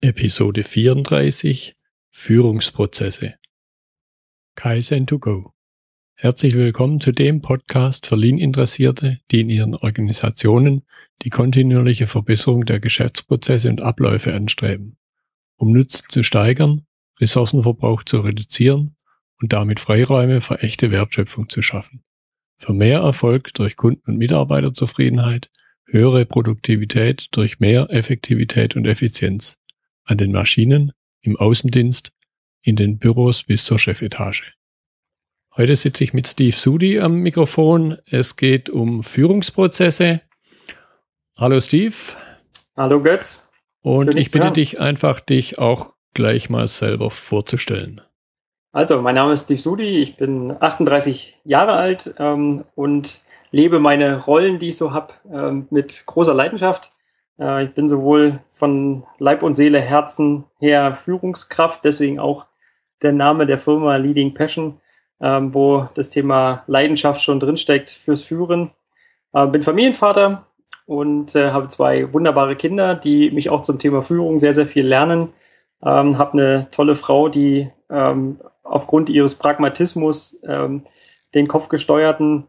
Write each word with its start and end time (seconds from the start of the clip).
Episode 0.00 0.62
34 0.62 1.74
Führungsprozesse 2.12 3.34
Kaizen 4.54 5.08
to 5.08 5.18
go. 5.18 5.54
Herzlich 6.14 6.54
willkommen 6.54 7.00
zu 7.00 7.10
dem 7.10 7.42
Podcast 7.42 8.06
für 8.06 8.14
Lean-Interessierte, 8.14 9.18
die 9.32 9.40
in 9.40 9.50
ihren 9.50 9.74
Organisationen 9.74 10.86
die 11.22 11.30
kontinuierliche 11.30 12.06
Verbesserung 12.06 12.64
der 12.64 12.78
Geschäftsprozesse 12.78 13.70
und 13.70 13.80
Abläufe 13.80 14.32
anstreben, 14.32 14.98
um 15.56 15.72
Nutzen 15.72 16.06
zu 16.08 16.22
steigern, 16.22 16.86
Ressourcenverbrauch 17.18 18.04
zu 18.04 18.20
reduzieren 18.20 18.94
und 19.40 19.52
damit 19.52 19.80
Freiräume 19.80 20.40
für 20.40 20.60
echte 20.60 20.92
Wertschöpfung 20.92 21.48
zu 21.48 21.60
schaffen. 21.60 22.04
Für 22.56 22.72
mehr 22.72 23.00
Erfolg 23.00 23.52
durch 23.54 23.74
Kunden- 23.74 24.08
und 24.08 24.18
Mitarbeiterzufriedenheit, 24.18 25.50
höhere 25.86 26.24
Produktivität 26.24 27.26
durch 27.32 27.58
mehr 27.58 27.88
Effektivität 27.90 28.76
und 28.76 28.86
Effizienz 28.86 29.57
an 30.08 30.18
den 30.18 30.32
Maschinen, 30.32 30.92
im 31.20 31.36
Außendienst, 31.36 32.12
in 32.62 32.76
den 32.76 32.98
Büros 32.98 33.42
bis 33.42 33.64
zur 33.64 33.78
Chefetage. 33.78 34.54
Heute 35.56 35.76
sitze 35.76 36.04
ich 36.04 36.14
mit 36.14 36.26
Steve 36.26 36.56
Sudi 36.56 37.00
am 37.00 37.16
Mikrofon. 37.16 37.98
Es 38.06 38.36
geht 38.36 38.70
um 38.70 39.02
Führungsprozesse. 39.02 40.22
Hallo 41.36 41.60
Steve. 41.60 41.94
Hallo 42.76 43.02
Götz. 43.02 43.50
Und 43.82 44.12
Schön, 44.12 44.16
ich 44.16 44.30
bitte 44.30 44.52
dich 44.52 44.80
einfach, 44.80 45.20
dich 45.20 45.58
auch 45.58 45.94
gleich 46.14 46.50
mal 46.50 46.66
selber 46.66 47.10
vorzustellen. 47.10 48.00
Also, 48.72 49.00
mein 49.02 49.14
Name 49.14 49.32
ist 49.32 49.44
Steve 49.44 49.60
Sudi, 49.60 49.98
ich 50.02 50.16
bin 50.16 50.54
38 50.58 51.38
Jahre 51.44 51.72
alt 51.72 52.14
ähm, 52.18 52.64
und 52.74 53.22
lebe 53.50 53.80
meine 53.80 54.24
Rollen, 54.24 54.58
die 54.58 54.68
ich 54.68 54.76
so 54.76 54.92
habe, 54.92 55.14
ähm, 55.32 55.66
mit 55.70 56.04
großer 56.06 56.34
Leidenschaft. 56.34 56.92
Äh, 57.38 57.64
ich 57.64 57.74
bin 57.74 57.88
sowohl 57.88 58.40
von 58.50 59.04
Leib 59.18 59.42
und 59.42 59.54
Seele, 59.54 59.80
Herzen 59.80 60.44
her 60.58 60.94
Führungskraft, 60.94 61.84
deswegen 61.84 62.18
auch 62.18 62.46
der 63.02 63.12
Name 63.12 63.46
der 63.46 63.58
Firma 63.58 63.96
Leading 63.96 64.34
Passion, 64.34 64.80
ähm, 65.20 65.54
wo 65.54 65.88
das 65.94 66.10
Thema 66.10 66.64
Leidenschaft 66.66 67.22
schon 67.22 67.40
drinsteckt 67.40 67.90
fürs 67.90 68.22
Führen. 68.22 68.70
Äh, 69.32 69.46
bin 69.46 69.62
Familienvater 69.62 70.46
und 70.86 71.34
äh, 71.34 71.50
habe 71.50 71.68
zwei 71.68 72.12
wunderbare 72.12 72.56
Kinder, 72.56 72.94
die 72.94 73.30
mich 73.30 73.50
auch 73.50 73.62
zum 73.62 73.78
Thema 73.78 74.02
Führung 74.02 74.38
sehr, 74.38 74.54
sehr 74.54 74.66
viel 74.66 74.86
lernen. 74.86 75.32
Ähm, 75.82 76.18
habe 76.18 76.32
eine 76.32 76.70
tolle 76.70 76.96
Frau, 76.96 77.28
die 77.28 77.70
ähm, 77.90 78.40
aufgrund 78.64 79.08
ihres 79.08 79.36
Pragmatismus 79.36 80.42
ähm, 80.46 80.82
den 81.34 81.46
kopfgesteuerten 81.46 82.48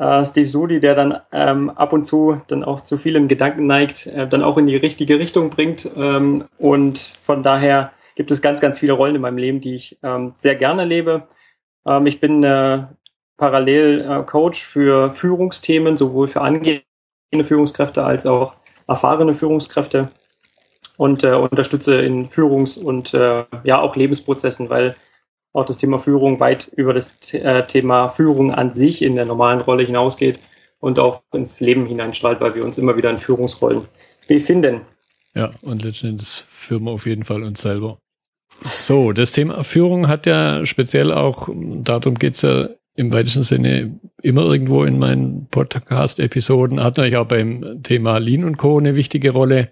äh, 0.00 0.24
Steve 0.24 0.48
Sudi, 0.48 0.80
der 0.80 0.94
dann 0.94 1.20
ähm, 1.30 1.70
ab 1.70 1.92
und 1.92 2.04
zu 2.04 2.40
dann 2.48 2.64
auch 2.64 2.80
zu 2.80 2.96
vielen 2.96 3.28
Gedanken 3.28 3.66
neigt, 3.66 4.06
äh, 4.06 4.26
dann 4.26 4.42
auch 4.42 4.56
in 4.56 4.66
die 4.66 4.76
richtige 4.76 5.18
Richtung 5.18 5.50
bringt. 5.50 5.88
Ähm, 5.94 6.44
und 6.58 6.98
von 6.98 7.42
daher 7.42 7.92
gibt 8.16 8.30
es 8.30 8.40
ganz, 8.40 8.60
ganz 8.60 8.78
viele 8.78 8.94
Rollen 8.94 9.14
in 9.14 9.20
meinem 9.20 9.38
Leben, 9.38 9.60
die 9.60 9.74
ich 9.74 9.98
ähm, 10.02 10.32
sehr 10.38 10.56
gerne 10.56 10.86
lebe. 10.86 11.24
Ähm, 11.86 12.06
ich 12.06 12.18
bin 12.18 12.42
äh, 12.42 12.84
parallel 13.36 14.00
äh, 14.00 14.22
Coach 14.24 14.64
für 14.64 15.12
Führungsthemen, 15.12 15.98
sowohl 15.98 16.28
für 16.28 16.40
angehende 16.40 16.82
Führungskräfte 17.42 18.02
als 18.02 18.26
auch 18.26 18.54
erfahrene 18.88 19.34
Führungskräfte 19.34 20.08
und 20.96 21.24
äh, 21.24 21.34
unterstütze 21.34 22.00
in 22.00 22.28
Führungs- 22.28 22.78
und 22.78 23.12
äh, 23.12 23.44
ja 23.64 23.80
auch 23.80 23.96
Lebensprozessen, 23.96 24.70
weil 24.70 24.96
auch 25.52 25.64
das 25.64 25.78
Thema 25.78 25.98
Führung 25.98 26.40
weit 26.40 26.70
über 26.76 26.94
das 26.94 27.16
äh, 27.32 27.66
Thema 27.66 28.08
Führung 28.08 28.52
an 28.52 28.72
sich 28.72 29.02
in 29.02 29.16
der 29.16 29.24
normalen 29.24 29.60
Rolle 29.60 29.84
hinausgeht 29.84 30.38
und 30.78 30.98
auch 30.98 31.22
ins 31.32 31.60
Leben 31.60 31.86
hineinstrahlt, 31.86 32.40
weil 32.40 32.54
wir 32.54 32.64
uns 32.64 32.78
immer 32.78 32.96
wieder 32.96 33.10
in 33.10 33.18
Führungsrollen 33.18 33.82
befinden. 34.28 34.82
Ja, 35.34 35.50
und 35.62 35.84
letztendlich 35.84 36.44
führen 36.48 36.84
wir 36.84 36.92
auf 36.92 37.06
jeden 37.06 37.24
Fall 37.24 37.42
uns 37.42 37.62
selber. 37.62 37.98
So, 38.62 39.12
das 39.12 39.32
Thema 39.32 39.64
Führung 39.64 40.08
hat 40.08 40.26
ja 40.26 40.64
speziell 40.66 41.12
auch, 41.12 41.48
darum 41.52 42.16
geht 42.16 42.34
es 42.34 42.42
ja 42.42 42.68
im 42.94 43.12
weitesten 43.12 43.42
Sinne 43.42 43.98
immer 44.22 44.42
irgendwo 44.42 44.84
in 44.84 44.98
meinen 44.98 45.46
Podcast-Episoden, 45.50 46.82
hat 46.82 46.96
natürlich 46.96 47.16
auch 47.16 47.26
beim 47.26 47.82
Thema 47.82 48.18
Lean 48.18 48.44
und 48.44 48.58
Co. 48.58 48.78
eine 48.78 48.96
wichtige 48.96 49.30
Rolle. 49.30 49.70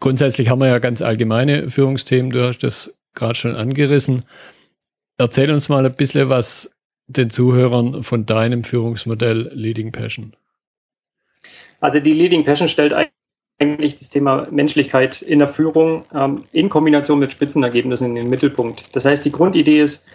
Grundsätzlich 0.00 0.48
haben 0.48 0.58
wir 0.58 0.68
ja 0.68 0.78
ganz 0.80 1.02
allgemeine 1.02 1.70
Führungsthemen, 1.70 2.30
du 2.32 2.46
hast 2.46 2.58
das 2.58 2.94
gerade 3.14 3.36
schon 3.36 3.54
angerissen. 3.54 4.24
Erzähl 5.18 5.50
uns 5.50 5.68
mal 5.68 5.84
ein 5.84 5.94
bisschen 5.94 6.28
was 6.28 6.70
den 7.06 7.30
Zuhörern 7.30 8.02
von 8.02 8.26
deinem 8.26 8.64
Führungsmodell 8.64 9.50
Leading 9.52 9.92
Passion. 9.92 10.34
Also 11.80 12.00
die 12.00 12.12
Leading 12.12 12.44
Passion 12.44 12.68
stellt 12.68 12.94
eigentlich 13.58 13.96
das 13.96 14.10
Thema 14.10 14.48
Menschlichkeit 14.50 15.22
in 15.22 15.38
der 15.38 15.48
Führung 15.48 16.04
ähm, 16.14 16.44
in 16.52 16.68
Kombination 16.68 17.18
mit 17.18 17.32
Spitzenergebnissen 17.32 18.08
in 18.08 18.14
den 18.14 18.30
Mittelpunkt. 18.30 18.94
Das 18.96 19.04
heißt, 19.04 19.24
die 19.24 19.32
Grundidee 19.32 19.80
ist, 19.80 20.08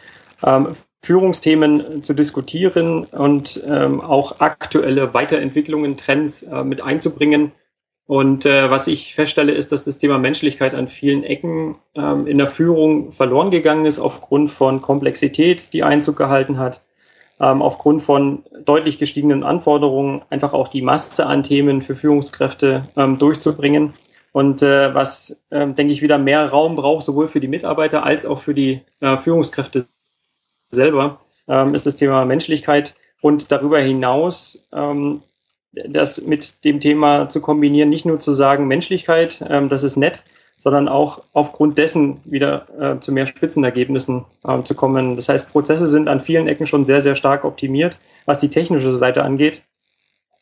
ähm, 0.43 0.69
Führungsthemen 1.03 2.03
zu 2.03 2.13
diskutieren 2.13 3.05
und 3.05 3.63
ähm, 3.65 4.01
auch 4.01 4.39
aktuelle 4.39 5.13
Weiterentwicklungen, 5.13 5.95
Trends 5.95 6.43
äh, 6.43 6.63
mit 6.63 6.81
einzubringen 6.81 7.51
und 8.09 8.43
äh, 8.47 8.71
was 8.71 8.87
ich 8.87 9.13
feststelle, 9.13 9.51
ist, 9.51 9.71
dass 9.71 9.85
das 9.85 9.99
Thema 9.99 10.17
Menschlichkeit 10.17 10.73
an 10.73 10.87
vielen 10.87 11.23
Ecken 11.23 11.75
ähm, 11.93 12.25
in 12.25 12.39
der 12.39 12.47
Führung 12.47 13.11
verloren 13.11 13.51
gegangen 13.51 13.85
ist, 13.85 13.99
aufgrund 13.99 14.49
von 14.49 14.81
Komplexität, 14.81 15.73
die 15.73 15.83
Einzug 15.83 16.15
gehalten 16.15 16.57
hat, 16.57 16.83
ähm, 17.39 17.61
aufgrund 17.61 18.01
von 18.01 18.43
deutlich 18.65 18.97
gestiegenen 18.97 19.43
Anforderungen, 19.43 20.23
einfach 20.31 20.53
auch 20.53 20.69
die 20.69 20.81
Masse 20.81 21.27
an 21.27 21.43
Themen 21.43 21.83
für 21.83 21.93
Führungskräfte 21.93 22.89
ähm, 22.97 23.19
durchzubringen. 23.19 23.93
Und 24.31 24.63
äh, 24.63 24.91
was, 24.95 25.45
äh, 25.51 25.67
denke 25.67 25.93
ich, 25.93 26.01
wieder 26.01 26.17
mehr 26.17 26.49
Raum 26.49 26.75
braucht, 26.75 27.05
sowohl 27.05 27.27
für 27.27 27.39
die 27.39 27.47
Mitarbeiter 27.47 28.03
als 28.03 28.25
auch 28.25 28.39
für 28.39 28.55
die 28.55 28.81
äh, 29.01 29.17
Führungskräfte 29.17 29.85
selber, 30.71 31.19
ähm, 31.47 31.75
ist 31.75 31.85
das 31.85 31.95
Thema 31.95 32.25
Menschlichkeit. 32.25 32.95
Und 33.21 33.51
darüber 33.51 33.77
hinaus 33.77 34.67
ähm, 34.73 35.21
das 35.71 36.25
mit 36.25 36.63
dem 36.65 36.79
Thema 36.79 37.29
zu 37.29 37.41
kombinieren, 37.41 37.89
nicht 37.89 38.05
nur 38.05 38.19
zu 38.19 38.31
sagen 38.31 38.67
Menschlichkeit, 38.67 39.43
ähm, 39.47 39.69
das 39.69 39.83
ist 39.83 39.97
nett, 39.97 40.23
sondern 40.57 40.87
auch 40.87 41.23
aufgrund 41.33 41.77
dessen 41.77 42.21
wieder 42.25 42.67
äh, 42.79 42.99
zu 42.99 43.11
mehr 43.11 43.25
Spitzenergebnissen 43.25 44.25
äh, 44.43 44.63
zu 44.63 44.75
kommen. 44.75 45.15
Das 45.15 45.29
heißt, 45.29 45.51
Prozesse 45.51 45.87
sind 45.87 46.07
an 46.07 46.19
vielen 46.19 46.47
Ecken 46.47 46.67
schon 46.67 46.85
sehr, 46.85 47.01
sehr 47.01 47.15
stark 47.15 47.45
optimiert, 47.45 47.97
was 48.25 48.39
die 48.39 48.49
technische 48.49 48.95
Seite 48.95 49.23
angeht. 49.23 49.63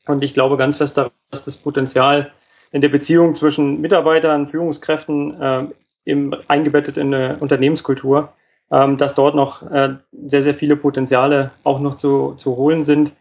Und 0.07 0.23
ich 0.23 0.33
glaube 0.33 0.57
ganz 0.57 0.77
fest 0.77 0.97
daran, 0.97 1.11
dass 1.29 1.43
das 1.43 1.57
Potenzial 1.57 2.31
in 2.71 2.81
der 2.81 2.89
Beziehung 2.89 3.35
zwischen 3.35 3.81
Mitarbeitern, 3.81 4.47
Führungskräften 4.47 5.41
äh, 5.41 5.65
im, 6.05 6.35
eingebettet 6.47 6.97
in 6.97 7.13
eine 7.13 7.37
Unternehmenskultur, 7.37 8.33
ähm, 8.71 8.97
dass 8.97 9.15
dort 9.15 9.35
noch 9.35 9.69
äh, 9.69 9.95
sehr, 10.25 10.41
sehr 10.41 10.53
viele 10.53 10.77
Potenziale 10.77 11.51
auch 11.63 11.79
noch 11.79 11.95
zu, 11.95 12.33
zu 12.37 12.55
holen 12.55 12.83
sind 12.83 13.13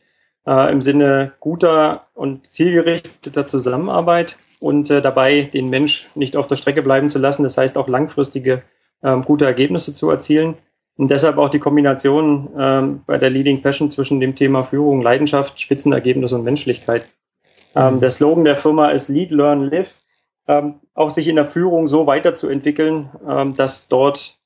äh, 0.47 0.73
im 0.73 0.83
Sinne 0.83 1.33
guter 1.41 2.07
und 2.15 2.47
zielgerichteter 2.47 3.47
Zusammenarbeit 3.47 4.39
und 4.61 4.91
äh, 4.91 5.03
dabei 5.03 5.43
den 5.43 5.69
Mensch 5.69 6.09
nicht 6.15 6.37
auf 6.37 6.47
der 6.47 6.57
Strecke 6.57 6.83
bleiben 6.83 7.09
zu 7.09 7.19
lassen. 7.19 7.43
Das 7.43 7.59
heißt 7.59 7.77
auch 7.77 7.89
langfristige 7.89 8.63
ähm, 9.03 9.23
gute 9.23 9.45
Ergebnisse 9.45 9.95
zu 9.95 10.11
erzielen. 10.11 10.55
Und 10.97 11.11
deshalb 11.11 11.37
auch 11.37 11.51
die 11.51 11.59
Kombination 11.59 12.49
ähm, 12.59 13.03
bei 13.07 13.19
der 13.19 13.29
Leading 13.29 13.61
Passion 13.61 13.91
zwischen 13.91 14.19
dem 14.19 14.35
Thema 14.35 14.65
Führung, 14.65 15.03
Leidenschaft, 15.03 15.61
Spitzenergebnis 15.61 16.33
und 16.33 16.43
Menschlichkeit. 16.43 17.07
Ähm, 17.75 18.01
der 18.01 18.11
Slogan 18.11 18.45
der 18.45 18.57
Firma 18.57 18.89
ist 18.89 19.09
Lead, 19.09 19.31
Learn, 19.31 19.65
Live. 19.65 20.01
Ähm, 20.49 20.77
auch 20.95 21.11
sich 21.11 21.29
in 21.29 21.37
der 21.37 21.45
Führung 21.45 21.89
so 21.89 22.07
weiterzuentwickeln, 22.07 23.11
ähm, 23.29 23.55
dass 23.55 23.89
dort 23.89 24.39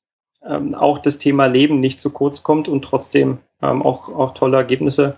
ähm, 0.45 0.73
auch 0.75 0.97
das 0.97 1.19
Thema 1.19 1.45
Leben 1.45 1.79
nicht 1.79 2.01
zu 2.01 2.09
kurz 2.09 2.43
kommt 2.43 2.67
und 2.67 2.83
trotzdem 2.83 3.37
ähm, 3.61 3.81
auch, 3.81 4.09
auch 4.09 4.33
tolle 4.33 4.57
Ergebnisse 4.57 5.15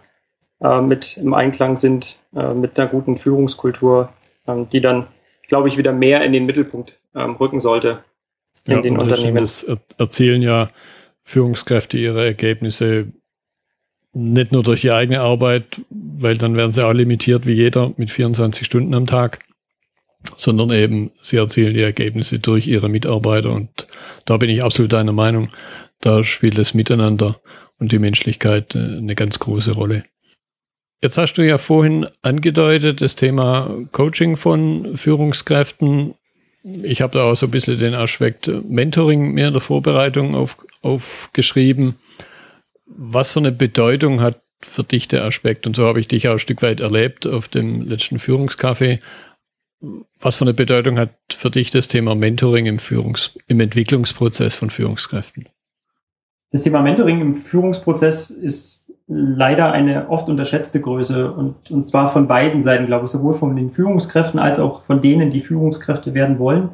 äh, 0.64 0.82
mit 0.82 1.18
im 1.18 1.34
Einklang 1.34 1.78
sind 1.78 2.18
äh, 2.36 2.54
mit 2.54 2.80
einer 2.80 2.90
guten 2.90 3.18
Führungskultur, 3.18 4.10
ähm, 4.48 4.70
die 4.70 4.82
dann, 4.82 5.08
glaube 5.48 5.68
ich, 5.68 5.78
wieder 5.78 5.92
mehr 5.92 6.24
in 6.24 6.32
den 6.32 6.46
Mittelpunkt 6.46 7.00
ähm, 7.14 7.36
rücken 7.36 7.60
sollte 7.60 8.04
in 8.66 8.76
ja, 8.76 8.82
den 8.82 8.98
Unternehmen. 8.98 9.38
Das 9.38 9.66
erzielen 9.98 10.42
ja 10.42 10.70
Führungskräfte 11.24 11.98
ihre 11.98 12.26
Ergebnisse 12.26 13.12
nicht 14.14 14.52
nur 14.52 14.64
durch 14.64 14.84
ihre 14.86 14.96
eigene 14.96 15.22
Arbeit, 15.22 15.82
weil 15.90 16.38
dann 16.38 16.56
werden 16.56 16.72
sie 16.72 16.86
auch 16.86 16.94
limitiert 16.94 17.46
wie 17.46 17.54
jeder 17.54 17.94
mit 17.98 18.12
24 18.12 18.66
Stunden 18.66 18.94
am 18.94 19.08
Tag, 19.08 19.40
sondern 20.38 20.72
eben 20.72 21.12
sie 21.20 21.38
erzielen 21.38 21.74
die 21.74 21.82
Ergebnisse 21.82 22.40
durch 22.40 22.68
ihre 22.68 22.90
Mitarbeiter 22.90 23.52
und 23.52 23.88
da 24.26 24.38
bin 24.38 24.50
ich 24.50 24.64
absolut 24.64 24.94
deiner 24.94 25.14
Meinung, 25.14 25.50
da 26.00 26.24
spielt 26.24 26.58
das 26.58 26.74
Miteinander 26.74 27.42
und 27.80 27.92
die 27.92 28.00
Menschlichkeit 28.00 28.76
äh, 28.76 28.98
eine 28.98 29.16
ganz 29.16 29.40
große 29.40 29.74
Rolle. 29.74 30.04
Jetzt 31.04 31.18
hast 31.18 31.34
du 31.34 31.46
ja 31.46 31.58
vorhin 31.58 32.08
angedeutet, 32.22 33.02
das 33.02 33.18
Thema 33.18 33.76
Coaching 33.92 34.38
von 34.38 34.96
Führungskräften. 34.96 36.14
Ich 36.82 37.02
habe 37.02 37.18
da 37.20 37.26
auch 37.26 37.36
so 37.36 37.48
ein 37.48 37.52
bisschen 37.52 37.78
den 37.78 37.94
Aspekt 37.94 38.50
Mentoring 38.70 39.34
mehr 39.34 39.48
in 39.48 39.54
der 39.54 39.62
Vorbereitung 39.62 40.34
auf, 40.34 40.56
aufgeschrieben. 40.82 41.96
Was 42.86 43.32
für 43.32 43.42
eine 43.42 43.52
Bedeutung 43.52 44.22
hat 44.22 44.42
für 44.62 44.86
dich 44.86 45.10
der 45.10 45.26
Aspekt? 45.26 45.68
Und 45.68 45.76
so 45.76 45.86
habe 45.86 46.00
ich 46.00 46.08
dich 46.08 46.30
auch 46.30 46.34
ein 46.34 46.40
Stück 46.40 46.62
weit 46.62 46.80
erlebt 46.80 47.28
auf 47.28 47.50
dem 47.50 47.82
letzten 47.82 48.18
Führungskaffee. 48.18 49.02
Was 50.22 50.38
für 50.38 50.46
eine 50.46 50.54
Bedeutung 50.54 50.98
hat 50.98 51.10
für 51.34 51.50
dich 51.50 51.70
das 51.70 51.90
Thema 51.90 52.16
Mentoring 52.16 52.66
im, 52.66 52.78
Führungs-, 52.78 53.38
im 53.48 53.60
Entwicklungsprozess 53.60 54.56
von 54.56 54.70
Führungskräften? 54.70 55.50
Das 56.54 56.64
Thema 56.64 56.82
Mentoring 56.82 57.20
im 57.20 57.34
Führungsprozess 57.34 58.30
ist 58.30 58.83
leider 59.08 59.72
eine 59.72 60.10
oft 60.10 60.30
unterschätzte 60.30 60.80
Größe 60.82 61.32
und, 61.32 61.70
und 61.72 61.86
zwar 61.86 62.08
von 62.08 62.28
beiden 62.28 62.62
Seiten, 62.62 62.86
glaube 62.86 63.06
ich, 63.06 63.12
sowohl 63.12 63.34
von 63.34 63.56
den 63.56 63.70
Führungskräften 63.70 64.40
als 64.40 64.60
auch 64.60 64.82
von 64.82 65.02
denen, 65.02 65.32
die 65.32 65.42
Führungskräfte 65.42 66.14
werden 66.14 66.40
wollen. 66.40 66.70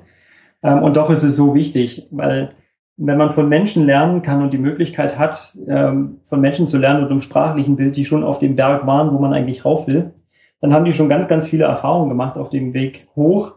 Ähm, 0.62 0.84
und 0.84 0.96
doch 0.98 1.10
ist 1.10 1.24
es 1.24 1.36
so 1.36 1.56
wichtig, 1.56 2.08
weil 2.12 2.52
wenn 2.98 3.18
man 3.18 3.32
von 3.32 3.48
Menschen 3.48 3.86
lernen 3.86 4.22
kann 4.22 4.44
und 4.44 4.52
die 4.52 4.58
Möglichkeit 4.58 5.18
hat, 5.18 5.58
ähm, 5.68 6.20
von 6.26 6.42
Menschen 6.42 6.68
zu 6.68 6.78
lernen 6.78 7.06
und 7.06 7.12
im 7.12 7.22
sprachlichen 7.22 7.78
Bild, 7.78 7.96
die 7.96 8.06
schon 8.06 8.24
auf 8.24 8.40
dem 8.40 8.56
Berg 8.56 8.86
waren, 8.86 9.14
wo 9.14 9.20
man 9.20 9.34
eigentlich 9.34 9.64
rauf 9.64 9.88
will, 9.88 10.14
dann 10.60 10.74
haben 10.74 10.84
die 10.84 10.94
schon 10.94 11.08
ganz, 11.08 11.30
ganz 11.30 11.48
viele 11.48 11.64
Erfahrungen 11.64 12.10
gemacht 12.10 12.38
auf 12.38 12.50
dem 12.50 12.74
Weg 12.74 13.08
hoch. 13.16 13.54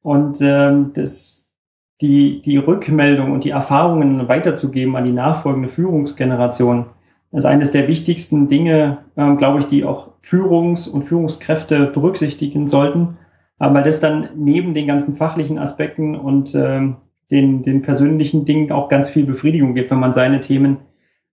Und 0.00 0.38
ähm, 0.40 0.92
das, 0.94 1.52
die, 2.00 2.40
die 2.42 2.56
Rückmeldung 2.56 3.32
und 3.32 3.42
die 3.42 3.50
Erfahrungen 3.50 4.28
weiterzugeben 4.28 4.94
an 4.94 5.04
die 5.04 5.12
nachfolgende 5.12 5.68
Führungsgeneration, 5.68 6.86
ist 7.32 7.44
eines 7.44 7.72
der 7.72 7.88
wichtigsten 7.88 8.48
Dinge, 8.48 8.98
ähm, 9.16 9.36
glaube 9.36 9.60
ich, 9.60 9.66
die 9.66 9.84
auch 9.84 10.08
Führungs- 10.20 10.88
und 10.88 11.04
Führungskräfte 11.04 11.86
berücksichtigen 11.86 12.68
sollten, 12.68 13.18
weil 13.58 13.82
das 13.82 14.00
dann 14.00 14.28
neben 14.36 14.72
den 14.72 14.86
ganzen 14.86 15.16
fachlichen 15.16 15.58
Aspekten 15.58 16.14
und 16.14 16.54
ähm, 16.54 16.96
den, 17.30 17.62
den 17.62 17.82
persönlichen 17.82 18.44
Dingen 18.44 18.70
auch 18.72 18.88
ganz 18.88 19.10
viel 19.10 19.26
Befriedigung 19.26 19.74
gibt, 19.74 19.90
wenn 19.90 19.98
man 19.98 20.12
seine 20.12 20.40
Themen 20.40 20.78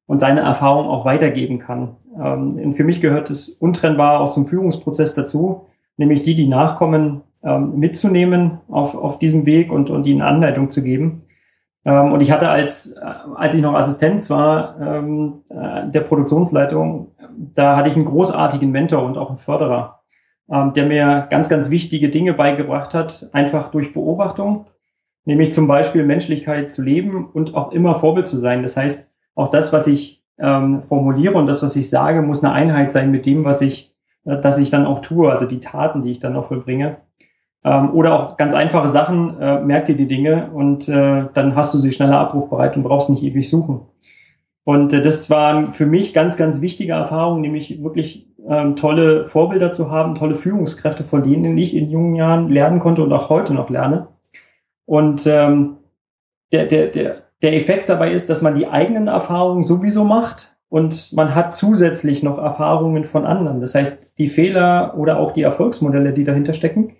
und 0.07 0.19
seine 0.19 0.41
Erfahrungen 0.41 0.89
auch 0.89 1.05
weitergeben 1.05 1.59
kann. 1.59 1.95
Ähm, 2.21 2.73
für 2.73 2.83
mich 2.83 3.01
gehört 3.01 3.29
es 3.29 3.49
untrennbar 3.49 4.19
auch 4.21 4.31
zum 4.31 4.47
Führungsprozess 4.47 5.15
dazu, 5.15 5.67
nämlich 5.97 6.21
die, 6.21 6.35
die 6.35 6.47
nachkommen, 6.47 7.21
ähm, 7.43 7.79
mitzunehmen 7.79 8.59
auf, 8.67 8.95
auf 8.95 9.19
diesem 9.19 9.45
Weg 9.45 9.71
und, 9.71 9.89
und 9.89 10.05
ihnen 10.05 10.21
Anleitung 10.21 10.69
zu 10.69 10.83
geben. 10.83 11.23
Ähm, 11.85 12.11
und 12.11 12.21
ich 12.21 12.31
hatte 12.31 12.49
als, 12.49 12.93
äh, 12.93 13.05
als 13.35 13.55
ich 13.55 13.61
noch 13.61 13.75
Assistenz 13.75 14.29
war, 14.29 14.75
ähm, 14.81 15.43
äh, 15.49 15.89
der 15.89 16.01
Produktionsleitung, 16.01 17.11
da 17.53 17.77
hatte 17.77 17.89
ich 17.89 17.95
einen 17.95 18.05
großartigen 18.05 18.71
Mentor 18.71 19.03
und 19.03 19.17
auch 19.17 19.29
einen 19.29 19.37
Förderer, 19.37 20.01
ähm, 20.49 20.73
der 20.73 20.85
mir 20.85 21.27
ganz, 21.29 21.49
ganz 21.49 21.69
wichtige 21.69 22.09
Dinge 22.09 22.33
beigebracht 22.33 22.93
hat, 22.93 23.29
einfach 23.33 23.71
durch 23.71 23.93
Beobachtung 23.93 24.65
nämlich 25.25 25.51
zum 25.51 25.67
Beispiel 25.67 26.05
Menschlichkeit 26.05 26.71
zu 26.71 26.81
leben 26.83 27.25
und 27.25 27.55
auch 27.55 27.71
immer 27.71 27.95
Vorbild 27.95 28.27
zu 28.27 28.37
sein. 28.37 28.61
Das 28.61 28.77
heißt, 28.77 29.13
auch 29.33 29.49
das, 29.49 29.73
was 29.73 29.87
ich 29.87 30.23
ähm, 30.37 30.81
formuliere 30.81 31.35
und 31.35 31.47
das, 31.47 31.61
was 31.63 31.75
ich 31.75 31.89
sage, 31.89 32.21
muss 32.21 32.43
eine 32.43 32.53
Einheit 32.53 32.91
sein 32.91 33.11
mit 33.11 33.25
dem, 33.25 33.43
was 33.43 33.61
ich, 33.61 33.93
äh, 34.25 34.39
dass 34.39 34.59
ich 34.59 34.69
dann 34.69 34.85
auch 34.85 34.99
tue, 34.99 35.29
also 35.29 35.45
die 35.45 35.59
Taten, 35.59 36.03
die 36.03 36.11
ich 36.11 36.19
dann 36.19 36.35
auch 36.35 36.47
vollbringe. 36.47 36.97
Ähm, 37.65 37.95
oder 37.95 38.13
auch 38.13 38.37
ganz 38.37 38.53
einfache 38.53 38.87
Sachen, 38.87 39.41
äh, 39.41 39.59
merk 39.59 39.85
dir 39.85 39.97
die 39.97 40.07
Dinge 40.07 40.51
und 40.53 40.87
äh, 40.87 41.25
dann 41.33 41.55
hast 41.55 41.73
du 41.73 41.79
sie 41.79 41.91
schneller 41.91 42.19
abrufbereit 42.19 42.77
und 42.77 42.83
brauchst 42.83 43.09
nicht 43.09 43.23
ewig 43.23 43.49
suchen. 43.49 43.81
Und 44.63 44.93
äh, 44.93 45.01
das 45.01 45.31
war 45.31 45.71
für 45.71 45.87
mich 45.87 46.13
ganz, 46.13 46.37
ganz 46.37 46.61
wichtige 46.61 46.93
Erfahrung, 46.93 47.41
nämlich 47.41 47.81
wirklich 47.83 48.27
ähm, 48.47 48.75
tolle 48.75 49.25
Vorbilder 49.25 49.73
zu 49.73 49.89
haben, 49.89 50.13
tolle 50.13 50.35
Führungskräfte, 50.35 51.03
von 51.03 51.23
denen 51.23 51.57
ich 51.57 51.75
in 51.75 51.89
jungen 51.89 52.15
Jahren 52.15 52.49
lernen 52.49 52.79
konnte 52.79 53.01
und 53.01 53.11
auch 53.11 53.29
heute 53.29 53.55
noch 53.55 53.71
lerne. 53.71 54.07
Und 54.85 55.25
ähm, 55.25 55.77
der, 56.51 56.67
der, 56.67 56.87
der, 56.87 57.23
der 57.41 57.55
Effekt 57.55 57.89
dabei 57.89 58.11
ist, 58.11 58.29
dass 58.29 58.43
man 58.43 58.53
die 58.53 58.67
eigenen 58.67 59.07
Erfahrungen 59.07 59.63
sowieso 59.63 60.03
macht 60.03 60.55
und 60.69 61.13
man 61.13 61.33
hat 61.33 61.55
zusätzlich 61.55 62.21
noch 62.21 62.37
Erfahrungen 62.37 63.05
von 63.05 63.25
anderen. 63.25 63.59
Das 63.59 63.73
heißt, 63.73 64.19
die 64.19 64.27
Fehler 64.27 64.93
oder 64.97 65.17
auch 65.17 65.31
die 65.31 65.41
Erfolgsmodelle, 65.41 66.13
die 66.13 66.23
dahinter 66.23 66.53
stecken, 66.53 66.93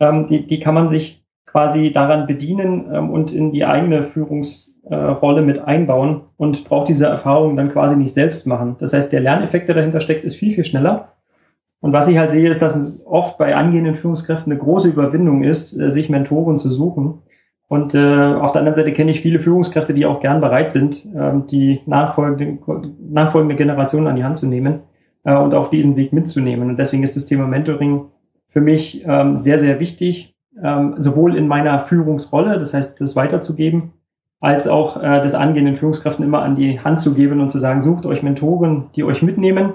ähm, 0.00 0.26
die, 0.28 0.46
die 0.46 0.60
kann 0.60 0.74
man 0.74 0.88
sich 0.88 1.24
quasi 1.46 1.92
daran 1.92 2.26
bedienen 2.26 2.86
ähm, 2.92 3.10
und 3.10 3.32
in 3.32 3.52
die 3.52 3.64
eigene 3.64 4.02
Führungsrolle 4.02 5.40
äh, 5.40 5.44
mit 5.44 5.60
einbauen 5.60 6.22
und 6.36 6.64
braucht 6.64 6.88
diese 6.88 7.06
Erfahrungen 7.06 7.56
dann 7.56 7.70
quasi 7.70 7.96
nicht 7.96 8.12
selbst 8.12 8.46
machen. 8.46 8.76
Das 8.80 8.92
heißt, 8.92 9.12
der 9.12 9.20
Lerneffekt, 9.20 9.68
der 9.68 9.76
dahinter 9.76 10.00
steckt, 10.00 10.24
ist 10.24 10.34
viel, 10.34 10.52
viel 10.52 10.64
schneller. 10.64 11.12
Und 11.80 11.92
was 11.92 12.08
ich 12.08 12.18
halt 12.18 12.30
sehe, 12.30 12.48
ist, 12.48 12.62
dass 12.62 12.74
es 12.74 13.06
oft 13.06 13.38
bei 13.38 13.54
angehenden 13.54 13.94
Führungskräften 13.94 14.50
eine 14.50 14.60
große 14.60 14.88
Überwindung 14.88 15.44
ist, 15.44 15.78
äh, 15.78 15.90
sich 15.90 16.08
Mentoren 16.08 16.56
zu 16.56 16.70
suchen. 16.70 17.22
Und 17.68 17.94
äh, 17.94 17.98
auf 17.98 18.52
der 18.52 18.60
anderen 18.60 18.74
Seite 18.74 18.92
kenne 18.92 19.10
ich 19.10 19.20
viele 19.20 19.38
Führungskräfte, 19.38 19.94
die 19.94 20.06
auch 20.06 20.20
gern 20.20 20.40
bereit 20.40 20.70
sind, 20.70 21.06
äh, 21.14 21.32
die 21.50 21.82
nachfolgende, 21.86 22.58
nachfolgende 23.00 23.54
Generation 23.54 24.06
an 24.06 24.16
die 24.16 24.24
Hand 24.24 24.38
zu 24.38 24.46
nehmen 24.46 24.80
äh, 25.24 25.36
und 25.36 25.54
auf 25.54 25.70
diesen 25.70 25.94
Weg 25.96 26.12
mitzunehmen. 26.12 26.70
Und 26.70 26.78
deswegen 26.78 27.02
ist 27.04 27.16
das 27.16 27.26
Thema 27.26 27.46
Mentoring 27.46 28.06
für 28.54 28.60
mich 28.60 29.04
ähm, 29.04 29.34
sehr, 29.34 29.58
sehr 29.58 29.80
wichtig, 29.80 30.36
ähm, 30.62 30.94
sowohl 30.98 31.36
in 31.36 31.48
meiner 31.48 31.80
Führungsrolle, 31.80 32.60
das 32.60 32.72
heißt, 32.72 33.00
das 33.00 33.16
weiterzugeben, 33.16 33.92
als 34.38 34.68
auch 34.68 34.96
äh, 34.96 35.20
das 35.20 35.34
angehenden 35.34 35.74
Führungskräften 35.74 36.24
immer 36.24 36.42
an 36.42 36.54
die 36.54 36.78
Hand 36.78 37.00
zu 37.00 37.14
geben 37.14 37.40
und 37.40 37.48
zu 37.48 37.58
sagen, 37.58 37.82
sucht 37.82 38.06
euch 38.06 38.22
Mentoren, 38.22 38.90
die 38.94 39.02
euch 39.02 39.22
mitnehmen 39.22 39.72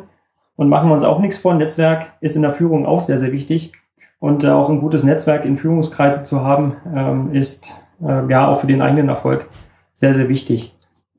und 0.55 0.69
machen 0.69 0.89
wir 0.89 0.93
uns 0.93 1.03
auch 1.03 1.19
nichts 1.19 1.37
vor. 1.37 1.53
Netzwerk 1.55 2.13
ist 2.21 2.37
in 2.37 2.41
der 2.41 2.51
Führung 2.51 2.85
auch 2.85 3.01
sehr, 3.01 3.17
sehr 3.17 3.33
wichtig. 3.33 3.73
Und 4.19 4.45
äh, 4.45 4.49
auch 4.49 4.69
ein 4.69 4.79
gutes 4.79 5.03
Netzwerk 5.03 5.43
in 5.43 5.57
Führungskreise 5.57 6.23
zu 6.23 6.41
haben, 6.45 6.77
ähm, 6.95 7.33
ist 7.33 7.73
äh, 8.01 8.31
ja 8.31 8.47
auch 8.47 8.61
für 8.61 8.67
den 8.67 8.81
eigenen 8.81 9.09
Erfolg 9.09 9.49
sehr, 9.93 10.13
sehr 10.13 10.29
wichtig. 10.29 10.73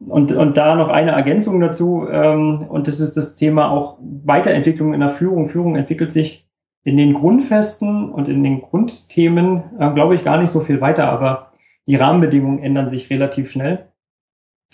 Und, 0.07 0.33
und 0.33 0.57
da 0.57 0.77
noch 0.77 0.89
eine 0.89 1.11
Ergänzung 1.11 1.61
dazu, 1.61 2.07
ähm, 2.11 2.65
und 2.71 2.89
das 2.89 3.01
ist 3.01 3.19
das 3.19 3.37
Thema 3.37 3.71
auch 3.71 3.99
Weiterentwicklung 4.01 4.95
in 4.95 5.01
der 5.01 5.11
Führung. 5.11 5.49
Führung 5.49 5.77
entwickelt 5.77 6.11
sich 6.11 6.50
in 6.83 6.97
den 6.97 7.15
Grundfesten 7.15 8.11
und 8.11 8.29
in 8.29 8.43
den 8.43 8.63
Grundthemen, 8.63 9.63
äh, 9.79 9.91
glaube 9.93 10.15
ich, 10.15 10.25
gar 10.25 10.39
nicht 10.39 10.51
so 10.51 10.61
viel 10.61 10.81
weiter, 10.81 11.09
aber 11.09 11.53
die 11.87 11.97
Rahmenbedingungen 11.97 12.63
ändern 12.63 12.89
sich 12.89 13.11
relativ 13.11 13.51
schnell. 13.51 13.87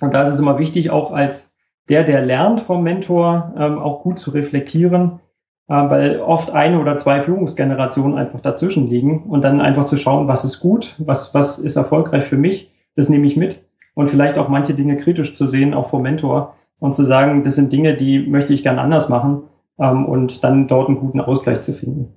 Und 0.00 0.14
da 0.14 0.22
ist 0.22 0.30
es 0.30 0.40
immer 0.40 0.58
wichtig, 0.58 0.90
auch 0.90 1.12
als 1.12 1.56
der, 1.88 2.04
der 2.04 2.22
lernt 2.22 2.60
vom 2.60 2.82
Mentor, 2.82 3.54
ähm, 3.56 3.78
auch 3.78 4.02
gut 4.02 4.18
zu 4.18 4.30
reflektieren, 4.30 5.20
äh, 5.68 5.74
weil 5.74 6.20
oft 6.20 6.50
eine 6.50 6.80
oder 6.80 6.96
zwei 6.96 7.20
Führungsgenerationen 7.20 8.18
einfach 8.18 8.40
dazwischen 8.40 8.88
liegen 8.88 9.24
und 9.24 9.42
dann 9.42 9.60
einfach 9.60 9.86
zu 9.86 9.96
schauen, 9.96 10.28
was 10.28 10.44
ist 10.44 10.60
gut, 10.60 10.94
was, 10.98 11.34
was 11.34 11.58
ist 11.58 11.76
erfolgreich 11.76 12.24
für 12.24 12.36
mich, 12.36 12.72
das 12.94 13.08
nehme 13.08 13.26
ich 13.26 13.36
mit 13.36 13.64
und 13.94 14.08
vielleicht 14.08 14.38
auch 14.38 14.48
manche 14.48 14.74
Dinge 14.74 14.96
kritisch 14.96 15.34
zu 15.34 15.46
sehen, 15.46 15.74
auch 15.74 15.88
vom 15.88 16.02
Mentor 16.02 16.54
und 16.80 16.94
zu 16.94 17.04
sagen, 17.04 17.42
das 17.42 17.54
sind 17.54 17.72
Dinge, 17.72 17.94
die 17.94 18.20
möchte 18.26 18.52
ich 18.52 18.62
gern 18.62 18.78
anders 18.78 19.08
machen 19.08 19.44
ähm, 19.78 20.06
und 20.06 20.42
dann 20.44 20.68
dort 20.68 20.88
einen 20.88 20.98
guten 20.98 21.20
Ausgleich 21.20 21.62
zu 21.62 21.72
finden. 21.72 22.14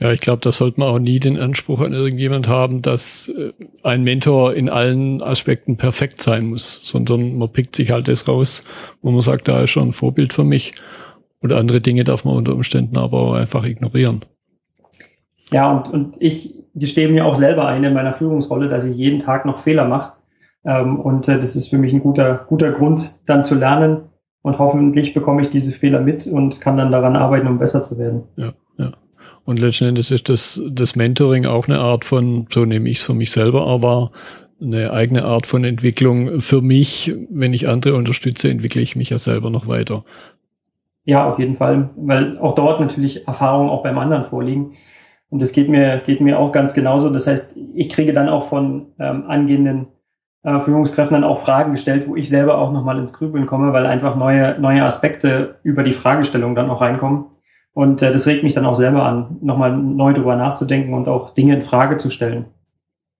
Ja, 0.00 0.10
ich 0.12 0.20
glaube, 0.20 0.40
da 0.42 0.50
sollte 0.50 0.80
man 0.80 0.88
auch 0.88 0.98
nie 0.98 1.20
den 1.20 1.38
Anspruch 1.38 1.80
an 1.80 1.92
irgendjemand 1.92 2.48
haben, 2.48 2.82
dass 2.82 3.28
äh, 3.28 3.52
ein 3.84 4.02
Mentor 4.02 4.54
in 4.54 4.68
allen 4.68 5.22
Aspekten 5.22 5.76
perfekt 5.76 6.20
sein 6.20 6.46
muss, 6.46 6.80
sondern 6.82 7.38
man 7.38 7.52
pickt 7.52 7.76
sich 7.76 7.92
halt 7.92 8.08
das 8.08 8.26
raus, 8.26 8.64
wo 9.02 9.12
man 9.12 9.20
sagt, 9.20 9.46
da 9.46 9.62
ist 9.62 9.70
schon 9.70 9.88
ein 9.88 9.92
Vorbild 9.92 10.32
für 10.32 10.42
mich. 10.42 10.74
Und 11.40 11.52
andere 11.52 11.80
Dinge 11.80 12.02
darf 12.04 12.24
man 12.24 12.36
unter 12.36 12.54
Umständen 12.54 12.96
aber 12.96 13.18
auch 13.20 13.34
einfach 13.34 13.64
ignorieren. 13.64 14.24
Ja, 15.52 15.70
und, 15.70 15.92
und 15.92 16.16
ich 16.18 16.54
gestehe 16.74 17.08
mir 17.08 17.26
auch 17.26 17.36
selber 17.36 17.68
ein 17.68 17.84
in 17.84 17.94
meiner 17.94 18.14
Führungsrolle, 18.14 18.68
dass 18.68 18.86
ich 18.86 18.96
jeden 18.96 19.20
Tag 19.20 19.46
noch 19.46 19.60
Fehler 19.60 19.84
mache. 19.84 20.14
Ähm, 20.64 20.98
und 20.98 21.28
äh, 21.28 21.38
das 21.38 21.54
ist 21.54 21.68
für 21.68 21.78
mich 21.78 21.92
ein 21.92 22.00
guter, 22.00 22.46
guter 22.48 22.72
Grund, 22.72 23.20
dann 23.26 23.44
zu 23.44 23.54
lernen. 23.54 24.08
Und 24.44 24.58
hoffentlich 24.58 25.14
bekomme 25.14 25.40
ich 25.40 25.48
diese 25.48 25.72
Fehler 25.72 26.00
mit 26.00 26.26
und 26.26 26.60
kann 26.60 26.76
dann 26.76 26.92
daran 26.92 27.16
arbeiten, 27.16 27.46
um 27.46 27.58
besser 27.58 27.82
zu 27.82 27.98
werden. 27.98 28.24
Ja, 28.36 28.52
ja. 28.76 28.92
Und 29.46 29.58
letzten 29.58 29.86
Endes 29.86 30.10
ist 30.10 30.28
das, 30.28 30.62
das 30.70 30.96
Mentoring 30.96 31.46
auch 31.46 31.66
eine 31.66 31.78
Art 31.78 32.04
von, 32.04 32.46
so 32.50 32.66
nehme 32.66 32.90
ich 32.90 32.98
es 32.98 33.04
für 33.04 33.14
mich 33.14 33.30
selber, 33.30 33.66
aber 33.66 34.10
eine 34.60 34.92
eigene 34.92 35.24
Art 35.24 35.46
von 35.46 35.64
Entwicklung 35.64 36.42
für 36.42 36.60
mich. 36.60 37.14
Wenn 37.30 37.54
ich 37.54 37.70
andere 37.70 37.94
unterstütze, 37.94 38.50
entwickle 38.50 38.82
ich 38.82 38.96
mich 38.96 39.08
ja 39.08 39.16
selber 39.16 39.48
noch 39.48 39.66
weiter. 39.66 40.04
Ja, 41.06 41.26
auf 41.26 41.38
jeden 41.38 41.54
Fall, 41.54 41.88
weil 41.96 42.36
auch 42.36 42.54
dort 42.54 42.80
natürlich 42.80 43.26
Erfahrungen 43.26 43.70
auch 43.70 43.82
beim 43.82 43.96
anderen 43.96 44.24
vorliegen. 44.24 44.74
Und 45.30 45.40
das 45.40 45.52
geht 45.52 45.70
mir, 45.70 46.02
geht 46.04 46.20
mir 46.20 46.38
auch 46.38 46.52
ganz 46.52 46.74
genauso. 46.74 47.08
Das 47.08 47.26
heißt, 47.26 47.56
ich 47.74 47.88
kriege 47.88 48.12
dann 48.12 48.28
auch 48.28 48.44
von 48.44 48.88
ähm, 48.98 49.24
angehenden 49.26 49.86
äh, 50.44 50.60
Führungskräften 50.60 51.14
dann 51.14 51.24
auch 51.24 51.40
Fragen 51.40 51.72
gestellt, 51.72 52.06
wo 52.06 52.16
ich 52.16 52.28
selber 52.28 52.58
auch 52.58 52.70
nochmal 52.70 52.98
ins 52.98 53.12
Grübeln 53.12 53.46
komme, 53.46 53.72
weil 53.72 53.86
einfach 53.86 54.14
neue, 54.14 54.58
neue 54.60 54.84
Aspekte 54.84 55.56
über 55.62 55.82
die 55.82 55.94
Fragestellung 55.94 56.54
dann 56.54 56.70
auch 56.70 56.80
reinkommen. 56.80 57.26
Und 57.72 58.02
äh, 58.02 58.12
das 58.12 58.26
regt 58.26 58.44
mich 58.44 58.54
dann 58.54 58.66
auch 58.66 58.76
selber 58.76 59.04
an, 59.04 59.38
nochmal 59.40 59.76
neu 59.76 60.12
drüber 60.12 60.36
nachzudenken 60.36 60.94
und 60.94 61.08
auch 61.08 61.34
Dinge 61.34 61.56
in 61.56 61.62
Frage 61.62 61.96
zu 61.96 62.10
stellen. 62.10 62.44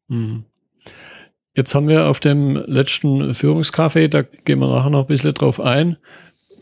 Mhm. 0.08 0.44
Jetzt 1.56 1.74
haben 1.74 1.88
wir 1.88 2.08
auf 2.08 2.20
dem 2.20 2.56
letzten 2.56 3.32
Führungscafé, 3.32 4.08
da 4.08 4.22
gehen 4.22 4.58
wir 4.58 4.68
nachher 4.68 4.90
noch 4.90 5.00
ein 5.00 5.06
bisschen 5.06 5.34
drauf 5.34 5.60
ein. 5.60 5.96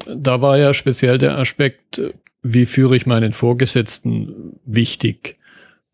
Da 0.07 0.41
war 0.41 0.59
ja 0.59 0.75
speziell 0.75 1.19
der 1.19 1.39
Aspekt, 1.39 2.01
wie 2.43 2.67
führe 2.67 2.97
ich 2.97 3.07
meinen 3.07 3.33
Vorgesetzten 3.33 4.59
wichtig. 4.65 5.39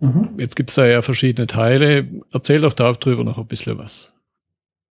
Mhm. 0.01 0.31
Jetzt 0.39 0.57
gibt's 0.57 0.75
da 0.75 0.87
ja 0.87 1.03
verschiedene 1.03 1.47
Teile. 1.47 2.07
Erzähl 2.33 2.61
doch 2.61 2.73
darüber 2.73 3.25
noch 3.25 3.39
ein 3.39 3.47
bisschen 3.47 3.79
was. 3.79 4.13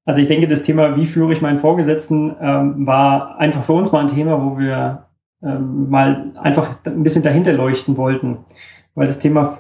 Also 0.05 0.21
ich 0.21 0.27
denke, 0.27 0.47
das 0.47 0.63
Thema, 0.63 0.95
wie 0.95 1.07
führe 1.07 1.33
ich 1.33 1.41
meinen 1.41 1.57
Vorgesetzten, 1.57 2.35
ähm, 2.39 2.85
war 2.85 3.37
einfach 3.39 3.63
für 3.63 3.73
uns 3.73 3.91
mal 3.91 4.01
ein 4.01 4.07
Thema, 4.07 4.43
wo 4.43 4.57
wir 4.57 5.05
ähm, 5.43 5.89
mal 5.89 6.31
einfach 6.35 6.77
ein 6.85 7.03
bisschen 7.03 7.23
dahinter 7.23 7.53
leuchten 7.53 7.97
wollten. 7.97 8.45
Weil 8.93 9.07
das 9.07 9.19
Thema 9.19 9.57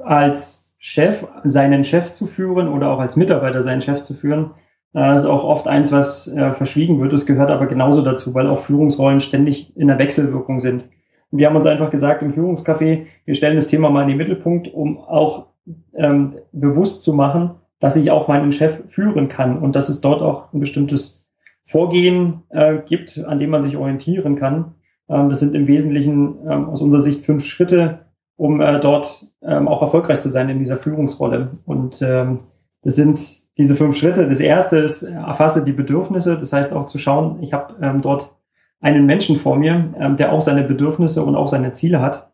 als 0.00 0.76
Chef 0.78 1.26
seinen 1.44 1.84
Chef 1.84 2.12
zu 2.12 2.26
führen 2.26 2.68
oder 2.68 2.90
auch 2.90 2.98
als 2.98 3.16
Mitarbeiter 3.16 3.62
seinen 3.62 3.80
Chef 3.80 4.02
zu 4.02 4.12
führen, 4.12 4.50
das 4.92 5.24
ist 5.24 5.28
auch 5.28 5.44
oft 5.44 5.68
eins, 5.68 5.92
was 5.92 6.26
äh, 6.28 6.52
verschwiegen 6.52 7.00
wird. 7.00 7.12
Es 7.12 7.26
gehört 7.26 7.50
aber 7.50 7.66
genauso 7.66 8.00
dazu, 8.00 8.34
weil 8.34 8.46
auch 8.46 8.60
Führungsrollen 8.60 9.20
ständig 9.20 9.76
in 9.76 9.88
der 9.88 9.98
Wechselwirkung 9.98 10.60
sind. 10.60 10.88
Und 11.30 11.38
wir 11.38 11.48
haben 11.48 11.56
uns 11.56 11.66
einfach 11.66 11.90
gesagt 11.90 12.22
im 12.22 12.32
Führungscafé, 12.32 13.04
wir 13.26 13.34
stellen 13.34 13.56
das 13.56 13.66
Thema 13.66 13.90
mal 13.90 14.02
in 14.02 14.08
den 14.08 14.16
Mittelpunkt, 14.16 14.72
um 14.72 14.98
auch 14.98 15.48
ähm, 15.94 16.36
bewusst 16.52 17.02
zu 17.02 17.12
machen, 17.12 17.56
dass 17.80 17.96
ich 17.96 18.10
auch 18.10 18.28
meinen 18.28 18.52
Chef 18.52 18.82
führen 18.90 19.28
kann 19.28 19.58
und 19.58 19.76
dass 19.76 19.88
es 19.88 20.00
dort 20.00 20.22
auch 20.22 20.52
ein 20.52 20.60
bestimmtes 20.60 21.30
Vorgehen 21.62 22.42
äh, 22.50 22.78
gibt, 22.86 23.24
an 23.26 23.38
dem 23.38 23.50
man 23.50 23.62
sich 23.62 23.76
orientieren 23.76 24.36
kann. 24.36 24.74
Ähm, 25.08 25.28
das 25.28 25.40
sind 25.40 25.54
im 25.54 25.66
Wesentlichen 25.66 26.36
ähm, 26.48 26.68
aus 26.68 26.80
unserer 26.80 27.00
Sicht 27.00 27.20
fünf 27.22 27.44
Schritte, 27.44 28.06
um 28.36 28.60
äh, 28.60 28.78
dort 28.80 29.26
ähm, 29.42 29.68
auch 29.68 29.82
erfolgreich 29.82 30.20
zu 30.20 30.28
sein 30.28 30.48
in 30.48 30.58
dieser 30.58 30.76
Führungsrolle. 30.76 31.50
Und 31.64 32.00
ähm, 32.02 32.38
das 32.82 32.96
sind 32.96 33.20
diese 33.58 33.74
fünf 33.74 33.96
Schritte. 33.96 34.28
Das 34.28 34.40
erste 34.40 34.76
ist, 34.76 35.02
erfasse 35.02 35.64
die 35.64 35.72
Bedürfnisse. 35.72 36.38
Das 36.38 36.52
heißt 36.52 36.72
auch 36.72 36.86
zu 36.86 36.98
schauen, 36.98 37.42
ich 37.42 37.52
habe 37.52 37.74
ähm, 37.82 38.02
dort 38.02 38.36
einen 38.80 39.06
Menschen 39.06 39.36
vor 39.36 39.56
mir, 39.56 39.92
ähm, 39.98 40.16
der 40.16 40.32
auch 40.32 40.40
seine 40.40 40.62
Bedürfnisse 40.62 41.24
und 41.24 41.34
auch 41.34 41.48
seine 41.48 41.72
Ziele 41.72 42.00
hat. 42.00 42.30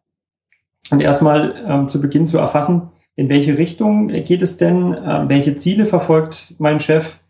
Und 0.90 1.00
erstmal 1.00 1.54
ähm, 1.66 1.88
zu 1.88 2.00
Beginn 2.00 2.26
zu 2.26 2.38
erfassen, 2.38 2.91
in 3.14 3.28
welche 3.28 3.58
Richtung 3.58 4.08
geht 4.08 4.42
es 4.42 4.56
denn, 4.56 4.94
äh, 4.94 5.28
welche 5.28 5.56
Ziele 5.56 5.86
verfolgt 5.86 6.54
mein 6.58 6.80
Chef, 6.80 7.20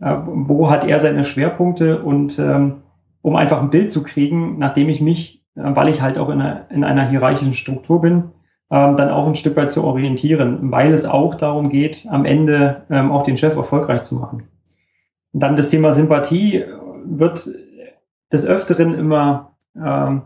äh, 0.00 0.14
wo 0.24 0.70
hat 0.70 0.86
er 0.86 0.98
seine 0.98 1.24
Schwerpunkte? 1.24 2.02
Und 2.02 2.38
ähm, 2.38 2.82
um 3.22 3.36
einfach 3.36 3.60
ein 3.60 3.70
Bild 3.70 3.92
zu 3.92 4.02
kriegen, 4.02 4.58
nachdem 4.58 4.88
ich 4.88 5.00
mich, 5.00 5.44
äh, 5.56 5.62
weil 5.62 5.88
ich 5.88 6.02
halt 6.02 6.18
auch 6.18 6.28
in 6.28 6.40
einer, 6.40 6.70
in 6.70 6.84
einer 6.84 7.08
hierarchischen 7.08 7.54
Struktur 7.54 8.00
bin, 8.00 8.24
ähm, 8.70 8.96
dann 8.96 9.10
auch 9.10 9.26
ein 9.26 9.34
Stück 9.34 9.56
weit 9.56 9.70
zu 9.70 9.84
orientieren, 9.84 10.72
weil 10.72 10.92
es 10.92 11.06
auch 11.06 11.34
darum 11.34 11.68
geht, 11.68 12.06
am 12.10 12.24
Ende 12.24 12.82
ähm, 12.90 13.12
auch 13.12 13.22
den 13.22 13.36
Chef 13.36 13.56
erfolgreich 13.56 14.02
zu 14.02 14.16
machen. 14.16 14.44
Und 15.32 15.42
dann 15.42 15.56
das 15.56 15.68
Thema 15.68 15.92
Sympathie 15.92 16.64
wird 17.04 17.48
des 18.32 18.46
Öfteren 18.46 18.94
immer, 18.94 19.56
ähm, 19.76 20.22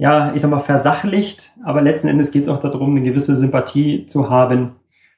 ja, 0.00 0.32
ich 0.34 0.40
sag 0.40 0.50
mal, 0.50 0.60
versachlicht, 0.60 1.52
aber 1.62 1.82
letzten 1.82 2.08
Endes 2.08 2.32
geht 2.32 2.44
es 2.44 2.48
auch 2.48 2.62
darum, 2.62 2.96
eine 2.96 3.02
gewisse 3.02 3.36
Sympathie 3.36 4.06
zu 4.06 4.30
haben. 4.30 4.76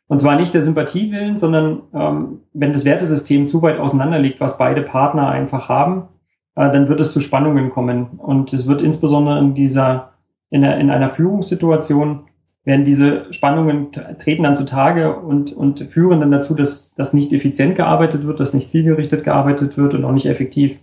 Und 0.09 0.19
zwar 0.19 0.35
nicht 0.35 0.55
der 0.55 0.63
Sympathie 0.63 1.13
willen, 1.13 1.37
sondern 1.37 1.83
ähm, 1.95 2.41
wenn 2.53 2.73
das 2.73 2.85
Wertesystem 2.85 3.47
zu 3.47 3.63
weit 3.63 3.79
auseinander 3.79 4.19
liegt, 4.19 4.41
was 4.41 4.59
beide 4.59 4.83
Partner 4.83 5.29
einfach 5.29 5.69
haben, 5.69 6.09
äh, 6.57 6.69
dann 6.73 6.89
wird 6.89 6.99
es 6.99 7.13
zu 7.13 7.21
Spannungen 7.21 7.71
kommen. 7.71 8.07
Und 8.19 8.53
es 8.53 8.67
wird 8.67 8.83
insbesondere 8.83 9.39
in 9.39 9.55
dieser, 9.55 10.15
in, 10.51 10.63
der, 10.63 10.79
in 10.79 10.91
einer 10.91 11.11
Führungssituation 11.11 12.25
werden 12.65 12.85
diese 12.85 13.33
Spannungen 13.33 13.93
treten 14.19 14.43
dann 14.43 14.57
zutage 14.57 15.15
und, 15.15 15.53
und 15.53 15.79
führen 15.79 16.19
dann 16.19 16.33
dazu, 16.33 16.57
dass, 16.57 16.93
dass 16.97 17.13
nicht 17.13 17.33
effizient 17.33 17.77
gearbeitet 17.77 18.27
wird, 18.27 18.41
dass 18.41 18.53
nicht 18.53 18.73
zielgerichtet 18.73 19.23
gearbeitet 19.23 19.77
wird 19.77 19.95
und 19.95 20.05
auch 20.05 20.13
nicht 20.13 20.27
effektiv. 20.27 20.77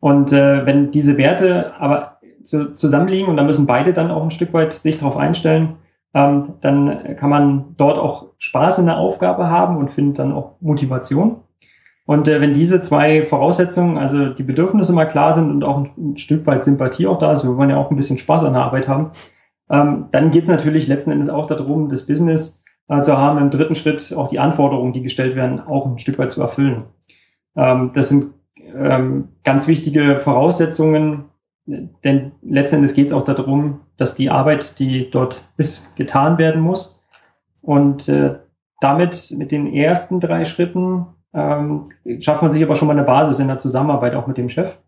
Und 0.00 0.32
äh, 0.32 0.64
wenn 0.64 0.90
diese 0.90 1.18
Werte 1.18 1.74
aber 1.78 2.15
zu, 2.46 2.74
zusammenliegen 2.74 3.28
und 3.28 3.36
da 3.36 3.42
müssen 3.42 3.66
beide 3.66 3.92
dann 3.92 4.10
auch 4.10 4.22
ein 4.22 4.30
Stück 4.30 4.52
weit 4.52 4.72
sich 4.72 4.98
darauf 4.98 5.16
einstellen, 5.16 5.76
ähm, 6.14 6.54
dann 6.60 7.16
kann 7.16 7.30
man 7.30 7.74
dort 7.76 7.98
auch 7.98 8.28
Spaß 8.38 8.78
in 8.78 8.86
der 8.86 8.98
Aufgabe 8.98 9.48
haben 9.48 9.76
und 9.76 9.90
findet 9.90 10.18
dann 10.18 10.32
auch 10.32 10.56
Motivation. 10.60 11.42
Und 12.06 12.28
äh, 12.28 12.40
wenn 12.40 12.54
diese 12.54 12.80
zwei 12.80 13.24
Voraussetzungen, 13.24 13.98
also 13.98 14.30
die 14.30 14.44
Bedürfnisse 14.44 14.92
mal 14.92 15.06
klar 15.06 15.32
sind 15.32 15.50
und 15.50 15.64
auch 15.64 15.84
ein, 15.96 16.16
Stück 16.16 16.46
weit 16.46 16.62
Sympathie 16.62 17.06
auch 17.06 17.18
da 17.18 17.32
ist, 17.32 17.44
wir 17.44 17.56
wollen 17.56 17.70
ja 17.70 17.76
auch 17.76 17.90
ein 17.90 17.96
bisschen 17.96 18.18
Spaß 18.18 18.44
an 18.44 18.54
der 18.54 18.62
Arbeit 18.62 18.88
haben, 18.88 19.10
ähm, 19.68 20.06
dann 20.12 20.30
geht 20.30 20.44
es 20.44 20.48
natürlich 20.48 20.86
letzten 20.86 21.10
Endes 21.10 21.28
auch 21.28 21.46
darum, 21.46 21.88
das 21.88 22.06
Business 22.06 22.64
äh, 22.88 23.02
zu 23.02 23.18
haben, 23.18 23.38
im 23.38 23.50
dritten 23.50 23.74
Schritt 23.74 24.14
auch 24.16 24.28
die 24.28 24.38
Anforderungen, 24.38 24.92
die 24.92 25.02
gestellt 25.02 25.34
werden, 25.34 25.60
auch 25.60 25.86
ein 25.86 25.98
Stück 25.98 26.18
weit 26.18 26.30
zu 26.30 26.40
erfüllen. 26.40 26.84
Ähm, 27.56 27.90
das 27.94 28.08
sind 28.08 28.32
ähm, 28.74 29.28
ganz 29.42 29.66
wichtige 29.66 30.20
Voraussetzungen, 30.20 31.24
denn 31.66 32.32
letzten 32.42 32.76
Endes 32.76 32.94
geht 32.94 33.08
es 33.08 33.12
auch 33.12 33.24
darum, 33.24 33.80
dass 33.96 34.14
die 34.14 34.30
Arbeit, 34.30 34.78
die 34.78 35.10
dort 35.10 35.44
ist, 35.56 35.96
getan 35.96 36.38
werden 36.38 36.60
muss. 36.60 37.04
Und 37.62 38.08
äh, 38.08 38.36
damit 38.80 39.34
mit 39.36 39.50
den 39.50 39.72
ersten 39.72 40.20
drei 40.20 40.44
Schritten 40.44 41.06
ähm, 41.34 41.86
schafft 42.20 42.42
man 42.42 42.52
sich 42.52 42.62
aber 42.62 42.76
schon 42.76 42.88
mal 42.88 42.96
eine 42.96 43.06
Basis 43.06 43.40
in 43.40 43.48
der 43.48 43.58
Zusammenarbeit 43.58 44.14
auch 44.14 44.26
mit 44.26 44.38
dem 44.38 44.48
Chef. 44.48 44.78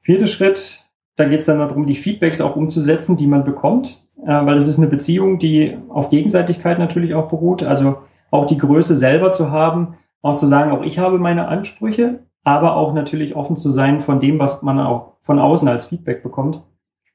Vierter 0.00 0.26
Schritt, 0.26 0.84
da 1.16 1.26
geht 1.26 1.40
es 1.40 1.46
dann 1.46 1.58
darum, 1.60 1.86
die 1.86 1.94
Feedbacks 1.94 2.40
auch 2.40 2.56
umzusetzen, 2.56 3.16
die 3.16 3.26
man 3.26 3.44
bekommt, 3.44 4.04
äh, 4.22 4.26
weil 4.26 4.56
es 4.56 4.66
ist 4.66 4.78
eine 4.78 4.88
Beziehung, 4.88 5.38
die 5.38 5.78
auf 5.88 6.10
Gegenseitigkeit 6.10 6.78
natürlich 6.78 7.14
auch 7.14 7.28
beruht. 7.28 7.62
Also 7.62 7.98
auch 8.30 8.46
die 8.46 8.58
Größe 8.58 8.96
selber 8.96 9.30
zu 9.30 9.52
haben, 9.52 9.94
auch 10.22 10.36
zu 10.36 10.46
sagen, 10.46 10.72
auch 10.72 10.82
ich 10.82 10.98
habe 10.98 11.18
meine 11.18 11.46
Ansprüche, 11.46 12.24
aber 12.44 12.76
auch 12.76 12.92
natürlich 12.92 13.34
offen 13.34 13.56
zu 13.56 13.70
sein 13.70 14.02
von 14.02 14.20
dem, 14.20 14.38
was 14.38 14.62
man 14.62 14.78
auch 14.78 15.14
von 15.22 15.38
außen 15.38 15.66
als 15.66 15.86
Feedback 15.86 16.22
bekommt. 16.22 16.62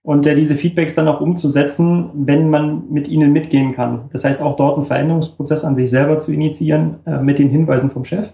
Und 0.01 0.25
äh, 0.25 0.33
diese 0.33 0.55
Feedbacks 0.55 0.95
dann 0.95 1.07
auch 1.07 1.21
umzusetzen, 1.21 2.09
wenn 2.13 2.49
man 2.49 2.89
mit 2.89 3.07
ihnen 3.07 3.31
mitgehen 3.31 3.75
kann. 3.75 4.09
Das 4.11 4.25
heißt, 4.25 4.41
auch 4.41 4.55
dort 4.55 4.77
einen 4.77 4.85
Veränderungsprozess 4.85 5.65
an 5.65 5.75
sich 5.75 5.89
selber 5.89 6.17
zu 6.17 6.33
initiieren 6.33 6.95
äh, 7.05 7.19
mit 7.19 7.37
den 7.37 7.49
Hinweisen 7.49 7.91
vom 7.91 8.05
Chef. 8.05 8.33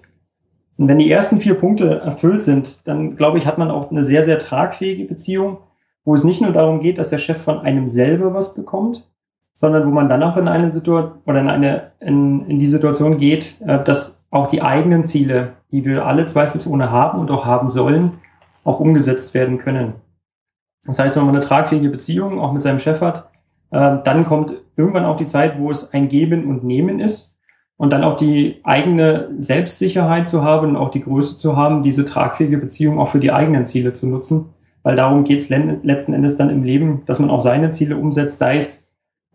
Und 0.78 0.88
wenn 0.88 1.00
die 1.00 1.12
ersten 1.12 1.40
vier 1.40 1.56
Punkte 1.56 2.00
erfüllt 2.00 2.44
sind, 2.44 2.88
dann 2.88 3.16
glaube 3.16 3.38
ich, 3.38 3.48
hat 3.48 3.58
man 3.58 3.72
auch 3.72 3.92
eine 3.92 4.04
sehr, 4.04 4.24
sehr 4.24 4.40
tragfähige 4.40 5.06
Beziehung, 5.06 5.58
wo 6.04 6.16
es 6.16 6.24
nicht 6.24 6.42
nur 6.42 6.52
darum 6.52 6.80
geht, 6.80 6.98
dass 6.98 7.10
der 7.10 7.18
Chef 7.18 7.38
von 7.38 7.60
einem 7.60 7.88
selber 7.88 8.34
was 8.34 8.56
bekommt, 8.56 9.10
sondern 9.54 9.88
wo 9.88 9.92
man 9.92 10.08
dann 10.08 10.22
auch 10.22 10.38
in 10.38 10.48
eine 10.48 10.70
Situation 10.70 11.14
oder 11.26 11.40
in 11.40 11.50
eine 11.50 11.92
in, 12.00 12.46
in 12.48 12.60
die 12.60 12.68
Situation 12.68 13.18
geht, 13.18 13.56
äh, 13.66 13.84
dass 13.84 14.25
auch 14.36 14.48
die 14.48 14.62
eigenen 14.62 15.06
Ziele, 15.06 15.54
die 15.72 15.86
wir 15.86 16.06
alle 16.06 16.26
zweifelsohne 16.26 16.92
haben 16.92 17.20
und 17.20 17.32
auch 17.32 17.46
haben 17.46 17.70
sollen, 17.70 18.12
auch 18.64 18.80
umgesetzt 18.80 19.34
werden 19.34 19.58
können. 19.58 19.94
Das 20.86 21.00
heißt, 21.00 21.16
wenn 21.18 21.26
man 21.26 21.36
eine 21.36 21.44
tragfähige 21.44 21.90
Beziehung 21.90 22.40
auch 22.40 22.54
mit 22.54 22.62
seinem 22.62 22.80
Chef 22.80 23.02
hat, 23.02 23.30
äh, 23.72 23.98
dann 24.04 24.26
kommt 24.26 24.54
irgendwann 24.76 25.06
auch 25.06 25.18
die 25.18 25.28
Zeit, 25.28 25.60
wo 25.60 25.72
es 25.72 25.94
ein 25.94 26.10
Geben 26.10 26.46
und 26.48 26.64
Nehmen 26.64 27.00
ist 27.00 27.38
und 27.78 27.92
dann 27.92 28.04
auch 28.04 28.18
die 28.18 28.60
eigene 28.64 29.30
Selbstsicherheit 29.38 30.28
zu 30.28 30.44
haben 30.44 30.70
und 30.70 30.78
auch 30.78 30.92
die 30.92 31.02
Größe 31.02 31.38
zu 31.38 31.58
haben, 31.58 31.82
diese 31.82 32.06
tragfähige 32.06 32.58
Beziehung 32.58 33.00
auch 33.00 33.10
für 33.10 33.20
die 33.20 33.32
eigenen 33.32 33.66
Ziele 33.66 33.94
zu 33.94 34.08
nutzen. 34.08 34.50
Weil 34.84 34.96
darum 34.96 35.24
geht 35.24 35.40
es 35.40 35.50
letzten 35.50 36.14
Endes 36.14 36.38
dann 36.38 36.52
im 36.52 36.64
Leben, 36.64 37.02
dass 37.08 37.20
man 37.20 37.32
auch 37.32 37.42
seine 37.42 37.72
Ziele 37.72 37.98
umsetzt, 37.98 38.38
sei 38.38 38.58
es 38.58 38.85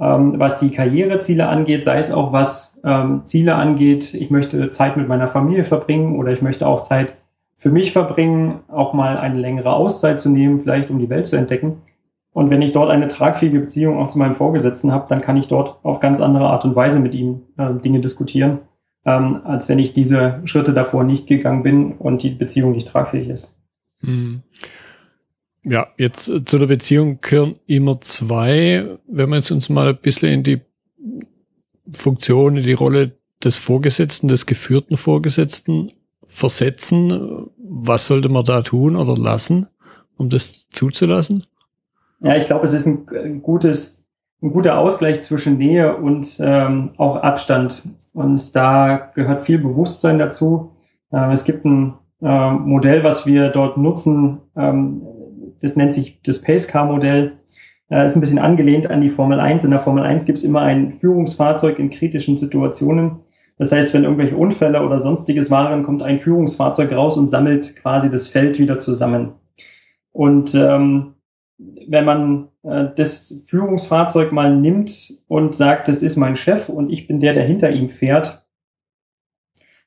ähm, 0.00 0.38
was 0.38 0.58
die 0.58 0.70
Karriereziele 0.70 1.46
angeht, 1.46 1.84
sei 1.84 1.98
es 1.98 2.12
auch 2.12 2.32
was 2.32 2.80
ähm, 2.84 3.22
Ziele 3.26 3.54
angeht. 3.54 4.14
Ich 4.14 4.30
möchte 4.30 4.70
Zeit 4.70 4.96
mit 4.96 5.08
meiner 5.08 5.28
Familie 5.28 5.64
verbringen 5.64 6.18
oder 6.18 6.32
ich 6.32 6.42
möchte 6.42 6.66
auch 6.66 6.80
Zeit 6.82 7.14
für 7.56 7.70
mich 7.70 7.92
verbringen, 7.92 8.60
auch 8.68 8.94
mal 8.94 9.18
eine 9.18 9.38
längere 9.38 9.74
Auszeit 9.74 10.18
zu 10.18 10.30
nehmen, 10.30 10.60
vielleicht 10.60 10.88
um 10.88 10.98
die 10.98 11.10
Welt 11.10 11.26
zu 11.26 11.36
entdecken. 11.36 11.82
Und 12.32 12.48
wenn 12.48 12.62
ich 12.62 12.72
dort 12.72 12.90
eine 12.90 13.08
tragfähige 13.08 13.60
Beziehung 13.60 13.98
auch 13.98 14.08
zu 14.08 14.18
meinem 14.18 14.34
Vorgesetzten 14.34 14.92
habe, 14.92 15.06
dann 15.08 15.20
kann 15.20 15.36
ich 15.36 15.48
dort 15.48 15.84
auf 15.84 16.00
ganz 16.00 16.22
andere 16.22 16.46
Art 16.46 16.64
und 16.64 16.74
Weise 16.74 17.00
mit 17.00 17.12
ihm 17.12 17.42
äh, 17.58 17.74
Dinge 17.74 18.00
diskutieren, 18.00 18.60
ähm, 19.04 19.40
als 19.44 19.68
wenn 19.68 19.78
ich 19.78 19.92
diese 19.92 20.40
Schritte 20.44 20.72
davor 20.72 21.04
nicht 21.04 21.26
gegangen 21.26 21.62
bin 21.62 21.92
und 21.92 22.22
die 22.22 22.30
Beziehung 22.30 22.72
nicht 22.72 22.88
tragfähig 22.88 23.28
ist. 23.28 23.58
Hm. 24.02 24.42
Ja, 25.62 25.88
jetzt 25.96 26.28
äh, 26.28 26.44
zu 26.44 26.58
der 26.58 26.66
Beziehung 26.66 27.20
gehören 27.20 27.56
immer 27.66 28.00
zwei. 28.00 28.98
Wenn 29.06 29.28
wir 29.30 29.36
jetzt 29.36 29.50
uns 29.50 29.68
mal 29.68 29.88
ein 29.88 29.98
bisschen 29.98 30.32
in 30.32 30.42
die 30.42 30.60
Funktion, 31.92 32.56
in 32.56 32.64
die 32.64 32.72
Rolle 32.72 33.12
des 33.42 33.58
Vorgesetzten, 33.58 34.28
des 34.28 34.46
geführten 34.46 34.96
Vorgesetzten 34.96 35.92
versetzen, 36.26 37.48
was 37.58 38.06
sollte 38.06 38.28
man 38.28 38.44
da 38.44 38.62
tun 38.62 38.96
oder 38.96 39.16
lassen, 39.16 39.68
um 40.16 40.28
das 40.28 40.66
zuzulassen? 40.70 41.42
Ja, 42.20 42.36
ich 42.36 42.46
glaube, 42.46 42.64
es 42.64 42.72
ist 42.72 42.86
ein, 42.86 43.42
gutes, 43.42 44.04
ein 44.42 44.52
guter 44.52 44.78
Ausgleich 44.78 45.22
zwischen 45.22 45.58
Nähe 45.58 45.96
und 45.96 46.38
ähm, 46.40 46.90
auch 46.96 47.16
Abstand. 47.16 47.82
Und 48.12 48.54
da 48.54 49.10
gehört 49.14 49.44
viel 49.44 49.58
Bewusstsein 49.58 50.18
dazu. 50.18 50.72
Äh, 51.12 51.32
es 51.32 51.44
gibt 51.44 51.64
ein 51.64 51.94
äh, 52.20 52.50
Modell, 52.50 53.02
was 53.04 53.26
wir 53.26 53.48
dort 53.48 53.78
nutzen. 53.78 54.38
Ähm, 54.56 55.02
das 55.60 55.76
nennt 55.76 55.94
sich 55.94 56.20
das 56.22 56.42
Pace-Car-Modell. 56.42 57.32
Äh, 57.90 58.04
ist 58.04 58.16
ein 58.16 58.20
bisschen 58.20 58.38
angelehnt 58.38 58.90
an 58.90 59.00
die 59.00 59.08
Formel 59.08 59.40
1. 59.40 59.64
In 59.64 59.70
der 59.70 59.80
Formel 59.80 60.04
1 60.04 60.26
gibt 60.26 60.38
es 60.38 60.44
immer 60.44 60.62
ein 60.62 60.92
Führungsfahrzeug 60.92 61.78
in 61.78 61.90
kritischen 61.90 62.38
Situationen. 62.38 63.20
Das 63.58 63.72
heißt, 63.72 63.92
wenn 63.92 64.04
irgendwelche 64.04 64.36
Unfälle 64.36 64.82
oder 64.82 65.00
sonstiges 65.00 65.50
waren, 65.50 65.82
kommt 65.82 66.02
ein 66.02 66.18
Führungsfahrzeug 66.18 66.92
raus 66.92 67.18
und 67.18 67.28
sammelt 67.28 67.76
quasi 67.76 68.08
das 68.08 68.28
Feld 68.28 68.58
wieder 68.58 68.78
zusammen. 68.78 69.32
Und 70.12 70.54
ähm, 70.54 71.14
wenn 71.86 72.04
man 72.04 72.48
äh, 72.62 72.86
das 72.96 73.44
Führungsfahrzeug 73.46 74.32
mal 74.32 74.56
nimmt 74.56 75.22
und 75.28 75.54
sagt, 75.54 75.88
das 75.88 76.02
ist 76.02 76.16
mein 76.16 76.36
Chef 76.36 76.68
und 76.68 76.90
ich 76.90 77.06
bin 77.06 77.20
der, 77.20 77.34
der 77.34 77.44
hinter 77.44 77.70
ihm 77.70 77.90
fährt, 77.90 78.46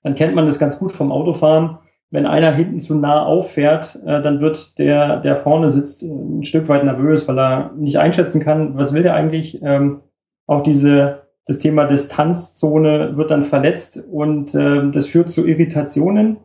dann 0.03 0.15
kennt 0.15 0.35
man 0.35 0.45
das 0.45 0.59
ganz 0.59 0.77
gut 0.77 0.91
vom 0.91 1.11
Autofahren. 1.11 1.79
Wenn 2.13 2.27
einer 2.27 2.51
hinten 2.51 2.79
zu 2.79 2.93
nah 2.93 3.25
auffährt, 3.25 4.00
äh, 4.05 4.22
dann 4.22 4.39
wird 4.39 4.77
der, 4.77 5.20
der 5.22 5.36
vorne 5.36 5.72
sitzt, 5.72 6.03
ein 6.03 6.43
Stück 6.43 6.70
weit 6.70 6.84
nervös, 6.84 7.27
weil 7.27 7.39
er 7.39 7.72
nicht 7.75 7.98
einschätzen 7.98 8.39
kann, 8.39 8.77
was 8.77 8.93
will 8.93 9.01
der 9.01 9.15
eigentlich. 9.15 9.62
Ähm, 9.63 10.01
auch 10.46 10.62
diese 10.62 11.24
das 11.46 11.58
Thema 11.58 11.86
Distanzzone 11.86 13.17
wird 13.17 13.32
dann 13.32 13.41
verletzt 13.43 14.01
und 14.12 14.53
äh, 14.53 14.89
das 14.91 15.08
führt 15.08 15.29
zu 15.29 15.46
Irritationen. 15.46 16.38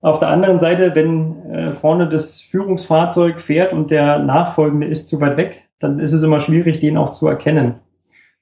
Auf 0.00 0.20
der 0.20 0.28
anderen 0.28 0.60
Seite, 0.60 0.94
wenn 0.94 1.42
äh, 1.50 1.68
vorne 1.68 2.08
das 2.08 2.40
Führungsfahrzeug 2.40 3.40
fährt 3.40 3.72
und 3.72 3.90
der 3.90 4.20
Nachfolgende 4.20 4.86
ist 4.86 5.08
zu 5.08 5.20
weit 5.20 5.36
weg, 5.36 5.64
dann 5.80 5.98
ist 5.98 6.12
es 6.12 6.22
immer 6.22 6.38
schwierig, 6.38 6.78
den 6.78 6.96
auch 6.96 7.10
zu 7.10 7.26
erkennen. 7.26 7.74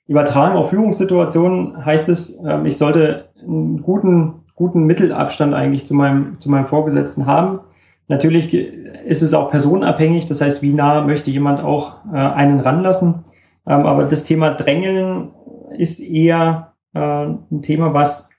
Übertragen 0.06 0.56
auf 0.56 0.70
Führungssituationen 0.70 1.84
heißt 1.84 2.10
es, 2.10 2.38
äh, 2.44 2.60
ich 2.68 2.76
sollte 2.76 3.30
einen 3.40 3.82
guten, 3.82 4.44
guten 4.56 4.84
Mittelabstand 4.84 5.54
eigentlich 5.54 5.86
zu 5.86 5.94
meinem, 5.94 6.40
zu 6.40 6.50
meinem 6.50 6.66
Vorgesetzten 6.66 7.26
haben. 7.26 7.60
Natürlich 8.08 8.52
ist 8.52 9.22
es 9.22 9.34
auch 9.34 9.50
personenabhängig, 9.50 10.26
das 10.26 10.40
heißt, 10.40 10.62
wie 10.62 10.72
nah 10.72 11.02
möchte 11.02 11.30
jemand 11.30 11.60
auch 11.60 12.04
äh, 12.12 12.16
einen 12.16 12.60
ranlassen. 12.60 13.24
Ähm, 13.66 13.86
aber 13.86 14.04
das 14.04 14.24
Thema 14.24 14.50
Drängeln 14.50 15.32
ist 15.76 16.00
eher 16.00 16.72
äh, 16.94 16.98
ein 16.98 17.62
Thema, 17.62 17.94
was, 17.94 18.30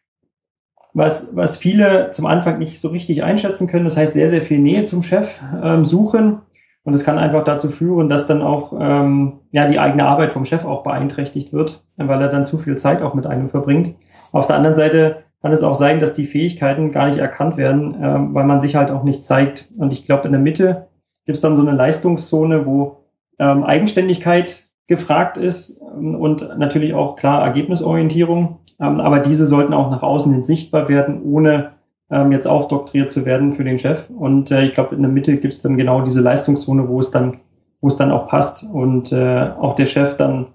was, 0.94 1.36
was 1.36 1.58
viele 1.58 2.10
zum 2.12 2.26
Anfang 2.26 2.58
nicht 2.60 2.80
so 2.80 2.90
richtig 2.90 3.24
einschätzen 3.24 3.68
können. 3.68 3.84
Das 3.84 3.98
heißt, 3.98 4.14
sehr, 4.14 4.30
sehr 4.30 4.42
viel 4.42 4.60
Nähe 4.60 4.84
zum 4.86 5.04
Chef 5.04 5.40
ähm, 5.62 5.86
suchen. 5.86 6.40
Und 6.84 6.94
es 6.94 7.04
kann 7.04 7.18
einfach 7.18 7.44
dazu 7.44 7.70
führen, 7.70 8.08
dass 8.08 8.28
dann 8.28 8.42
auch 8.42 8.74
ähm, 8.80 9.42
ja 9.52 9.68
die 9.68 9.78
eigene 9.78 10.06
Arbeit 10.06 10.32
vom 10.32 10.46
Chef 10.46 10.64
auch 10.64 10.84
beeinträchtigt 10.84 11.52
wird, 11.52 11.84
weil 11.98 12.22
er 12.22 12.30
dann 12.30 12.46
zu 12.46 12.58
viel 12.58 12.78
Zeit 12.78 13.02
auch 13.02 13.14
mit 13.14 13.28
einem 13.28 13.50
verbringt. 13.50 13.96
Auf 14.32 14.48
der 14.48 14.56
anderen 14.56 14.76
Seite 14.76 15.27
kann 15.48 15.54
es 15.54 15.64
auch 15.64 15.76
sein, 15.76 16.02
dass 16.02 16.14
die 16.14 16.26
Fähigkeiten 16.26 16.92
gar 16.92 17.08
nicht 17.08 17.20
erkannt 17.20 17.56
werden, 17.56 17.96
ähm, 18.02 18.34
weil 18.34 18.44
man 18.44 18.60
sich 18.60 18.76
halt 18.76 18.92
auch 18.92 19.04
nicht 19.04 19.24
zeigt. 19.24 19.70
Und 19.78 19.94
ich 19.94 20.04
glaube, 20.04 20.26
in 20.26 20.34
der 20.34 20.42
Mitte 20.42 20.88
gibt 21.26 21.38
es 21.38 21.42
dann 21.42 21.56
so 21.56 21.62
eine 21.62 21.72
Leistungszone, 21.72 22.66
wo 22.66 22.98
ähm, 23.40 23.64
Eigenständigkeit 23.64 24.66
gefragt 24.88 25.38
ist 25.38 25.82
ähm, 25.82 26.16
und 26.16 26.58
natürlich 26.58 26.94
auch 26.94 27.16
klar 27.16 27.46
Ergebnisorientierung. 27.46 28.58
Ähm, 28.78 29.00
aber 29.00 29.22
diese 29.22 29.46
sollten 29.46 29.74
auch 29.74 29.90
nach 29.90 30.04
außen 30.04 30.34
hin 30.34 30.44
sichtbar 30.44 30.90
werden, 30.90 31.22
ohne 31.24 31.72
ähm, 32.12 32.34
jetzt 32.34 32.46
aufdoktriert 32.46 33.10
zu 33.10 33.26
werden 33.26 33.54
für 33.54 33.64
den 33.64 33.80
Chef. 33.80 34.10
Und 34.10 34.52
äh, 34.52 34.66
ich 34.66 34.74
glaube, 34.74 34.96
in 34.96 35.02
der 35.02 35.12
Mitte 35.12 35.38
gibt 35.38 35.54
es 35.54 35.62
dann 35.62 35.78
genau 35.78 36.02
diese 36.02 36.20
Leistungszone, 36.20 36.90
wo 36.90 37.00
es 37.00 37.10
dann, 37.10 37.38
wo 37.80 37.88
es 37.88 37.96
dann 37.96 38.12
auch 38.12 38.28
passt 38.28 38.66
und 38.70 39.14
äh, 39.14 39.50
auch 39.62 39.76
der 39.76 39.86
Chef 39.86 40.18
dann 40.18 40.48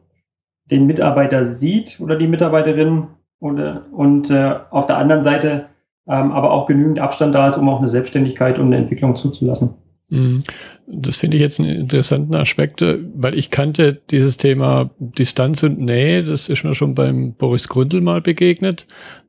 den 0.70 0.84
Mitarbeiter 0.84 1.44
sieht 1.44 1.98
oder 1.98 2.16
die 2.16 2.28
Mitarbeiterin 2.28 3.06
oder, 3.42 3.86
und 3.92 4.30
äh, 4.30 4.54
auf 4.70 4.86
der 4.86 4.98
anderen 4.98 5.22
Seite 5.22 5.66
ähm, 6.08 6.32
aber 6.32 6.50
auch 6.50 6.66
genügend 6.66 6.98
Abstand 6.98 7.34
da 7.34 7.46
ist, 7.46 7.58
um 7.58 7.68
auch 7.68 7.78
eine 7.78 7.88
Selbstständigkeit 7.88 8.58
und 8.58 8.66
eine 8.66 8.78
Entwicklung 8.78 9.14
zuzulassen. 9.16 9.74
Mhm. 10.08 10.42
Das 10.86 11.16
finde 11.16 11.36
ich 11.36 11.42
jetzt 11.42 11.60
einen 11.60 11.70
interessanten 11.70 12.34
Aspekt, 12.34 12.84
weil 13.14 13.38
ich 13.38 13.50
kannte 13.50 14.00
dieses 14.10 14.36
Thema 14.36 14.90
Distanz 14.98 15.62
und 15.62 15.78
Nähe, 15.78 16.22
das 16.24 16.48
ist 16.48 16.64
mir 16.64 16.74
schon 16.74 16.94
beim 16.94 17.34
Boris 17.34 17.68
Grundl 17.68 18.00
mal 18.00 18.20
begegnet, 18.20 18.86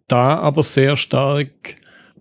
da 0.08 0.38
aber 0.40 0.64
sehr 0.64 0.98
stark 0.98 1.76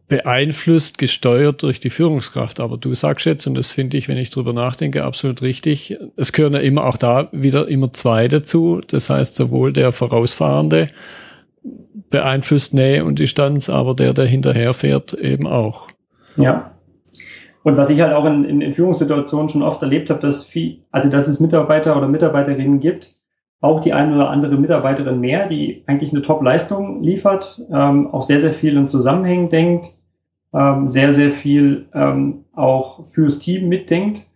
beeinflusst, 0.07 0.99
gesteuert 0.99 1.63
durch 1.63 1.81
die 1.81 1.89
Führungskraft. 1.89 2.61
Aber 2.61 2.77
du 2.77 2.93
sagst 2.95 3.25
jetzt, 3.25 3.47
und 3.47 3.57
das 3.57 3.73
finde 3.73 3.97
ich, 3.97 4.09
wenn 4.09 4.19
ich 4.19 4.29
drüber 4.29 4.53
nachdenke, 4.53 5.05
absolut 5.05 5.41
richtig, 5.41 5.97
es 6.17 6.33
gehören 6.33 6.53
ja 6.53 6.61
immer 6.61 6.85
auch 6.85 6.99
da 6.99 7.31
wieder 7.33 7.67
immer 7.69 7.93
zwei 7.95 8.29
dazu. 8.29 8.83
Das 8.87 9.09
heißt, 9.09 9.35
sowohl 9.35 9.73
der 9.73 9.91
Vorausfahrende 9.91 10.91
beeinflusst 12.11 12.75
Nähe 12.75 13.05
und 13.05 13.19
Distanz, 13.19 13.71
aber 13.71 13.95
der, 13.95 14.13
der 14.13 14.27
hinterherfährt, 14.27 15.15
eben 15.15 15.47
auch. 15.47 15.89
Ja, 16.37 16.73
und 17.63 17.77
was 17.77 17.91
ich 17.91 18.01
halt 18.01 18.13
auch 18.13 18.25
in, 18.25 18.45
in, 18.45 18.61
in 18.61 18.73
Führungssituationen 18.73 19.49
schon 19.49 19.63
oft 19.63 19.83
erlebt 19.83 20.11
habe, 20.11 20.21
dass 20.21 20.45
viel, 20.45 20.85
also 20.91 21.11
dass 21.11 21.29
es 21.29 21.41
Mitarbeiter 21.41 21.97
oder 21.97 22.09
Mitarbeiterinnen 22.09 22.81
gibt, 22.81 23.15
auch 23.61 23.81
die 23.81 23.93
eine 23.93 24.17
oder 24.17 24.31
andere 24.31 24.57
Mitarbeiterin 24.57 25.21
mehr, 25.21 25.47
die 25.47 25.85
eigentlich 25.87 26.13
eine 26.13 26.23
Top-Leistung 26.23 27.03
liefert, 27.03 27.63
ähm, 27.73 28.13
auch 28.13 28.23
sehr, 28.23 28.41
sehr 28.41 28.53
viel 28.53 28.77
in 28.77 28.89
Zusammenhängen 28.89 29.51
denkt, 29.51 29.97
ähm, 30.53 30.89
sehr, 30.89 31.13
sehr 31.13 31.31
viel 31.31 31.89
ähm, 31.95 32.45
auch 32.53 33.07
fürs 33.07 33.39
Team 33.39 33.69
mitdenkt, 33.69 34.27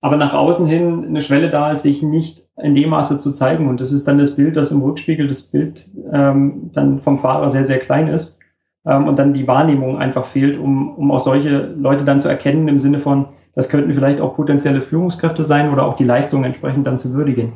aber 0.00 0.16
nach 0.16 0.34
außen 0.34 0.66
hin 0.66 1.04
eine 1.06 1.22
Schwelle 1.22 1.50
da 1.50 1.70
ist, 1.70 1.82
sich 1.84 2.02
nicht 2.02 2.48
in 2.62 2.74
dem 2.74 2.90
Maße 2.90 3.18
zu 3.18 3.32
zeigen. 3.32 3.68
Und 3.68 3.80
das 3.80 3.92
ist 3.92 4.06
dann 4.06 4.18
das 4.18 4.36
Bild, 4.36 4.56
das 4.56 4.70
im 4.70 4.82
Rückspiegel 4.82 5.28
das 5.28 5.42
Bild 5.42 5.86
ähm, 6.12 6.70
dann 6.72 7.00
vom 7.00 7.18
Fahrer 7.18 7.48
sehr, 7.48 7.64
sehr 7.64 7.78
klein 7.78 8.08
ist 8.08 8.38
ähm, 8.86 9.08
und 9.08 9.18
dann 9.18 9.34
die 9.34 9.48
Wahrnehmung 9.48 9.98
einfach 9.98 10.24
fehlt, 10.24 10.58
um, 10.58 10.96
um 10.96 11.10
auch 11.10 11.20
solche 11.20 11.58
Leute 11.58 12.04
dann 12.04 12.20
zu 12.20 12.28
erkennen 12.28 12.68
im 12.68 12.78
Sinne 12.78 12.98
von, 12.98 13.26
das 13.54 13.68
könnten 13.68 13.92
vielleicht 13.92 14.20
auch 14.20 14.34
potenzielle 14.34 14.80
Führungskräfte 14.80 15.44
sein 15.44 15.72
oder 15.72 15.84
auch 15.84 15.96
die 15.96 16.04
Leistung 16.04 16.44
entsprechend 16.44 16.86
dann 16.86 16.98
zu 16.98 17.12
würdigen. 17.12 17.52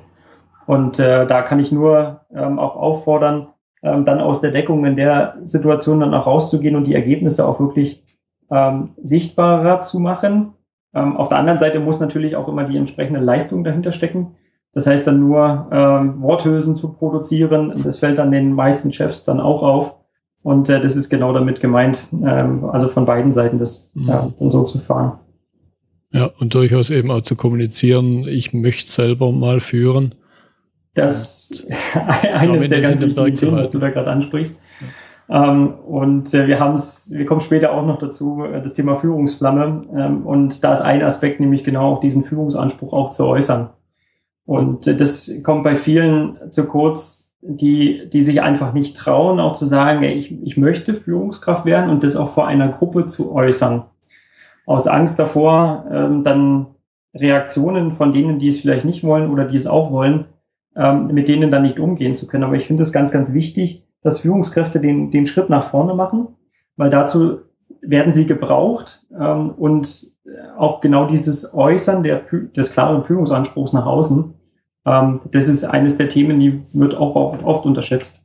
Und 0.67 0.99
äh, 0.99 1.27
da 1.27 1.43
kann 1.43 1.61
ich 1.61 1.73
nur 1.73 2.23
ähm, 2.35 2.59
auch 2.59 2.77
auffordern, 2.77 3.49
ähm, 3.83 4.05
dann 4.05 4.21
aus 4.21 4.41
der 4.41 4.51
Deckung 4.51 4.85
in 4.85 4.97
der 4.97 5.37
Situation 5.45 6.01
dann 6.01 6.13
auch 6.13 6.27
rauszugehen 6.27 6.77
und 6.77 6.87
die 6.87 6.95
Ergebnisse 6.95 7.47
auch 7.47 7.61
wirklich 7.61 8.05
ähm, 8.51 8.91
sichtbarer 9.03 9.81
zu 9.81 10.01
machen. 10.01 10.55
Ähm, 10.95 11.17
auf 11.17 11.29
der 11.29 11.39
anderen 11.39 11.59
Seite 11.59 11.79
muss 11.79 12.01
natürlich 12.01 12.37
auch 12.37 12.49
immer 12.49 12.65
die 12.65 12.77
entsprechende 12.77 13.21
Leistung 13.21 13.65
dahinter 13.65 13.93
stecken. 13.93 14.35
Das 14.77 14.87
heißt 14.87 15.07
dann 15.07 15.21
nur 15.21 15.69
ähm, 15.73 16.23
Worthülsen 16.23 16.77
zu 16.77 16.93
produzieren, 16.93 17.73
das 17.83 17.99
fällt 17.99 18.19
dann 18.19 18.31
den 18.31 18.53
meisten 18.53 18.93
Chefs 18.93 19.25
dann 19.25 19.41
auch 19.41 19.63
auf. 19.63 19.95
Und 20.43 20.69
äh, 20.69 20.83
das 20.83 20.97
ist 20.97 21.09
genau 21.09 21.33
damit 21.33 21.61
gemeint, 21.61 22.09
ähm, 22.13 22.63
also 22.67 22.87
von 22.89 23.07
beiden 23.07 23.33
Seiten 23.33 23.59
das 23.59 23.91
mhm. 23.95 24.09
ja, 24.09 24.31
dann 24.39 24.51
so 24.51 24.65
zu 24.65 24.79
fahren. 24.79 25.19
Ja, 26.13 26.31
und 26.39 26.53
durchaus 26.53 26.91
eben 26.91 27.11
auch 27.11 27.23
zu 27.23 27.37
kommunizieren, 27.37 28.29
ich 28.29 28.53
möchte 28.53 28.91
selber 28.91 29.33
mal 29.33 29.61
führen. 29.61 30.11
Das 30.93 31.51
ist 31.51 31.67
eines 32.35 32.69
der 32.69 32.83
ganz 32.83 33.01
wichtigen 33.01 33.35
Themen, 33.35 33.57
was 33.57 33.71
du 33.71 33.79
da 33.79 33.89
gerade 33.89 34.11
ansprichst. 34.11 34.61
Ja. 35.31 35.49
Ähm, 35.49 35.73
und 35.87 36.35
äh, 36.35 36.49
wir 36.49 36.61
haben 36.61 36.75
es, 36.75 37.11
wir 37.15 37.25
kommen 37.25 37.41
später 37.41 37.73
auch 37.73 37.87
noch 37.87 37.99
dazu, 37.99 38.45
äh, 38.45 38.61
das 38.61 38.75
Thema 38.75 38.97
Führungsflamme. 38.97 39.87
Ähm, 39.97 40.27
und 40.27 40.63
da 40.63 40.75
ist 40.75 40.83
ein 40.83 41.03
Aspekt, 41.03 41.41
nämlich 41.41 41.65
genau 41.65 41.95
auch 41.95 42.01
diesen 42.01 42.25
Führungsanspruch 42.25 42.93
auch 42.93 43.11
zu 43.13 43.25
äußern. 43.25 43.71
Und 44.47 44.87
äh, 44.87 44.97
das 44.97 45.43
kommt 45.43 45.65
bei 45.65 45.77
vielen 45.77 46.39
zu 46.51 46.67
kurz, 46.67 47.35
die, 47.43 48.09
die 48.13 48.21
sich 48.21 48.43
einfach 48.43 48.73
nicht 48.73 48.97
trauen, 48.97 49.41
auch 49.41 49.53
zu 49.53 49.67
sagen, 49.67 50.03
ey, 50.03 50.15
ich, 50.15 50.33
ich 50.43 50.57
möchte 50.57 50.95
Führungskraft 50.95 51.65
werden 51.65 51.91
und 51.91 52.03
das 52.03 52.17
auch 52.17 52.31
vor 52.31 52.47
einer 52.47 52.69
Gruppe 52.69 53.07
zu 53.07 53.33
äußern. 53.33 53.85
Aus 54.65 54.89
Angst 54.89 55.19
davor, 55.19 55.87
ähm, 55.93 56.25
dann 56.25 56.67
Reaktionen 57.15 57.93
von 57.93 58.13
denen, 58.13 58.39
die 58.39 58.49
es 58.49 58.61
vielleicht 58.61 58.85
nicht 58.85 59.05
wollen 59.05 59.31
oder 59.31 59.45
die 59.45 59.57
es 59.57 59.67
auch 59.67 59.91
wollen, 59.91 60.27
ähm, 60.75 61.09
mit 61.09 61.29
denen 61.29 61.51
dann 61.51 61.63
nicht 61.63 61.79
umgehen 61.79 62.17
zu 62.17 62.27
können. 62.27 62.45
Aber 62.45 62.57
ich 62.57 62.67
finde 62.67 62.83
es 62.83 62.93
ganz, 62.93 63.13
ganz 63.13 63.33
wichtig, 63.33 63.85
dass 64.03 64.21
Führungskräfte 64.21 64.81
den, 64.81 65.11
den 65.11 65.27
Schritt 65.27 65.51
nach 65.51 65.65
vorne 65.65 65.95
machen, 65.95 66.29
weil 66.77 66.91
dazu 66.91 67.39
werden 67.87 68.13
sie 68.13 68.27
gebraucht 68.27 69.03
ähm, 69.19 69.51
und 69.51 70.17
auch 70.59 70.81
genau 70.81 71.07
dieses 71.07 71.55
Äußern 71.55 72.03
der, 72.03 72.23
des 72.57 72.73
klaren 72.73 73.05
Führungsanspruchs 73.05 73.73
nach 73.73 73.87
außen 73.87 74.35
ähm, 74.87 75.21
das 75.33 75.49
ist 75.49 75.65
eines 75.65 75.99
der 75.99 76.09
Themen, 76.09 76.41
die 76.41 76.63
wird 76.73 76.95
auch 76.95 77.17
oft 77.17 77.67
unterschätzt. 77.67 78.23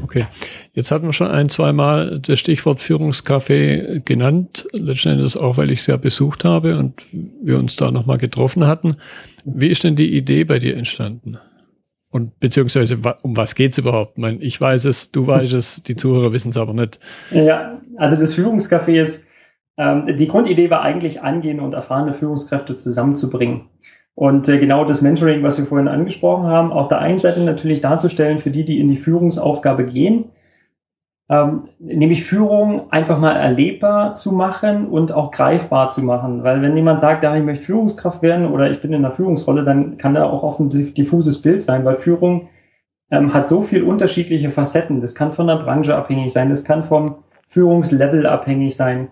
Okay, 0.00 0.26
jetzt 0.74 0.92
hatten 0.92 1.06
wir 1.06 1.12
schon 1.12 1.26
ein, 1.26 1.48
zwei 1.48 1.72
Mal 1.72 2.20
das 2.20 2.38
Stichwort 2.38 2.78
Führungscafé 2.78 4.00
genannt, 4.04 4.68
letzten 4.72 5.08
Endes 5.08 5.36
auch, 5.36 5.56
weil 5.56 5.72
ich 5.72 5.80
es 5.80 5.88
ja 5.88 5.96
besucht 5.96 6.44
habe 6.44 6.78
und 6.78 7.02
wir 7.42 7.58
uns 7.58 7.74
da 7.74 7.90
nochmal 7.90 8.18
getroffen 8.18 8.68
hatten. 8.68 8.94
Wie 9.44 9.66
ist 9.66 9.82
denn 9.82 9.96
die 9.96 10.16
Idee 10.16 10.44
bei 10.44 10.60
dir 10.60 10.76
entstanden? 10.76 11.32
Und 12.18 12.40
beziehungsweise 12.40 12.98
um 13.22 13.36
was 13.36 13.54
geht's 13.54 13.78
überhaupt? 13.78 14.12
Ich, 14.16 14.22
meine, 14.22 14.38
ich 14.38 14.60
weiß 14.60 14.86
es, 14.86 15.12
du 15.12 15.28
weißt 15.28 15.52
es, 15.54 15.84
die 15.84 15.94
Zuhörer 15.94 16.32
wissen 16.32 16.48
es 16.48 16.56
aber 16.56 16.72
nicht. 16.72 16.98
Ja, 17.30 17.78
also 17.96 18.16
das 18.16 18.36
Führungscafé 18.36 19.00
ist, 19.00 19.28
ähm, 19.76 20.16
die 20.16 20.26
Grundidee 20.26 20.68
war 20.68 20.82
eigentlich, 20.82 21.22
angehende 21.22 21.62
und 21.62 21.74
erfahrene 21.74 22.12
Führungskräfte 22.12 22.76
zusammenzubringen. 22.76 23.68
Und 24.16 24.48
äh, 24.48 24.58
genau 24.58 24.84
das 24.84 25.00
Mentoring, 25.00 25.44
was 25.44 25.58
wir 25.58 25.64
vorhin 25.64 25.86
angesprochen 25.86 26.48
haben, 26.48 26.72
auf 26.72 26.88
der 26.88 26.98
einen 26.98 27.20
Seite 27.20 27.40
natürlich 27.40 27.82
darzustellen 27.82 28.40
für 28.40 28.50
die, 28.50 28.64
die 28.64 28.80
in 28.80 28.88
die 28.88 28.96
Führungsaufgabe 28.96 29.86
gehen, 29.86 30.24
ähm, 31.30 31.64
nämlich 31.78 32.24
Führung 32.24 32.90
einfach 32.90 33.18
mal 33.18 33.36
erlebbar 33.36 34.14
zu 34.14 34.32
machen 34.32 34.86
und 34.86 35.12
auch 35.12 35.30
greifbar 35.30 35.90
zu 35.90 36.02
machen. 36.02 36.42
Weil 36.42 36.62
wenn 36.62 36.76
jemand 36.76 37.00
sagt, 37.00 37.22
ja, 37.22 37.36
ich 37.36 37.44
möchte 37.44 37.64
Führungskraft 37.64 38.22
werden 38.22 38.50
oder 38.50 38.70
ich 38.70 38.80
bin 38.80 38.92
in 38.92 39.04
einer 39.04 39.14
Führungsrolle, 39.14 39.64
dann 39.64 39.98
kann 39.98 40.14
da 40.14 40.24
auch 40.24 40.42
oft 40.42 40.60
ein 40.60 40.70
diffuses 40.70 41.42
Bild 41.42 41.62
sein, 41.62 41.84
weil 41.84 41.96
Führung 41.96 42.48
ähm, 43.10 43.34
hat 43.34 43.46
so 43.46 43.60
viel 43.60 43.82
unterschiedliche 43.82 44.50
Facetten. 44.50 45.00
Das 45.00 45.14
kann 45.14 45.32
von 45.32 45.46
der 45.46 45.56
Branche 45.56 45.96
abhängig 45.96 46.32
sein, 46.32 46.48
das 46.48 46.64
kann 46.64 46.84
vom 46.84 47.16
Führungslevel 47.48 48.26
abhängig 48.26 48.74
sein. 48.74 49.08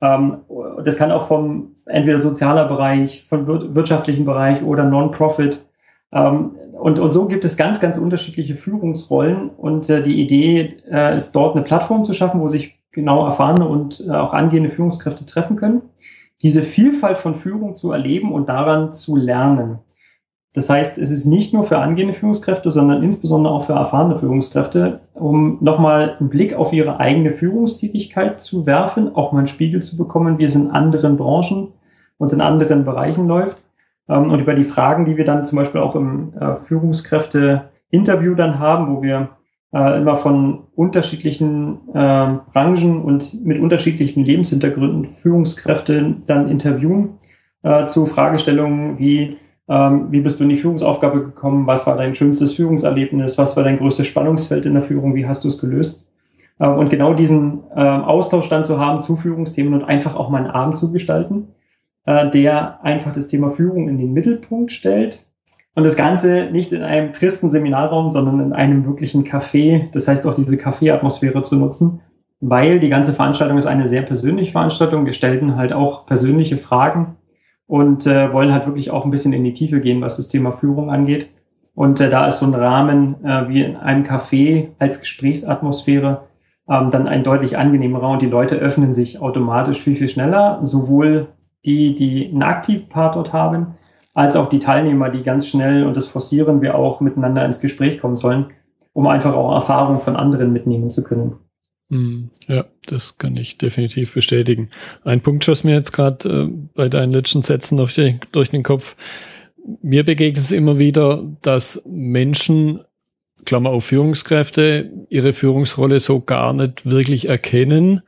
Ähm, 0.00 0.38
das 0.84 0.96
kann 0.96 1.12
auch 1.12 1.26
vom 1.26 1.74
entweder 1.86 2.18
sozialer 2.18 2.66
Bereich, 2.66 3.24
vom 3.28 3.46
wirtschaftlichen 3.46 4.24
Bereich 4.24 4.62
oder 4.62 4.84
Non-Profit. 4.84 5.66
Ähm, 6.12 6.56
und, 6.72 6.98
und 6.98 7.12
so 7.12 7.26
gibt 7.26 7.44
es 7.44 7.56
ganz, 7.56 7.80
ganz 7.80 7.98
unterschiedliche 7.98 8.54
Führungsrollen. 8.54 9.50
Und 9.50 9.88
äh, 9.90 10.02
die 10.02 10.20
Idee 10.20 10.76
äh, 10.90 11.14
ist 11.14 11.32
dort 11.32 11.54
eine 11.54 11.64
Plattform 11.64 12.04
zu 12.04 12.14
schaffen, 12.14 12.40
wo 12.40 12.48
sich 12.48 12.78
genau 12.92 13.24
erfahrene 13.24 13.68
und 13.68 14.04
äh, 14.06 14.10
auch 14.10 14.32
angehende 14.32 14.70
Führungskräfte 14.70 15.24
treffen 15.24 15.56
können, 15.56 15.82
diese 16.42 16.62
Vielfalt 16.62 17.18
von 17.18 17.34
Führung 17.34 17.76
zu 17.76 17.92
erleben 17.92 18.32
und 18.32 18.48
daran 18.48 18.92
zu 18.92 19.16
lernen. 19.16 19.78
Das 20.52 20.68
heißt, 20.68 20.98
es 20.98 21.12
ist 21.12 21.26
nicht 21.26 21.54
nur 21.54 21.62
für 21.62 21.78
angehende 21.78 22.14
Führungskräfte, 22.14 22.72
sondern 22.72 23.04
insbesondere 23.04 23.54
auch 23.54 23.64
für 23.64 23.74
erfahrene 23.74 24.18
Führungskräfte, 24.18 25.00
um 25.14 25.58
nochmal 25.60 26.16
einen 26.18 26.28
Blick 26.28 26.54
auf 26.54 26.72
ihre 26.72 26.98
eigene 26.98 27.30
Führungstätigkeit 27.30 28.40
zu 28.40 28.66
werfen, 28.66 29.14
auch 29.14 29.30
mal 29.30 29.38
einen 29.38 29.46
Spiegel 29.46 29.80
zu 29.80 29.96
bekommen, 29.96 30.38
wie 30.38 30.44
es 30.44 30.56
in 30.56 30.72
anderen 30.72 31.16
Branchen 31.16 31.68
und 32.18 32.32
in 32.32 32.40
anderen 32.40 32.84
Bereichen 32.84 33.28
läuft. 33.28 33.58
Ähm, 34.10 34.30
und 34.30 34.40
über 34.40 34.54
die 34.54 34.64
Fragen, 34.64 35.04
die 35.04 35.16
wir 35.16 35.24
dann 35.24 35.44
zum 35.44 35.56
Beispiel 35.56 35.80
auch 35.80 35.94
im 35.94 36.34
äh, 36.34 36.56
Führungskräfte-Interview 36.56 38.34
dann 38.34 38.58
haben, 38.58 38.96
wo 38.96 39.02
wir 39.02 39.30
äh, 39.72 39.98
immer 39.98 40.16
von 40.16 40.64
unterschiedlichen 40.74 41.78
äh, 41.94 42.26
Branchen 42.52 43.02
und 43.02 43.44
mit 43.44 43.60
unterschiedlichen 43.60 44.24
Lebenshintergründen 44.24 45.04
Führungskräfte 45.04 46.16
dann 46.26 46.48
interviewen 46.48 47.18
zu 47.88 48.06
Fragestellungen 48.06 48.98
wie, 48.98 49.36
ähm, 49.68 50.06
wie 50.10 50.22
bist 50.22 50.40
du 50.40 50.44
in 50.44 50.48
die 50.48 50.56
Führungsaufgabe 50.56 51.20
gekommen? 51.20 51.66
Was 51.66 51.86
war 51.86 51.94
dein 51.94 52.14
schönstes 52.14 52.54
Führungserlebnis? 52.54 53.36
Was 53.36 53.54
war 53.54 53.64
dein 53.64 53.76
größtes 53.76 54.06
Spannungsfeld 54.06 54.64
in 54.64 54.72
der 54.72 54.82
Führung? 54.82 55.14
Wie 55.14 55.26
hast 55.26 55.44
du 55.44 55.48
es 55.48 55.58
gelöst? 55.58 56.08
Ähm, 56.58 56.78
und 56.78 56.88
genau 56.88 57.12
diesen 57.12 57.60
ähm, 57.76 58.04
Austausch 58.04 58.48
dann 58.48 58.64
zu 58.64 58.80
haben 58.80 59.02
zu 59.02 59.14
Führungsthemen 59.14 59.74
und 59.74 59.84
einfach 59.84 60.16
auch 60.16 60.30
mal 60.30 60.38
einen 60.38 60.50
Abend 60.50 60.78
zu 60.78 60.90
gestalten, 60.90 61.48
äh, 62.06 62.30
der 62.30 62.82
einfach 62.84 63.12
das 63.12 63.28
Thema 63.28 63.50
Führung 63.50 63.88
in 63.88 63.98
den 63.98 64.12
Mittelpunkt 64.12 64.72
stellt. 64.72 65.26
Und 65.74 65.84
das 65.84 65.96
Ganze 65.96 66.48
nicht 66.50 66.72
in 66.72 66.82
einem 66.82 67.12
tristen 67.12 67.50
Seminarraum, 67.50 68.10
sondern 68.10 68.40
in 68.40 68.52
einem 68.52 68.84
wirklichen 68.86 69.24
Café. 69.24 69.90
Das 69.92 70.08
heißt 70.08 70.26
auch 70.26 70.34
diese 70.34 70.56
Café-Atmosphäre 70.56 71.42
zu 71.42 71.56
nutzen, 71.56 72.00
weil 72.40 72.80
die 72.80 72.88
ganze 72.88 73.12
Veranstaltung 73.12 73.56
ist 73.56 73.66
eine 73.66 73.86
sehr 73.86 74.02
persönliche 74.02 74.52
Veranstaltung. 74.52 75.06
Wir 75.06 75.12
stellten 75.12 75.56
halt 75.56 75.72
auch 75.72 76.06
persönliche 76.06 76.56
Fragen 76.56 77.16
und 77.66 78.06
äh, 78.06 78.32
wollen 78.32 78.52
halt 78.52 78.66
wirklich 78.66 78.90
auch 78.90 79.04
ein 79.04 79.10
bisschen 79.10 79.32
in 79.32 79.44
die 79.44 79.54
Tiefe 79.54 79.80
gehen, 79.80 80.00
was 80.00 80.16
das 80.16 80.28
Thema 80.28 80.52
Führung 80.52 80.90
angeht. 80.90 81.30
Und 81.74 82.00
äh, 82.00 82.10
da 82.10 82.26
ist 82.26 82.40
so 82.40 82.46
ein 82.46 82.54
Rahmen 82.54 83.24
äh, 83.24 83.48
wie 83.48 83.62
in 83.62 83.76
einem 83.76 84.04
Café 84.04 84.68
als 84.78 85.00
Gesprächsatmosphäre 85.00 86.22
ähm, 86.68 86.88
dann 86.90 87.08
ein 87.08 87.24
deutlich 87.24 87.58
angenehmerer 87.58 88.10
und 88.10 88.22
die 88.22 88.26
Leute 88.26 88.56
öffnen 88.56 88.92
sich 88.92 89.20
automatisch 89.20 89.80
viel, 89.80 89.96
viel 89.96 90.08
schneller. 90.08 90.58
Sowohl 90.62 91.28
die, 91.64 91.94
die 91.94 92.28
einen 92.28 92.42
aktiven 92.42 92.88
Part 92.88 93.16
dort 93.16 93.32
haben, 93.32 93.74
als 94.14 94.36
auch 94.36 94.48
die 94.48 94.58
Teilnehmer, 94.58 95.10
die 95.10 95.22
ganz 95.22 95.46
schnell, 95.46 95.84
und 95.84 95.96
das 95.96 96.06
forcieren 96.06 96.62
wir 96.62 96.74
auch, 96.74 97.00
miteinander 97.00 97.44
ins 97.44 97.60
Gespräch 97.60 98.00
kommen 98.00 98.16
sollen, 98.16 98.46
um 98.92 99.06
einfach 99.06 99.34
auch 99.34 99.54
Erfahrungen 99.54 100.00
von 100.00 100.16
anderen 100.16 100.52
mitnehmen 100.52 100.90
zu 100.90 101.04
können. 101.04 101.36
Hm, 101.90 102.30
ja, 102.46 102.64
das 102.86 103.18
kann 103.18 103.36
ich 103.36 103.58
definitiv 103.58 104.14
bestätigen. 104.14 104.70
Ein 105.04 105.20
Punkt 105.20 105.44
schoss 105.44 105.64
mir 105.64 105.74
jetzt 105.74 105.92
gerade 105.92 106.28
äh, 106.28 106.48
bei 106.74 106.88
deinen 106.88 107.12
letzten 107.12 107.42
Sätzen 107.42 107.76
durch 107.76 107.94
den, 107.94 108.20
durch 108.32 108.50
den 108.50 108.62
Kopf. 108.62 108.96
Mir 109.82 110.04
begegnet 110.04 110.38
es 110.38 110.52
immer 110.52 110.78
wieder, 110.78 111.24
dass 111.42 111.82
Menschen, 111.84 112.80
Klammer 113.44 113.70
auf 113.70 113.86
Führungskräfte, 113.86 114.90
ihre 115.08 115.32
Führungsrolle 115.32 115.98
so 115.98 116.20
gar 116.20 116.52
nicht 116.52 116.88
wirklich 116.88 117.28
erkennen, 117.28 118.02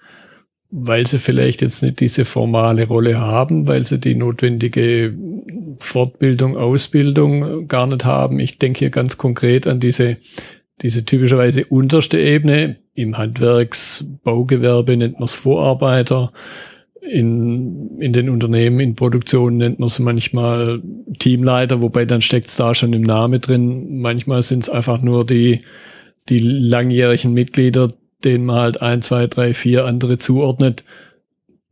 weil 0.72 1.06
sie 1.06 1.18
vielleicht 1.18 1.62
jetzt 1.62 1.82
nicht 1.82 2.00
diese 2.00 2.24
formale 2.24 2.88
Rolle 2.88 3.20
haben, 3.20 3.68
weil 3.68 3.86
sie 3.86 4.00
die 4.00 4.14
notwendige 4.14 5.14
Fortbildung, 5.78 6.56
Ausbildung 6.56 7.68
gar 7.68 7.86
nicht 7.86 8.04
haben. 8.04 8.40
Ich 8.40 8.58
denke 8.58 8.80
hier 8.80 8.90
ganz 8.90 9.18
konkret 9.18 9.66
an 9.66 9.78
diese 9.78 10.16
diese 10.82 11.04
typischerweise 11.04 11.64
unterste 11.66 12.18
Ebene, 12.18 12.76
im 12.94 13.16
Handwerksbaugewerbe 13.16 14.96
nennt 14.96 15.14
man 15.14 15.24
es 15.24 15.34
Vorarbeiter, 15.34 16.32
in, 17.00 17.98
in 17.98 18.12
den 18.12 18.28
Unternehmen, 18.28 18.80
in 18.80 18.94
Produktionen 18.94 19.56
nennt 19.56 19.78
man 19.78 19.88
es 19.88 19.98
manchmal 19.98 20.82
Teamleiter, 21.18 21.82
wobei 21.82 22.04
dann 22.04 22.20
steckt 22.20 22.48
es 22.48 22.56
da 22.56 22.74
schon 22.74 22.92
im 22.92 23.02
Namen 23.02 23.40
drin. 23.40 24.00
Manchmal 24.00 24.42
sind 24.42 24.64
es 24.64 24.68
einfach 24.68 25.02
nur 25.02 25.26
die, 25.26 25.62
die 26.28 26.38
langjährigen 26.38 27.32
Mitglieder, 27.32 27.88
denen 28.24 28.44
man 28.44 28.60
halt 28.60 28.82
ein, 28.82 29.02
zwei, 29.02 29.26
drei, 29.26 29.54
vier 29.54 29.84
andere 29.84 30.18
zuordnet, 30.18 30.84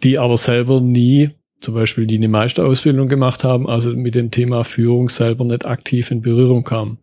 die 0.02 0.18
aber 0.18 0.36
selber 0.36 0.80
nie, 0.80 1.30
zum 1.60 1.74
Beispiel 1.74 2.06
die 2.06 2.16
eine 2.16 2.28
Meisterausbildung 2.28 3.08
gemacht 3.08 3.44
haben, 3.44 3.68
also 3.68 3.94
mit 3.94 4.14
dem 4.14 4.30
Thema 4.30 4.64
Führung 4.64 5.08
selber 5.08 5.44
nicht 5.44 5.66
aktiv 5.66 6.10
in 6.10 6.22
Berührung 6.22 6.64
kamen. 6.64 6.98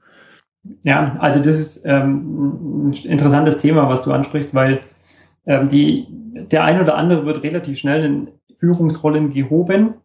Ja, 0.83 1.15
also 1.19 1.39
das 1.39 1.59
ist 1.59 1.85
ähm, 1.85 2.89
ein 2.89 2.93
interessantes 2.93 3.59
Thema, 3.59 3.87
was 3.89 4.03
du 4.03 4.11
ansprichst, 4.11 4.53
weil 4.53 4.81
ähm, 5.45 5.69
die, 5.69 6.07
der 6.51 6.63
ein 6.63 6.81
oder 6.81 6.95
andere 6.95 7.25
wird 7.25 7.43
relativ 7.43 7.77
schnell 7.77 8.03
in 8.03 8.27
Führungsrollen 8.57 9.31
gehoben. 9.31 9.95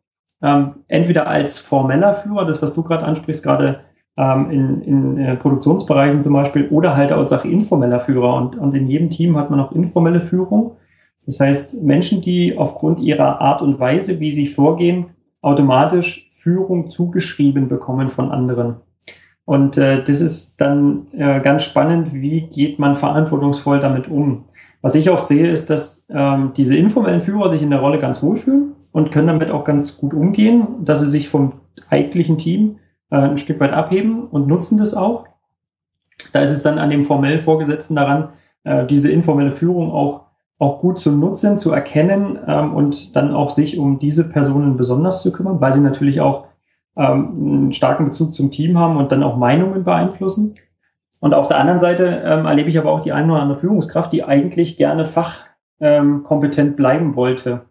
Ähm, 0.42 0.74
entweder 0.88 1.26
als 1.28 1.58
formeller 1.58 2.14
Führer, 2.14 2.44
das 2.44 2.62
was 2.62 2.74
du 2.74 2.82
gerade 2.82 3.04
ansprichst, 3.04 3.44
gerade 3.44 3.80
ähm, 4.16 4.50
in, 4.50 4.82
in 4.82 5.18
äh, 5.18 5.36
Produktionsbereichen 5.36 6.20
zum 6.20 6.34
Beispiel, 6.34 6.68
oder 6.68 6.96
halt 6.96 7.12
auch 7.12 7.44
informeller 7.44 8.00
Führer. 8.00 8.34
Und, 8.34 8.58
und 8.58 8.74
in 8.74 8.88
jedem 8.88 9.10
Team 9.10 9.36
hat 9.36 9.50
man 9.50 9.60
auch 9.60 9.72
informelle 9.72 10.20
Führung. 10.20 10.72
Das 11.26 11.40
heißt, 11.40 11.82
Menschen, 11.82 12.20
die 12.20 12.58
aufgrund 12.58 13.00
ihrer 13.00 13.40
Art 13.40 13.62
und 13.62 13.78
Weise, 13.78 14.20
wie 14.20 14.32
sie 14.32 14.46
vorgehen, 14.46 15.06
automatisch 15.40 16.28
Führung 16.32 16.90
zugeschrieben 16.90 17.68
bekommen 17.68 18.08
von 18.08 18.30
anderen. 18.30 18.76
Und 19.44 19.76
äh, 19.76 20.02
das 20.02 20.20
ist 20.20 20.60
dann 20.60 21.06
äh, 21.12 21.40
ganz 21.40 21.64
spannend, 21.64 22.12
wie 22.12 22.42
geht 22.42 22.78
man 22.78 22.96
verantwortungsvoll 22.96 23.80
damit 23.80 24.08
um. 24.08 24.44
Was 24.82 24.94
ich 24.94 25.10
oft 25.10 25.28
sehe, 25.28 25.50
ist, 25.50 25.70
dass 25.70 26.06
ähm, 26.10 26.52
diese 26.56 26.76
informellen 26.76 27.20
Führer 27.20 27.48
sich 27.48 27.62
in 27.62 27.70
der 27.70 27.80
Rolle 27.80 27.98
ganz 27.98 28.22
wohlfühlen 28.22 28.72
und 28.92 29.12
können 29.12 29.28
damit 29.28 29.50
auch 29.50 29.64
ganz 29.64 29.96
gut 29.96 30.14
umgehen, 30.14 30.66
dass 30.84 31.00
sie 31.00 31.08
sich 31.08 31.28
vom 31.28 31.52
eigentlichen 31.88 32.38
Team 32.38 32.76
äh, 33.12 33.16
ein 33.16 33.38
Stück 33.38 33.60
weit 33.60 33.72
abheben 33.72 34.24
und 34.24 34.48
nutzen 34.48 34.78
das 34.78 34.94
auch. 34.94 35.26
Da 36.32 36.40
ist 36.40 36.50
es 36.50 36.62
dann 36.62 36.78
an 36.78 36.90
dem 36.90 37.02
formell 37.02 37.38
Vorgesetzten 37.38 37.94
daran, 37.94 38.30
äh, 38.64 38.86
diese 38.86 39.12
informelle 39.12 39.52
Führung 39.52 39.92
auch, 39.92 40.22
auch 40.58 40.78
gut 40.78 40.98
zu 40.98 41.12
nutzen, 41.12 41.58
zu 41.58 41.72
erkennen 41.72 42.38
ähm, 42.46 42.74
und 42.74 43.14
dann 43.14 43.34
auch 43.34 43.50
sich 43.50 43.78
um 43.78 43.98
diese 43.98 44.30
Personen 44.30 44.76
besonders 44.76 45.22
zu 45.22 45.32
kümmern, 45.32 45.60
weil 45.60 45.72
sie 45.72 45.82
natürlich 45.82 46.20
auch 46.20 46.46
ähm, 46.96 47.34
einen 47.36 47.72
starken 47.72 48.06
Bezug 48.06 48.34
zum 48.34 48.50
Team 48.50 48.78
haben 48.78 48.96
und 48.96 49.12
dann 49.12 49.22
auch 49.22 49.36
Meinungen 49.36 49.84
beeinflussen. 49.84 50.54
Und 51.20 51.34
auf 51.34 51.48
der 51.48 51.58
anderen 51.58 51.80
Seite 51.80 52.22
ähm, 52.24 52.46
erlebe 52.46 52.68
ich 52.68 52.78
aber 52.78 52.90
auch 52.90 53.00
die 53.00 53.12
eine 53.12 53.30
oder 53.30 53.42
andere 53.42 53.58
Führungskraft, 53.58 54.12
die 54.12 54.24
eigentlich 54.24 54.76
gerne 54.76 55.04
fachkompetent 55.04 56.76
bleiben 56.76 57.14
wollte 57.14 57.62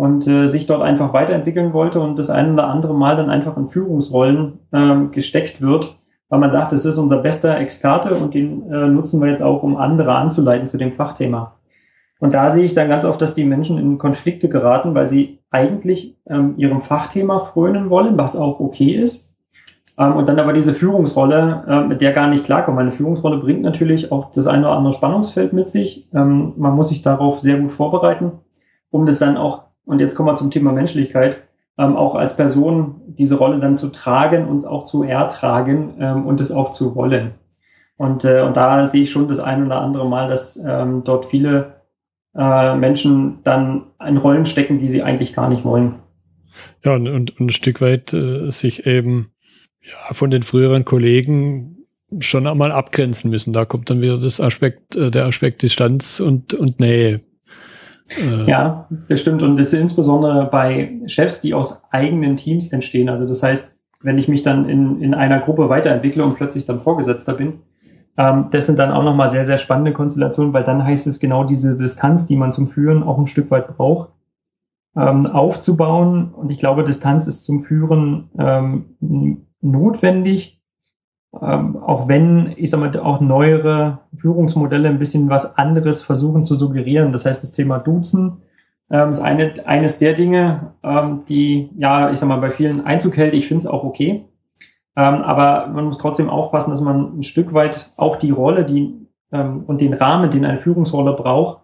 und 0.00 0.26
äh, 0.26 0.48
sich 0.48 0.66
dort 0.66 0.80
einfach 0.80 1.12
weiterentwickeln 1.12 1.74
wollte 1.74 2.00
und 2.00 2.18
das 2.18 2.30
ein 2.30 2.54
oder 2.54 2.68
andere 2.68 2.94
Mal 2.94 3.16
dann 3.16 3.28
einfach 3.28 3.58
in 3.58 3.66
Führungsrollen 3.66 4.60
ähm, 4.72 5.10
gesteckt 5.10 5.60
wird, 5.60 5.98
weil 6.30 6.38
man 6.38 6.50
sagt, 6.50 6.72
das 6.72 6.86
ist 6.86 6.96
unser 6.96 7.18
bester 7.18 7.58
Experte 7.58 8.14
und 8.14 8.32
den 8.32 8.62
äh, 8.72 8.88
nutzen 8.88 9.20
wir 9.20 9.28
jetzt 9.28 9.42
auch, 9.42 9.62
um 9.62 9.76
andere 9.76 10.14
anzuleiten 10.14 10.68
zu 10.68 10.78
dem 10.78 10.92
Fachthema. 10.92 11.58
Und 12.18 12.32
da 12.32 12.48
sehe 12.48 12.64
ich 12.64 12.72
dann 12.72 12.88
ganz 12.88 13.04
oft, 13.04 13.20
dass 13.20 13.34
die 13.34 13.44
Menschen 13.44 13.76
in 13.76 13.98
Konflikte 13.98 14.48
geraten, 14.48 14.94
weil 14.94 15.06
sie 15.06 15.40
eigentlich 15.50 16.16
ähm, 16.26 16.54
ihrem 16.56 16.80
Fachthema 16.80 17.38
frönen 17.38 17.90
wollen, 17.90 18.16
was 18.16 18.36
auch 18.36 18.58
okay 18.58 18.92
ist. 18.92 19.34
Ähm, 19.98 20.16
und 20.16 20.30
dann 20.30 20.38
aber 20.38 20.54
diese 20.54 20.72
Führungsrolle, 20.72 21.64
äh, 21.68 21.80
mit 21.82 22.00
der 22.00 22.12
gar 22.12 22.26
nicht 22.26 22.44
klarkommen. 22.44 22.80
Eine 22.80 22.92
Führungsrolle 22.92 23.36
bringt 23.36 23.60
natürlich 23.60 24.10
auch 24.10 24.32
das 24.32 24.46
eine 24.46 24.66
oder 24.66 24.76
andere 24.78 24.94
Spannungsfeld 24.94 25.52
mit 25.52 25.68
sich. 25.68 26.08
Ähm, 26.14 26.54
man 26.56 26.74
muss 26.74 26.88
sich 26.88 27.02
darauf 27.02 27.42
sehr 27.42 27.58
gut 27.58 27.70
vorbereiten, 27.70 28.32
um 28.90 29.04
das 29.04 29.18
dann 29.18 29.36
auch, 29.36 29.64
und 29.90 29.98
jetzt 29.98 30.14
kommen 30.14 30.28
wir 30.28 30.36
zum 30.36 30.52
Thema 30.52 30.72
Menschlichkeit, 30.72 31.42
ähm, 31.76 31.96
auch 31.96 32.14
als 32.14 32.36
Person 32.36 33.00
diese 33.08 33.36
Rolle 33.36 33.58
dann 33.58 33.74
zu 33.74 33.88
tragen 33.88 34.46
und 34.46 34.64
auch 34.64 34.84
zu 34.84 35.02
ertragen 35.02 35.94
ähm, 35.98 36.26
und 36.26 36.40
es 36.40 36.52
auch 36.52 36.70
zu 36.72 36.94
wollen. 36.94 37.32
Und, 37.96 38.24
äh, 38.24 38.42
und 38.42 38.56
da 38.56 38.86
sehe 38.86 39.02
ich 39.02 39.10
schon 39.10 39.26
das 39.26 39.40
ein 39.40 39.66
oder 39.66 39.80
andere 39.80 40.08
Mal, 40.08 40.28
dass 40.28 40.56
ähm, 40.64 41.02
dort 41.04 41.26
viele 41.26 41.80
äh, 42.36 42.76
Menschen 42.76 43.40
dann 43.42 43.86
in 44.06 44.16
Rollen 44.16 44.46
stecken, 44.46 44.78
die 44.78 44.86
sie 44.86 45.02
eigentlich 45.02 45.32
gar 45.32 45.48
nicht 45.48 45.64
wollen. 45.64 45.96
Ja, 46.84 46.94
und, 46.94 47.08
und 47.08 47.40
ein 47.40 47.50
Stück 47.50 47.80
weit 47.80 48.14
äh, 48.14 48.48
sich 48.50 48.86
eben 48.86 49.32
ja, 49.82 50.14
von 50.14 50.30
den 50.30 50.44
früheren 50.44 50.84
Kollegen 50.84 51.78
schon 52.20 52.46
einmal 52.46 52.70
abgrenzen 52.70 53.28
müssen. 53.28 53.52
Da 53.52 53.64
kommt 53.64 53.90
dann 53.90 54.02
wieder 54.02 54.18
das 54.18 54.40
Aspekt, 54.40 54.94
äh, 54.94 55.10
der 55.10 55.26
Aspekt 55.26 55.62
Distanz 55.62 56.20
und, 56.20 56.54
und 56.54 56.78
Nähe. 56.78 57.22
Ja, 58.46 58.88
das 59.08 59.20
stimmt. 59.20 59.42
Und 59.42 59.56
das 59.56 59.72
ist 59.72 59.80
insbesondere 59.80 60.46
bei 60.46 61.00
Chefs, 61.06 61.40
die 61.40 61.54
aus 61.54 61.84
eigenen 61.90 62.36
Teams 62.36 62.72
entstehen. 62.72 63.08
Also 63.08 63.26
das 63.26 63.42
heißt, 63.42 63.80
wenn 64.02 64.18
ich 64.18 64.28
mich 64.28 64.42
dann 64.42 64.68
in, 64.68 65.00
in 65.00 65.14
einer 65.14 65.40
Gruppe 65.40 65.68
weiterentwickle 65.68 66.24
und 66.24 66.36
plötzlich 66.36 66.66
dann 66.66 66.80
Vorgesetzter 66.80 67.34
bin, 67.34 67.60
ähm, 68.16 68.46
das 68.50 68.66
sind 68.66 68.78
dann 68.78 68.92
auch 68.92 69.02
nochmal 69.02 69.28
sehr, 69.28 69.46
sehr 69.46 69.58
spannende 69.58 69.92
Konstellationen, 69.92 70.52
weil 70.52 70.64
dann 70.64 70.84
heißt 70.84 71.06
es 71.06 71.20
genau 71.20 71.44
diese 71.44 71.78
Distanz, 71.78 72.26
die 72.26 72.36
man 72.36 72.52
zum 72.52 72.68
Führen 72.68 73.02
auch 73.02 73.18
ein 73.18 73.26
Stück 73.26 73.50
weit 73.50 73.68
braucht, 73.68 74.10
ähm, 74.96 75.26
aufzubauen. 75.26 76.32
Und 76.34 76.50
ich 76.50 76.58
glaube, 76.58 76.84
Distanz 76.84 77.26
ist 77.26 77.44
zum 77.44 77.60
Führen 77.60 78.30
ähm, 78.38 79.46
notwendig, 79.60 80.59
ähm, 81.40 81.76
auch 81.76 82.08
wenn, 82.08 82.52
ich 82.56 82.70
sag 82.70 82.80
mal, 82.80 82.98
auch 82.98 83.20
neuere 83.20 84.00
Führungsmodelle 84.16 84.88
ein 84.88 84.98
bisschen 84.98 85.30
was 85.30 85.56
anderes 85.56 86.02
versuchen 86.02 86.44
zu 86.44 86.54
suggerieren. 86.54 87.12
Das 87.12 87.24
heißt, 87.24 87.42
das 87.42 87.52
Thema 87.52 87.78
Duzen 87.78 88.42
ähm, 88.90 89.10
ist 89.10 89.20
eine, 89.20 89.54
eines 89.64 89.98
der 89.98 90.14
Dinge, 90.14 90.72
ähm, 90.82 91.22
die, 91.28 91.70
ja, 91.76 92.10
ich 92.10 92.18
sag 92.18 92.28
mal, 92.28 92.40
bei 92.40 92.50
vielen 92.50 92.84
Einzug 92.84 93.16
hält. 93.16 93.34
Ich 93.34 93.46
finde 93.46 93.62
es 93.62 93.66
auch 93.68 93.84
okay. 93.84 94.24
Ähm, 94.96 95.22
aber 95.22 95.68
man 95.68 95.84
muss 95.84 95.98
trotzdem 95.98 96.28
aufpassen, 96.28 96.70
dass 96.70 96.80
man 96.80 97.18
ein 97.18 97.22
Stück 97.22 97.54
weit 97.54 97.92
auch 97.96 98.16
die 98.16 98.32
Rolle 98.32 98.64
die, 98.64 99.06
ähm, 99.30 99.64
und 99.66 99.80
den 99.80 99.94
Rahmen, 99.94 100.30
den 100.30 100.44
eine 100.44 100.58
Führungsrolle 100.58 101.12
braucht, 101.12 101.62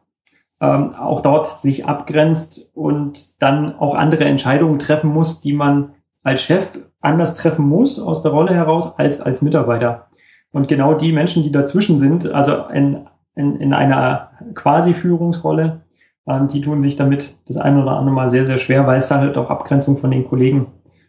ähm, 0.60 0.94
auch 0.94 1.20
dort 1.22 1.48
sich 1.48 1.86
abgrenzt 1.86 2.70
und 2.74 3.42
dann 3.42 3.74
auch 3.76 3.94
andere 3.96 4.24
Entscheidungen 4.24 4.78
treffen 4.78 5.12
muss, 5.12 5.40
die 5.40 5.52
man 5.52 5.95
als 6.26 6.42
Chef 6.42 6.68
anders 7.00 7.36
treffen 7.36 7.68
muss 7.68 8.00
aus 8.00 8.22
der 8.22 8.32
Rolle 8.32 8.52
heraus 8.52 8.98
als 8.98 9.20
als 9.20 9.42
Mitarbeiter. 9.42 10.08
Und 10.50 10.66
genau 10.66 10.94
die 10.94 11.12
Menschen, 11.12 11.44
die 11.44 11.52
dazwischen 11.52 11.98
sind, 11.98 12.32
also 12.32 12.66
in, 12.72 13.06
in, 13.36 13.60
in 13.60 13.72
einer 13.72 14.30
quasi 14.54 14.92
Führungsrolle, 14.92 15.82
ähm, 16.26 16.48
die 16.48 16.60
tun 16.60 16.80
sich 16.80 16.96
damit 16.96 17.36
das 17.46 17.56
eine 17.56 17.80
oder 17.80 17.92
andere 17.92 18.14
Mal 18.14 18.28
sehr, 18.28 18.44
sehr 18.44 18.58
schwer, 18.58 18.86
weil 18.86 18.98
es 18.98 19.08
dann 19.08 19.20
halt 19.20 19.36
auch 19.36 19.50
Abgrenzung 19.50 19.98
von 19.98 20.10
den 20.10 20.26
Kollegen 20.26 20.66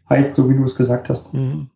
heißt, 0.07 0.35
so 0.35 0.49
wie 0.49 0.55
du 0.55 0.63
es 0.63 0.75
gesagt 0.75 1.09
hast. 1.09 1.33
Mhm. 1.33 1.69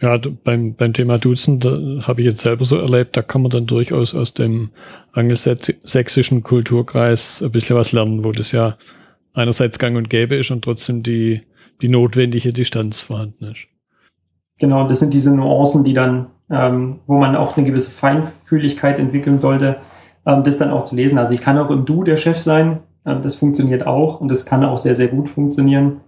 Ja, 0.00 0.18
beim, 0.44 0.74
beim 0.74 0.92
Thema 0.92 1.16
Duzen, 1.18 1.60
habe 2.06 2.20
ich 2.20 2.26
jetzt 2.26 2.40
selber 2.40 2.64
so 2.64 2.76
erlebt, 2.76 3.16
da 3.16 3.22
kann 3.22 3.42
man 3.42 3.50
dann 3.50 3.66
durchaus 3.66 4.14
aus 4.14 4.32
dem 4.32 4.70
angelsächsischen 5.12 6.42
Kulturkreis 6.42 7.42
ein 7.42 7.50
bisschen 7.50 7.76
was 7.76 7.92
lernen, 7.92 8.24
wo 8.24 8.32
das 8.32 8.52
ja 8.52 8.76
einerseits 9.34 9.78
gang 9.78 9.96
und 9.96 10.10
gäbe 10.10 10.36
ist 10.36 10.50
und 10.50 10.62
trotzdem 10.64 11.02
die, 11.02 11.42
die 11.82 11.88
notwendige 11.88 12.52
Distanz 12.52 13.00
vorhanden 13.02 13.46
ist. 13.46 13.66
Genau, 14.58 14.86
das 14.86 15.00
sind 15.00 15.14
diese 15.14 15.34
Nuancen, 15.34 15.84
die 15.84 15.94
dann, 15.94 16.26
ähm, 16.50 17.00
wo 17.06 17.18
man 17.18 17.34
auch 17.34 17.56
eine 17.56 17.66
gewisse 17.66 17.90
Feinfühligkeit 17.90 18.98
entwickeln 18.98 19.38
sollte, 19.38 19.76
ähm, 20.26 20.44
das 20.44 20.58
dann 20.58 20.70
auch 20.70 20.84
zu 20.84 20.94
lesen. 20.94 21.18
Also 21.18 21.34
ich 21.34 21.40
kann 21.40 21.58
auch 21.58 21.70
im 21.70 21.86
Du 21.86 22.04
der 22.04 22.18
Chef 22.18 22.38
sein, 22.38 22.80
ähm, 23.06 23.22
das 23.22 23.36
funktioniert 23.36 23.86
auch 23.86 24.20
und 24.20 24.28
das 24.28 24.44
kann 24.44 24.64
auch 24.64 24.78
sehr, 24.78 24.94
sehr 24.94 25.08
gut 25.08 25.28
funktionieren. 25.28 26.00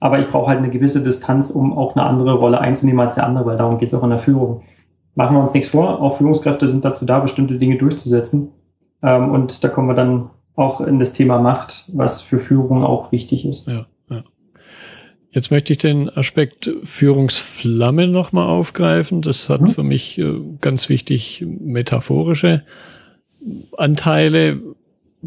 Aber 0.00 0.20
ich 0.20 0.28
brauche 0.28 0.48
halt 0.48 0.58
eine 0.58 0.70
gewisse 0.70 1.02
Distanz, 1.02 1.50
um 1.50 1.76
auch 1.76 1.96
eine 1.96 2.06
andere 2.06 2.34
Rolle 2.34 2.60
einzunehmen 2.60 3.00
als 3.00 3.16
der 3.16 3.26
andere, 3.26 3.46
weil 3.46 3.56
darum 3.56 3.78
geht 3.78 3.88
es 3.88 3.94
auch 3.94 4.04
in 4.04 4.10
der 4.10 4.18
Führung. 4.18 4.62
Machen 5.14 5.36
wir 5.36 5.40
uns 5.40 5.52
nichts 5.52 5.70
vor, 5.70 6.00
auch 6.00 6.16
Führungskräfte 6.16 6.68
sind 6.68 6.84
dazu 6.84 7.04
da, 7.04 7.18
bestimmte 7.18 7.58
Dinge 7.58 7.76
durchzusetzen. 7.76 8.52
Ähm, 9.02 9.32
und 9.32 9.64
da 9.64 9.68
kommen 9.68 9.88
wir 9.88 9.94
dann 9.94 10.30
auch 10.54 10.80
in 10.80 10.98
das 10.98 11.12
Thema 11.12 11.40
Macht, 11.40 11.90
was 11.92 12.20
für 12.20 12.38
Führung 12.38 12.84
auch 12.84 13.12
wichtig 13.12 13.46
ist. 13.46 13.66
Ja, 13.66 13.74
ja. 13.74 13.86
Jetzt 15.30 15.50
möchte 15.50 15.72
ich 15.72 15.78
den 15.78 16.08
Aspekt 16.08 16.70
Führungsflamme 16.84 18.08
nochmal 18.08 18.46
aufgreifen. 18.46 19.20
Das 19.20 19.48
hat 19.48 19.60
mhm. 19.60 19.66
für 19.68 19.82
mich 19.82 20.18
äh, 20.18 20.40
ganz 20.60 20.88
wichtig 20.88 21.44
metaphorische 21.46 22.64
Anteile. 23.76 24.60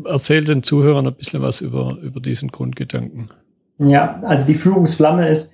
Erzähl 0.06 0.44
den 0.44 0.64
Zuhörern 0.64 1.06
ein 1.06 1.14
bisschen 1.14 1.42
was 1.42 1.62
über, 1.62 1.98
über 2.02 2.20
diesen 2.20 2.50
Grundgedanken. 2.50 3.30
Ja, 3.78 4.22
also 4.24 4.46
die 4.46 4.56
Führungsflamme 4.56 5.28
ist 5.28 5.54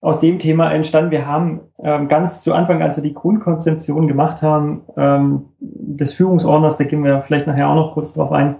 aus 0.00 0.20
dem 0.20 0.38
Thema 0.38 0.72
entstanden. 0.72 1.10
Wir 1.10 1.26
haben 1.26 1.60
ähm, 1.82 2.08
ganz 2.08 2.42
zu 2.42 2.54
Anfang, 2.54 2.82
als 2.82 2.96
wir 2.96 3.02
die 3.02 3.14
Grundkonzeption 3.14 4.06
gemacht 4.06 4.42
haben, 4.42 4.82
ähm, 4.96 5.46
des 5.58 6.14
Führungsordners, 6.14 6.78
da 6.78 6.84
gehen 6.84 7.02
wir 7.02 7.22
vielleicht 7.22 7.46
nachher 7.46 7.68
auch 7.68 7.74
noch 7.74 7.92
kurz 7.94 8.14
drauf 8.14 8.30
ein, 8.30 8.56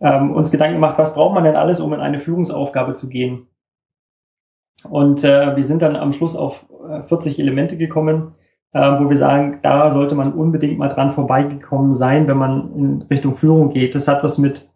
ähm, 0.00 0.32
uns 0.32 0.50
Gedanken 0.50 0.76
gemacht, 0.76 0.98
was 0.98 1.14
braucht 1.14 1.34
man 1.34 1.44
denn 1.44 1.56
alles, 1.56 1.80
um 1.80 1.92
in 1.92 2.00
eine 2.00 2.18
Führungsaufgabe 2.18 2.94
zu 2.94 3.08
gehen? 3.08 3.48
Und 4.84 5.24
äh, 5.24 5.56
wir 5.56 5.64
sind 5.64 5.82
dann 5.82 5.96
am 5.96 6.12
Schluss 6.12 6.36
auf 6.36 6.66
40 7.08 7.38
äh, 7.38 7.42
Elemente 7.42 7.76
gekommen, 7.76 8.34
äh, 8.72 8.80
wo 8.80 9.08
wir 9.08 9.16
sagen, 9.16 9.58
da 9.62 9.90
sollte 9.90 10.14
man 10.14 10.32
unbedingt 10.32 10.78
mal 10.78 10.88
dran 10.88 11.10
vorbeigekommen 11.10 11.94
sein, 11.94 12.28
wenn 12.28 12.36
man 12.36 12.74
in 12.74 13.02
Richtung 13.10 13.34
Führung 13.34 13.70
geht. 13.70 13.94
Das 13.94 14.08
hat 14.08 14.22
was 14.22 14.38
mit 14.38 14.70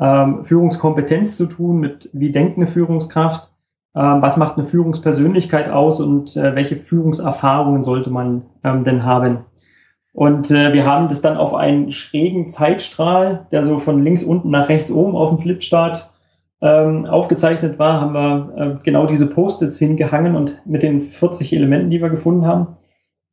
ähm, 0.00 0.44
Führungskompetenz 0.44 1.36
zu 1.36 1.46
tun, 1.46 1.78
mit 1.78 2.10
wie 2.12 2.32
denkt 2.32 2.56
eine 2.56 2.66
Führungskraft, 2.66 3.52
ähm, 3.94 4.22
was 4.22 4.36
macht 4.36 4.56
eine 4.56 4.66
Führungspersönlichkeit 4.66 5.70
aus 5.70 6.00
und 6.00 6.36
äh, 6.36 6.54
welche 6.54 6.76
Führungserfahrungen 6.76 7.84
sollte 7.84 8.10
man 8.10 8.42
ähm, 8.64 8.82
denn 8.82 9.04
haben. 9.04 9.44
Und 10.12 10.50
äh, 10.50 10.72
wir 10.72 10.86
haben 10.86 11.08
das 11.08 11.22
dann 11.22 11.36
auf 11.36 11.54
einen 11.54 11.90
schrägen 11.90 12.48
Zeitstrahl, 12.48 13.46
der 13.50 13.64
so 13.64 13.78
von 13.78 14.02
links 14.02 14.24
unten 14.24 14.50
nach 14.50 14.68
rechts 14.68 14.92
oben 14.92 15.16
auf 15.16 15.30
dem 15.30 15.38
Flipchart 15.38 16.10
ähm, 16.64 17.04
aufgezeichnet 17.04 17.78
war, 17.78 18.00
haben 18.00 18.14
wir 18.14 18.54
äh, 18.56 18.82
genau 18.82 19.06
diese 19.06 19.28
Post-its 19.28 19.78
hingehangen 19.78 20.34
und 20.34 20.62
mit 20.64 20.82
den 20.82 21.02
40 21.02 21.52
Elementen, 21.52 21.90
die 21.90 22.00
wir 22.00 22.08
gefunden 22.08 22.46
haben, 22.46 22.78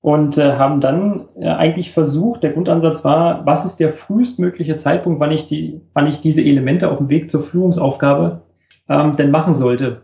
und 0.01 0.37
äh, 0.37 0.53
haben 0.53 0.81
dann 0.81 1.29
äh, 1.39 1.47
eigentlich 1.47 1.91
versucht, 1.91 2.43
der 2.43 2.51
Grundansatz 2.51 3.05
war, 3.05 3.45
was 3.45 3.63
ist 3.63 3.79
der 3.79 3.89
frühestmögliche 3.89 4.75
Zeitpunkt, 4.75 5.21
wann 5.21 5.31
ich 5.31 5.47
die, 5.47 5.79
wann 5.93 6.07
ich 6.07 6.19
diese 6.19 6.43
Elemente 6.43 6.91
auf 6.91 6.97
dem 6.97 7.07
Weg 7.07 7.31
zur 7.31 7.41
Führungsaufgabe 7.41 8.41
ähm, 8.89 9.15
denn 9.15 9.31
machen 9.31 9.53
sollte. 9.53 10.01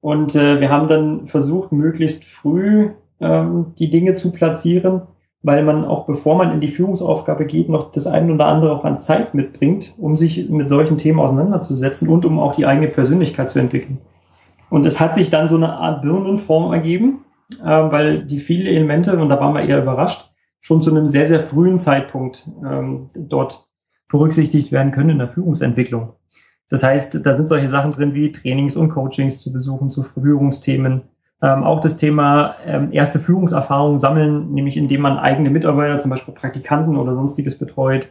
Und 0.00 0.34
äh, 0.34 0.60
wir 0.60 0.70
haben 0.70 0.88
dann 0.88 1.26
versucht, 1.26 1.70
möglichst 1.70 2.24
früh 2.24 2.90
ähm, 3.20 3.74
die 3.78 3.90
Dinge 3.90 4.14
zu 4.14 4.32
platzieren, 4.32 5.02
weil 5.42 5.62
man 5.62 5.84
auch 5.84 6.06
bevor 6.06 6.36
man 6.36 6.52
in 6.52 6.60
die 6.60 6.68
Führungsaufgabe 6.68 7.46
geht, 7.46 7.68
noch 7.68 7.90
das 7.92 8.06
eine 8.06 8.32
oder 8.32 8.46
andere 8.46 8.72
auch 8.72 8.84
an 8.84 8.98
Zeit 8.98 9.34
mitbringt, 9.34 9.94
um 9.98 10.16
sich 10.16 10.48
mit 10.50 10.68
solchen 10.68 10.98
Themen 10.98 11.18
auseinanderzusetzen 11.18 12.08
und 12.08 12.24
um 12.24 12.38
auch 12.38 12.54
die 12.54 12.66
eigene 12.66 12.88
Persönlichkeit 12.88 13.50
zu 13.50 13.58
entwickeln. 13.58 13.98
Und 14.68 14.86
es 14.86 15.00
hat 15.00 15.14
sich 15.14 15.30
dann 15.30 15.48
so 15.48 15.56
eine 15.56 15.72
Art 15.72 16.02
Birnenform 16.02 16.72
ergeben, 16.72 17.24
äh, 17.62 17.66
weil 17.66 18.22
die 18.22 18.38
viele 18.38 18.70
Elemente, 18.70 19.18
und 19.18 19.28
da 19.28 19.40
waren 19.40 19.54
wir 19.54 19.62
eher 19.62 19.82
überrascht, 19.82 20.30
schon 20.60 20.80
zu 20.80 20.90
einem 20.90 21.08
sehr, 21.08 21.26
sehr 21.26 21.40
frühen 21.40 21.78
Zeitpunkt 21.78 22.48
ähm, 22.64 23.08
dort 23.14 23.66
berücksichtigt 24.08 24.72
werden 24.72 24.92
können 24.92 25.10
in 25.10 25.18
der 25.18 25.28
Führungsentwicklung. 25.28 26.14
Das 26.68 26.82
heißt, 26.82 27.24
da 27.24 27.32
sind 27.32 27.48
solche 27.48 27.66
Sachen 27.66 27.92
drin 27.92 28.14
wie 28.14 28.30
Trainings 28.30 28.76
und 28.76 28.90
Coachings 28.90 29.40
zu 29.40 29.52
besuchen 29.52 29.90
zu 29.90 30.02
Führungsthemen. 30.02 31.02
Ähm, 31.42 31.64
auch 31.64 31.80
das 31.80 31.96
Thema 31.96 32.56
ähm, 32.66 32.92
erste 32.92 33.18
Führungserfahrungen 33.18 33.98
sammeln, 33.98 34.52
nämlich 34.52 34.76
indem 34.76 35.00
man 35.00 35.18
eigene 35.18 35.48
Mitarbeiter, 35.50 35.98
zum 35.98 36.10
Beispiel 36.10 36.34
Praktikanten 36.34 36.96
oder 36.96 37.14
sonstiges 37.14 37.58
betreut. 37.58 38.08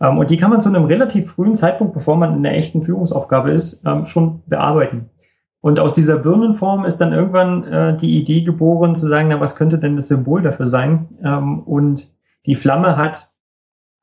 Ähm, 0.00 0.18
und 0.18 0.30
die 0.30 0.36
kann 0.36 0.50
man 0.50 0.60
zu 0.60 0.68
einem 0.68 0.84
relativ 0.84 1.30
frühen 1.30 1.54
Zeitpunkt, 1.54 1.94
bevor 1.94 2.16
man 2.16 2.34
in 2.34 2.42
der 2.42 2.56
echten 2.56 2.82
Führungsaufgabe 2.82 3.50
ist, 3.50 3.84
ähm, 3.86 4.04
schon 4.04 4.42
bearbeiten. 4.46 5.10
Und 5.60 5.80
aus 5.80 5.94
dieser 5.94 6.18
Birnenform 6.18 6.84
ist 6.84 6.98
dann 6.98 7.12
irgendwann 7.12 7.64
äh, 7.64 7.96
die 7.96 8.18
Idee 8.18 8.42
geboren, 8.42 8.94
zu 8.94 9.06
sagen, 9.06 9.28
na, 9.30 9.40
was 9.40 9.56
könnte 9.56 9.78
denn 9.78 9.96
das 9.96 10.08
Symbol 10.08 10.42
dafür 10.42 10.66
sein? 10.66 11.08
Ähm, 11.24 11.60
und 11.60 12.08
die 12.44 12.54
Flamme 12.54 12.96
hat, 12.96 13.30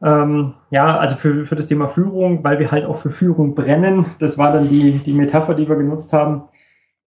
ähm, 0.03 0.55
ja, 0.71 0.97
also 0.97 1.15
für, 1.15 1.45
für 1.45 1.55
das 1.55 1.67
Thema 1.67 1.87
Führung, 1.87 2.43
weil 2.43 2.59
wir 2.59 2.71
halt 2.71 2.85
auch 2.85 2.97
für 2.97 3.11
Führung 3.11 3.55
brennen, 3.55 4.07
das 4.19 4.37
war 4.37 4.51
dann 4.51 4.67
die, 4.67 4.91
die 5.05 5.13
Metapher, 5.13 5.53
die 5.53 5.69
wir 5.69 5.77
genutzt 5.77 6.11
haben, 6.11 6.43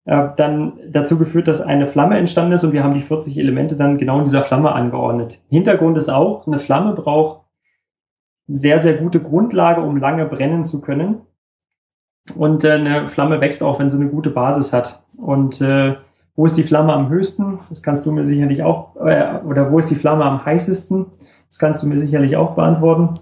äh, 0.06 0.28
dann 0.36 0.74
dazu 0.88 1.18
geführt, 1.18 1.48
dass 1.48 1.60
eine 1.60 1.86
Flamme 1.86 2.16
entstanden 2.16 2.52
ist 2.52 2.64
und 2.64 2.72
wir 2.72 2.82
haben 2.82 2.94
die 2.94 3.02
40 3.02 3.36
Elemente 3.38 3.76
dann 3.76 3.98
genau 3.98 4.18
in 4.18 4.24
dieser 4.24 4.42
Flamme 4.42 4.72
angeordnet. 4.72 5.40
Hintergrund 5.48 5.98
ist 5.98 6.08
auch, 6.08 6.46
eine 6.46 6.58
Flamme 6.58 6.94
braucht 6.94 7.42
sehr, 8.48 8.78
sehr 8.78 8.94
gute 8.94 9.20
Grundlage, 9.20 9.80
um 9.80 9.96
lange 9.96 10.24
brennen 10.24 10.64
zu 10.64 10.80
können. 10.80 11.22
Und 12.36 12.64
äh, 12.64 12.72
eine 12.72 13.08
Flamme 13.08 13.40
wächst 13.40 13.62
auch, 13.62 13.78
wenn 13.78 13.90
sie 13.90 13.98
eine 13.98 14.08
gute 14.08 14.30
Basis 14.30 14.72
hat. 14.72 15.02
Und 15.16 15.60
äh, 15.60 15.96
wo 16.36 16.46
ist 16.46 16.56
die 16.56 16.62
Flamme 16.62 16.92
am 16.92 17.08
höchsten? 17.08 17.58
Das 17.68 17.82
kannst 17.82 18.06
du 18.06 18.12
mir 18.12 18.26
sicherlich 18.26 18.62
auch, 18.62 18.96
äh, 18.96 19.40
oder 19.44 19.72
wo 19.72 19.78
ist 19.78 19.90
die 19.90 19.94
Flamme 19.94 20.24
am 20.24 20.44
heißesten? 20.44 21.06
Das 21.48 21.58
kannst 21.58 21.82
du 21.82 21.88
mir 21.88 21.98
sicherlich 21.98 22.36
auch 22.36 22.54
beantworten. 22.54 23.14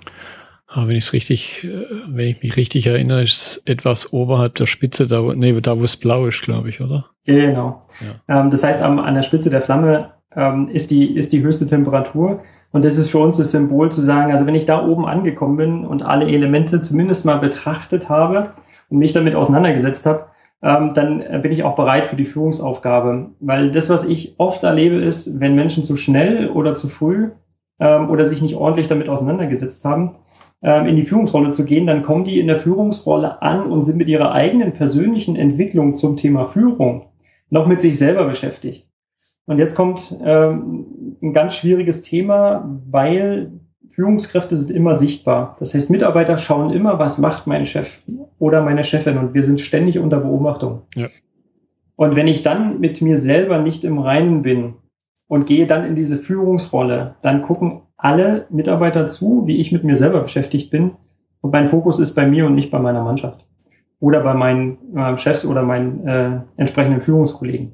Aber 0.74 0.88
wenn 0.88 0.96
ich 0.96 1.04
es 1.04 1.12
richtig, 1.12 1.68
wenn 2.06 2.26
ich 2.26 2.42
mich 2.42 2.56
richtig 2.56 2.86
erinnere, 2.86 3.22
ist 3.22 3.36
es 3.40 3.62
etwas 3.64 4.12
oberhalb 4.12 4.56
der 4.56 4.66
Spitze, 4.66 5.06
da 5.06 5.22
wo, 5.22 5.32
nee, 5.32 5.52
da 5.60 5.78
wo 5.78 5.84
es 5.84 5.96
blau 5.96 6.26
ist, 6.26 6.42
glaube 6.42 6.68
ich, 6.68 6.80
oder? 6.80 7.06
Genau. 7.24 7.82
Ja. 8.00 8.40
Ähm, 8.40 8.50
das 8.50 8.64
heißt, 8.64 8.82
am, 8.82 8.98
an 8.98 9.14
der 9.14 9.22
Spitze 9.22 9.50
der 9.50 9.62
Flamme 9.62 10.10
ähm, 10.34 10.68
ist, 10.68 10.90
die, 10.90 11.16
ist 11.16 11.32
die 11.32 11.42
höchste 11.42 11.66
Temperatur. 11.66 12.42
Und 12.72 12.84
das 12.84 12.98
ist 12.98 13.10
für 13.10 13.18
uns 13.18 13.36
das 13.36 13.52
Symbol 13.52 13.92
zu 13.92 14.00
sagen, 14.00 14.32
also 14.32 14.46
wenn 14.46 14.56
ich 14.56 14.66
da 14.66 14.84
oben 14.84 15.06
angekommen 15.06 15.56
bin 15.56 15.86
und 15.86 16.02
alle 16.02 16.26
Elemente 16.26 16.80
zumindest 16.80 17.24
mal 17.24 17.38
betrachtet 17.38 18.08
habe, 18.08 18.52
und 18.94 18.98
mich 18.98 19.12
damit 19.12 19.34
auseinandergesetzt 19.34 20.06
habe, 20.06 20.26
ähm, 20.62 20.92
dann 20.94 21.20
äh, 21.20 21.38
bin 21.42 21.52
ich 21.52 21.62
auch 21.62 21.76
bereit 21.76 22.06
für 22.06 22.16
die 22.16 22.24
Führungsaufgabe. 22.24 23.30
Weil 23.40 23.70
das, 23.70 23.90
was 23.90 24.06
ich 24.06 24.36
oft 24.38 24.62
erlebe, 24.62 24.96
ist, 24.96 25.40
wenn 25.40 25.54
Menschen 25.54 25.84
zu 25.84 25.96
schnell 25.96 26.48
oder 26.48 26.74
zu 26.74 26.88
früh 26.88 27.30
ähm, 27.80 28.08
oder 28.08 28.24
sich 28.24 28.40
nicht 28.40 28.54
ordentlich 28.54 28.88
damit 28.88 29.08
auseinandergesetzt 29.08 29.84
haben, 29.84 30.16
in 30.64 30.96
die 30.96 31.02
Führungsrolle 31.02 31.50
zu 31.50 31.64
gehen, 31.64 31.86
dann 31.86 32.02
kommen 32.02 32.24
die 32.24 32.40
in 32.40 32.46
der 32.46 32.58
Führungsrolle 32.58 33.42
an 33.42 33.70
und 33.70 33.82
sind 33.82 33.98
mit 33.98 34.08
ihrer 34.08 34.32
eigenen 34.32 34.72
persönlichen 34.72 35.36
Entwicklung 35.36 35.94
zum 35.94 36.16
Thema 36.16 36.46
Führung 36.46 37.06
noch 37.50 37.66
mit 37.66 37.80
sich 37.80 37.98
selber 37.98 38.26
beschäftigt. 38.26 38.88
Und 39.46 39.58
jetzt 39.58 39.74
kommt 39.74 40.18
ähm, 40.24 41.16
ein 41.22 41.32
ganz 41.34 41.54
schwieriges 41.54 42.02
Thema, 42.02 42.80
weil 42.90 43.52
Führungskräfte 43.88 44.56
sind 44.56 44.74
immer 44.74 44.94
sichtbar. 44.94 45.56
Das 45.60 45.74
heißt, 45.74 45.90
Mitarbeiter 45.90 46.38
schauen 46.38 46.70
immer, 46.70 46.98
was 46.98 47.18
macht 47.18 47.46
mein 47.46 47.66
Chef 47.66 48.00
oder 48.38 48.62
meine 48.62 48.84
Chefin 48.84 49.18
und 49.18 49.34
wir 49.34 49.42
sind 49.42 49.60
ständig 49.60 49.98
unter 49.98 50.18
Beobachtung. 50.18 50.82
Ja. 50.96 51.08
Und 51.96 52.16
wenn 52.16 52.26
ich 52.26 52.42
dann 52.42 52.80
mit 52.80 53.02
mir 53.02 53.16
selber 53.16 53.58
nicht 53.58 53.84
im 53.84 53.98
Reinen 53.98 54.42
bin 54.42 54.74
und 55.28 55.46
gehe 55.46 55.66
dann 55.66 55.84
in 55.84 55.94
diese 55.94 56.16
Führungsrolle, 56.16 57.14
dann 57.22 57.42
gucken 57.42 57.82
alle 58.04 58.46
Mitarbeiter 58.50 59.06
zu, 59.08 59.46
wie 59.46 59.60
ich 59.60 59.72
mit 59.72 59.82
mir 59.82 59.96
selber 59.96 60.20
beschäftigt 60.20 60.70
bin 60.70 60.92
und 61.40 61.52
mein 61.52 61.66
Fokus 61.66 61.98
ist 61.98 62.14
bei 62.14 62.26
mir 62.26 62.44
und 62.44 62.54
nicht 62.54 62.70
bei 62.70 62.78
meiner 62.78 63.02
Mannschaft 63.02 63.46
oder 63.98 64.20
bei 64.20 64.34
meinen 64.34 64.76
äh, 64.94 65.16
Chefs 65.16 65.46
oder 65.46 65.62
meinen 65.62 66.06
äh, 66.06 66.40
entsprechenden 66.58 67.00
Führungskollegen. 67.00 67.72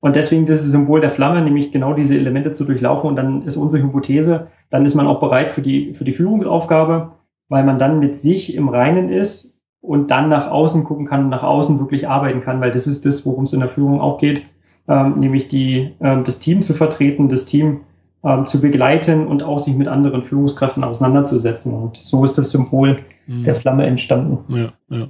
Und 0.00 0.16
deswegen 0.16 0.44
dieses 0.44 0.70
Symbol 0.70 1.00
der 1.00 1.10
Flamme, 1.10 1.40
nämlich 1.40 1.72
genau 1.72 1.94
diese 1.94 2.16
Elemente 2.16 2.52
zu 2.52 2.64
durchlaufen. 2.64 3.08
Und 3.08 3.16
dann 3.16 3.42
ist 3.42 3.56
unsere 3.56 3.82
Hypothese, 3.82 4.48
dann 4.68 4.84
ist 4.84 4.94
man 4.94 5.06
auch 5.06 5.20
bereit 5.20 5.50
für 5.50 5.62
die, 5.62 5.94
für 5.94 6.04
die 6.04 6.12
Führungsaufgabe, 6.12 7.12
weil 7.48 7.64
man 7.64 7.78
dann 7.78 8.00
mit 8.00 8.18
sich 8.18 8.54
im 8.54 8.68
Reinen 8.68 9.08
ist 9.10 9.62
und 9.80 10.10
dann 10.10 10.28
nach 10.28 10.50
außen 10.50 10.84
gucken 10.84 11.06
kann 11.06 11.24
und 11.24 11.30
nach 11.30 11.42
außen 11.42 11.78
wirklich 11.80 12.08
arbeiten 12.08 12.42
kann, 12.42 12.60
weil 12.60 12.72
das 12.72 12.86
ist 12.86 13.06
das, 13.06 13.24
worum 13.24 13.44
es 13.44 13.54
in 13.54 13.60
der 13.60 13.68
Führung 13.70 14.00
auch 14.00 14.18
geht, 14.18 14.46
ähm, 14.88 15.18
nämlich 15.18 15.48
die, 15.48 15.92
ähm, 16.00 16.24
das 16.24 16.38
Team 16.38 16.62
zu 16.62 16.74
vertreten, 16.74 17.28
das 17.28 17.46
Team 17.46 17.80
ähm, 18.24 18.46
zu 18.46 18.60
begleiten 18.60 19.26
und 19.26 19.42
auch 19.42 19.58
sich 19.58 19.74
mit 19.74 19.88
anderen 19.88 20.22
Führungskräften 20.22 20.84
auseinanderzusetzen. 20.84 21.74
Und 21.74 21.96
so 21.96 22.24
ist 22.24 22.36
das 22.36 22.50
Symbol 22.50 23.00
mhm. 23.26 23.44
der 23.44 23.54
Flamme 23.54 23.86
entstanden. 23.86 24.38
Ja, 24.54 24.72
ja. 24.88 25.08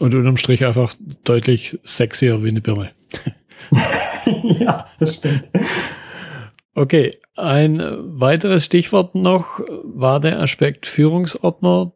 Und 0.00 0.14
unterm 0.14 0.36
Strich 0.36 0.64
einfach 0.64 0.94
deutlich 1.24 1.78
sexier 1.82 2.42
wie 2.42 2.48
eine 2.48 2.60
Birne. 2.60 2.90
ja, 4.42 4.86
das 4.98 5.16
stimmt. 5.16 5.50
Okay, 6.74 7.10
ein 7.36 7.82
weiteres 8.18 8.64
Stichwort 8.64 9.14
noch 9.14 9.60
war 9.82 10.20
der 10.20 10.40
Aspekt 10.40 10.86
Führungsordner. 10.86 11.92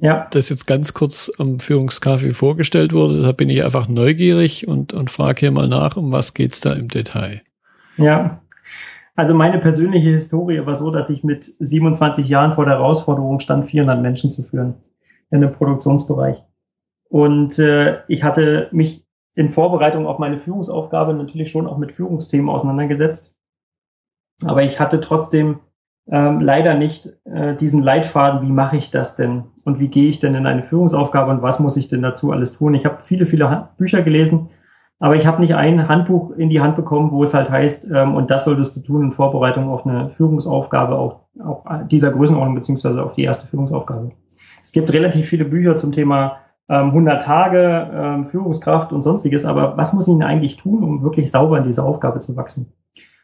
Ja. 0.00 0.28
Das 0.30 0.48
jetzt 0.48 0.66
ganz 0.66 0.94
kurz 0.94 1.32
am 1.38 1.58
Führungskaffee 1.58 2.30
vorgestellt 2.30 2.92
wurde. 2.92 3.16
Deshalb 3.16 3.38
bin 3.38 3.50
ich 3.50 3.64
einfach 3.64 3.88
neugierig 3.88 4.68
und, 4.68 4.94
und 4.94 5.10
frage 5.10 5.40
hier 5.40 5.50
mal 5.50 5.66
nach, 5.66 5.96
um 5.96 6.12
was 6.12 6.34
geht's 6.34 6.60
da 6.60 6.72
im 6.72 6.86
Detail? 6.86 7.42
Ja. 7.96 8.42
Also 9.18 9.34
meine 9.34 9.58
persönliche 9.58 10.10
Historie 10.10 10.64
war 10.64 10.76
so, 10.76 10.92
dass 10.92 11.10
ich 11.10 11.24
mit 11.24 11.42
27 11.42 12.28
Jahren 12.28 12.52
vor 12.52 12.66
der 12.66 12.74
Herausforderung 12.74 13.40
stand, 13.40 13.66
400 13.66 14.00
Menschen 14.00 14.30
zu 14.30 14.44
führen 14.44 14.76
in 15.32 15.40
dem 15.40 15.50
Produktionsbereich. 15.50 16.44
Und 17.08 17.58
äh, 17.58 17.98
ich 18.06 18.22
hatte 18.22 18.68
mich 18.70 19.04
in 19.34 19.48
Vorbereitung 19.48 20.06
auf 20.06 20.20
meine 20.20 20.38
Führungsaufgabe 20.38 21.14
natürlich 21.14 21.50
schon 21.50 21.66
auch 21.66 21.78
mit 21.78 21.90
Führungsthemen 21.90 22.48
auseinandergesetzt. 22.48 23.36
Aber 24.44 24.62
ich 24.62 24.78
hatte 24.78 25.00
trotzdem 25.00 25.58
ähm, 26.06 26.40
leider 26.40 26.74
nicht 26.74 27.12
äh, 27.24 27.56
diesen 27.56 27.82
Leitfaden, 27.82 28.46
wie 28.46 28.52
mache 28.52 28.76
ich 28.76 28.92
das 28.92 29.16
denn 29.16 29.46
und 29.64 29.80
wie 29.80 29.88
gehe 29.88 30.08
ich 30.08 30.20
denn 30.20 30.36
in 30.36 30.46
eine 30.46 30.62
Führungsaufgabe 30.62 31.32
und 31.32 31.42
was 31.42 31.58
muss 31.58 31.76
ich 31.76 31.88
denn 31.88 32.02
dazu 32.02 32.30
alles 32.30 32.56
tun. 32.56 32.72
Ich 32.74 32.84
habe 32.84 33.00
viele, 33.02 33.26
viele 33.26 33.70
Bücher 33.78 34.02
gelesen, 34.02 34.50
aber 35.00 35.16
ich 35.16 35.26
habe 35.26 35.40
nicht 35.40 35.54
ein 35.54 35.88
Handbuch 35.88 36.32
in 36.32 36.50
die 36.50 36.60
Hand 36.60 36.76
bekommen, 36.76 37.12
wo 37.12 37.22
es 37.22 37.34
halt 37.34 37.50
heißt, 37.50 37.90
ähm, 37.92 38.14
und 38.14 38.30
das 38.30 38.44
solltest 38.44 38.76
du 38.76 38.80
tun 38.80 39.04
in 39.04 39.12
Vorbereitung 39.12 39.68
auf 39.68 39.86
eine 39.86 40.08
Führungsaufgabe, 40.10 40.96
auch, 40.96 41.20
auch 41.44 41.64
dieser 41.90 42.10
Größenordnung 42.10 42.56
beziehungsweise 42.56 43.02
auf 43.02 43.14
die 43.14 43.24
erste 43.24 43.46
Führungsaufgabe. 43.46 44.10
Es 44.62 44.72
gibt 44.72 44.92
relativ 44.92 45.26
viele 45.26 45.44
Bücher 45.44 45.76
zum 45.76 45.92
Thema 45.92 46.38
100 46.68 47.14
ähm, 47.14 47.20
Tage 47.20 47.90
ähm, 47.92 48.24
Führungskraft 48.24 48.92
und 48.92 49.02
sonstiges, 49.02 49.44
aber 49.46 49.76
was 49.76 49.94
muss 49.94 50.06
ich 50.06 50.14
denn 50.14 50.22
eigentlich 50.22 50.56
tun, 50.56 50.82
um 50.82 51.02
wirklich 51.02 51.30
sauber 51.30 51.58
in 51.58 51.64
diese 51.64 51.82
Aufgabe 51.82 52.20
zu 52.20 52.36
wachsen? 52.36 52.72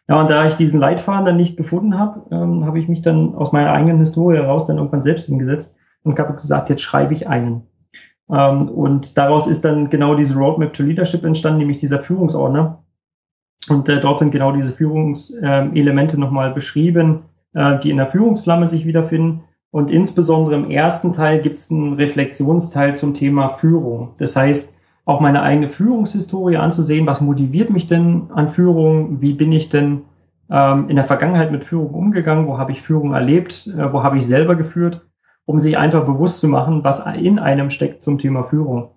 Ja, 0.09 0.21
und 0.21 0.31
da 0.31 0.47
ich 0.47 0.55
diesen 0.55 0.81
Leitfaden 0.81 1.27
dann 1.27 1.37
nicht 1.37 1.57
gefunden 1.57 1.99
habe, 1.99 2.23
ähm, 2.31 2.65
habe 2.67 2.79
ich 2.79 2.89
mich 2.89 3.03
dann 3.03 3.35
aus 3.35 3.53
meiner 3.53 3.73
eigenen 3.73 3.99
Historie 3.99 4.37
heraus 4.37 4.67
dann 4.67 4.77
irgendwann 4.77 5.03
selbst 5.03 5.27
hingesetzt 5.27 5.77
und 6.03 6.19
habe 6.19 6.35
gesagt, 6.35 6.71
jetzt 6.71 6.83
schreibe 6.83 7.15
ich 7.15 7.27
einen. 7.27 7.67
Ähm, 8.31 8.69
und 8.69 9.19
daraus 9.19 9.47
ist 9.47 9.65
dann 9.65 9.91
genau 9.91 10.15
diese 10.15 10.37
Roadmap 10.37 10.73
to 10.73 10.83
Leadership 10.83 11.25
entstanden, 11.25 11.59
nämlich 11.59 11.79
dieser 11.79 11.99
Führungsordner. 11.99 12.83
Und 13.69 13.89
äh, 13.89 14.01
dort 14.01 14.19
sind 14.19 14.31
genau 14.31 14.53
diese 14.53 14.73
Führungselemente 14.73 16.19
nochmal 16.21 16.53
beschrieben, 16.53 17.23
äh, 17.55 17.79
die 17.81 17.91
in 17.91 17.97
der 17.97 18.07
Führungsflamme 18.07 18.67
sich 18.67 18.87
wiederfinden. 18.87 19.45
Und 19.71 19.91
insbesondere 19.91 20.55
im 20.55 20.71
ersten 20.71 21.13
Teil 21.13 21.41
gibt 21.41 21.57
es 21.57 21.71
einen 21.71 21.95
Reflexionsteil 21.95 22.95
zum 22.95 23.15
Thema 23.15 23.49
Führung. 23.49 24.11
Das 24.19 24.37
heißt, 24.37 24.79
auch 25.05 25.21
meine 25.21 25.43
eigene 25.43 25.69
Führungshistorie 25.69 26.57
anzusehen, 26.57 27.07
was 27.07 27.21
motiviert 27.21 27.71
mich 27.71 27.89
denn 27.89 28.31
an 28.33 28.49
Führung, 28.49 29.21
wie 29.21 29.35
bin 29.35 29.53
ich 29.53 29.69
denn 29.69 30.03
ähm, 30.51 30.89
in 30.89 30.97
der 30.97 31.05
Vergangenheit 31.05 31.53
mit 31.53 31.65
Führung 31.65 31.91
umgegangen, 31.91 32.47
wo 32.47 32.59
habe 32.59 32.73
ich 32.73 32.83
Führung 32.83 33.15
erlebt, 33.15 33.67
äh, 33.67 33.93
wo 33.93 34.03
habe 34.03 34.17
ich 34.17 34.27
selber 34.27 34.57
geführt, 34.57 35.03
um 35.47 35.61
sich 35.61 35.77
einfach 35.77 36.05
bewusst 36.05 36.41
zu 36.41 36.49
machen, 36.49 36.85
was 36.85 37.05
in 37.17 37.39
einem 37.39 37.71
steckt 37.71 38.03
zum 38.03 38.19
Thema 38.19 38.45
Führung. 38.45 38.91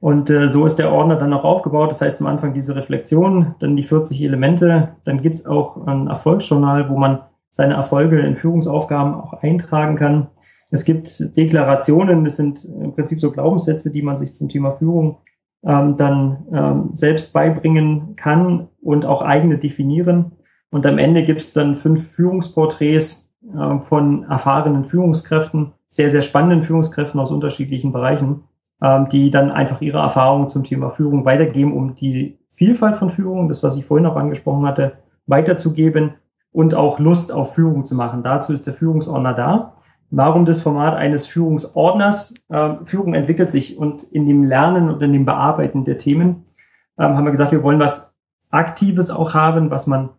Und 0.00 0.30
äh, 0.30 0.48
so 0.48 0.64
ist 0.64 0.76
der 0.76 0.92
Ordner 0.92 1.16
dann 1.16 1.34
auch 1.34 1.44
aufgebaut. 1.44 1.90
Das 1.90 2.00
heißt 2.00 2.20
am 2.22 2.26
Anfang 2.26 2.54
diese 2.54 2.74
Reflexion, 2.74 3.54
dann 3.60 3.76
die 3.76 3.82
40 3.82 4.22
Elemente, 4.22 4.96
dann 5.04 5.20
gibt's 5.20 5.46
auch 5.46 5.86
ein 5.86 6.08
Erfolgsjournal, 6.08 6.88
wo 6.88 6.96
man 6.96 7.20
seine 7.50 7.74
Erfolge 7.74 8.20
in 8.20 8.36
Führungsaufgaben 8.36 9.14
auch 9.14 9.34
eintragen 9.34 9.96
kann. 9.96 10.28
Es 10.70 10.84
gibt 10.84 11.36
Deklarationen, 11.36 12.24
das 12.24 12.36
sind 12.36 12.64
im 12.64 12.94
Prinzip 12.94 13.20
so 13.20 13.30
Glaubenssätze, 13.30 13.92
die 13.92 14.02
man 14.02 14.16
sich 14.16 14.34
zum 14.34 14.48
Thema 14.48 14.72
Führung 14.72 15.18
ähm, 15.64 15.96
dann 15.96 16.46
ähm, 16.52 16.90
selbst 16.94 17.34
beibringen 17.34 18.16
kann 18.16 18.68
und 18.80 19.04
auch 19.04 19.20
eigene 19.20 19.58
definieren. 19.58 20.32
Und 20.70 20.86
am 20.86 20.98
Ende 20.98 21.24
gibt 21.24 21.40
es 21.40 21.52
dann 21.52 21.76
fünf 21.76 22.12
Führungsporträts 22.12 23.30
äh, 23.52 23.80
von 23.80 24.24
erfahrenen 24.24 24.84
Führungskräften, 24.84 25.72
sehr, 25.90 26.08
sehr 26.08 26.22
spannenden 26.22 26.62
Führungskräften 26.62 27.20
aus 27.20 27.30
unterschiedlichen 27.30 27.92
Bereichen, 27.92 28.44
ähm, 28.80 29.08
die 29.10 29.30
dann 29.30 29.50
einfach 29.50 29.82
ihre 29.82 29.98
Erfahrungen 29.98 30.48
zum 30.48 30.64
Thema 30.64 30.88
Führung 30.88 31.24
weitergeben, 31.26 31.76
um 31.76 31.94
die 31.94 32.38
Vielfalt 32.48 32.96
von 32.96 33.10
Führung, 33.10 33.48
das, 33.48 33.62
was 33.62 33.76
ich 33.76 33.84
vorhin 33.84 34.06
auch 34.06 34.16
angesprochen 34.16 34.66
hatte, 34.66 34.92
weiterzugeben 35.26 36.14
und 36.52 36.74
auch 36.74 36.98
Lust 36.98 37.32
auf 37.32 37.54
Führung 37.54 37.84
zu 37.84 37.94
machen. 37.94 38.22
Dazu 38.22 38.52
ist 38.52 38.66
der 38.66 38.74
Führungsordner 38.74 39.34
da. 39.34 39.74
Warum 40.10 40.44
das 40.44 40.60
Format 40.60 40.94
eines 40.94 41.26
Führungsordners? 41.26 42.34
Äh, 42.48 42.84
Führung 42.84 43.14
entwickelt 43.14 43.52
sich 43.52 43.78
und 43.78 44.02
in 44.02 44.26
dem 44.26 44.44
Lernen 44.44 44.90
und 44.90 45.02
in 45.02 45.12
dem 45.12 45.24
Bearbeiten 45.24 45.84
der 45.84 45.98
Themen 45.98 46.44
äh, 46.96 47.04
haben 47.04 47.24
wir 47.24 47.30
gesagt, 47.30 47.52
wir 47.52 47.62
wollen 47.62 47.78
was 47.78 48.16
Aktives 48.50 49.10
auch 49.10 49.34
haben, 49.34 49.70
was 49.70 49.86
man 49.86 50.10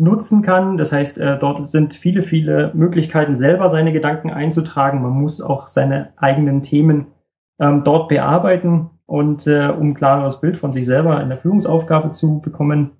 nutzen 0.00 0.42
kann. 0.42 0.76
Das 0.76 0.92
heißt, 0.92 1.18
äh, 1.18 1.38
dort 1.38 1.62
sind 1.64 1.94
viele, 1.94 2.22
viele 2.22 2.72
Möglichkeiten, 2.74 3.34
selber 3.34 3.68
seine 3.68 3.92
Gedanken 3.92 4.30
einzutragen. 4.30 5.02
Man 5.02 5.12
muss 5.12 5.40
auch 5.40 5.68
seine 5.68 6.12
eigenen 6.16 6.62
Themen 6.62 7.08
ähm, 7.60 7.82
dort 7.84 8.08
bearbeiten 8.08 8.90
und 9.06 9.46
äh, 9.46 9.68
um 9.68 9.94
klareres 9.94 10.40
Bild 10.40 10.56
von 10.56 10.72
sich 10.72 10.86
selber 10.86 11.20
in 11.22 11.28
der 11.28 11.38
Führungsaufgabe 11.38 12.12
zu 12.12 12.40
bekommen. 12.40 12.92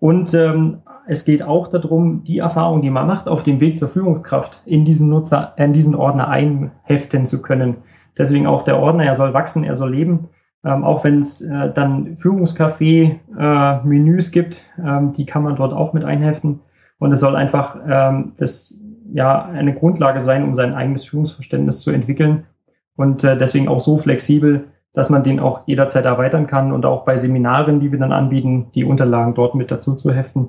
Und 0.00 0.34
ähm, 0.34 0.82
es 1.06 1.24
geht 1.24 1.42
auch 1.42 1.68
darum, 1.68 2.24
die 2.24 2.38
Erfahrung, 2.38 2.82
die 2.82 2.90
man 2.90 3.06
macht, 3.06 3.28
auf 3.28 3.42
dem 3.42 3.60
Weg 3.60 3.78
zur 3.78 3.88
Führungskraft 3.88 4.60
in 4.66 4.84
diesen 4.84 5.08
Nutzer, 5.08 5.54
in 5.56 5.72
diesen 5.72 5.94
Ordner 5.94 6.28
einheften 6.28 7.24
zu 7.24 7.40
können. 7.40 7.78
Deswegen 8.16 8.46
auch 8.46 8.62
der 8.62 8.78
Ordner, 8.78 9.04
er 9.04 9.14
soll 9.14 9.32
wachsen, 9.32 9.64
er 9.64 9.76
soll 9.76 9.92
leben. 9.94 10.28
Ähm, 10.64 10.84
auch 10.84 11.04
wenn 11.04 11.20
es 11.20 11.40
äh, 11.40 11.72
dann 11.72 12.16
Führungscafé-Menüs 12.16 14.28
äh, 14.28 14.32
gibt, 14.32 14.64
ähm, 14.78 15.12
die 15.12 15.26
kann 15.26 15.42
man 15.42 15.56
dort 15.56 15.72
auch 15.72 15.92
mit 15.92 16.04
einheften. 16.04 16.60
Und 16.98 17.10
es 17.12 17.20
soll 17.20 17.36
einfach 17.36 17.76
ähm, 17.88 18.32
das 18.38 18.78
ja 19.12 19.44
eine 19.44 19.74
Grundlage 19.74 20.20
sein, 20.20 20.44
um 20.44 20.54
sein 20.54 20.74
eigenes 20.74 21.04
Führungsverständnis 21.04 21.80
zu 21.80 21.90
entwickeln. 21.92 22.44
Und 22.96 23.24
äh, 23.24 23.38
deswegen 23.38 23.68
auch 23.68 23.80
so 23.80 23.98
flexibel, 23.98 24.66
dass 24.92 25.10
man 25.10 25.22
den 25.22 25.38
auch 25.38 25.62
jederzeit 25.66 26.04
erweitern 26.04 26.48
kann 26.48 26.72
und 26.72 26.84
auch 26.84 27.04
bei 27.04 27.16
Seminaren, 27.16 27.78
die 27.80 27.92
wir 27.92 27.98
dann 27.98 28.12
anbieten, 28.12 28.66
die 28.74 28.84
Unterlagen 28.84 29.34
dort 29.34 29.54
mit 29.54 29.70
dazu 29.70 29.94
zu 29.94 30.12
heften 30.12 30.48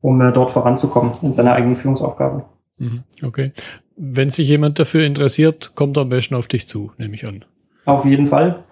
um 0.00 0.20
äh, 0.20 0.32
dort 0.32 0.50
voranzukommen 0.50 1.12
in 1.22 1.32
seiner 1.32 1.52
eigenen 1.52 1.76
Führungsaufgabe. 1.76 2.44
Mhm. 2.78 3.02
Okay. 3.22 3.52
Wenn 3.96 4.30
sich 4.30 4.48
jemand 4.48 4.78
dafür 4.78 5.04
interessiert, 5.04 5.72
kommt 5.74 5.98
er 5.98 6.02
am 6.02 6.08
besten 6.08 6.34
auf 6.34 6.48
dich 6.48 6.66
zu, 6.66 6.92
nehme 6.96 7.14
ich 7.14 7.26
an. 7.26 7.44
Auf 7.84 8.04
jeden 8.04 8.26
Fall. 8.26 8.64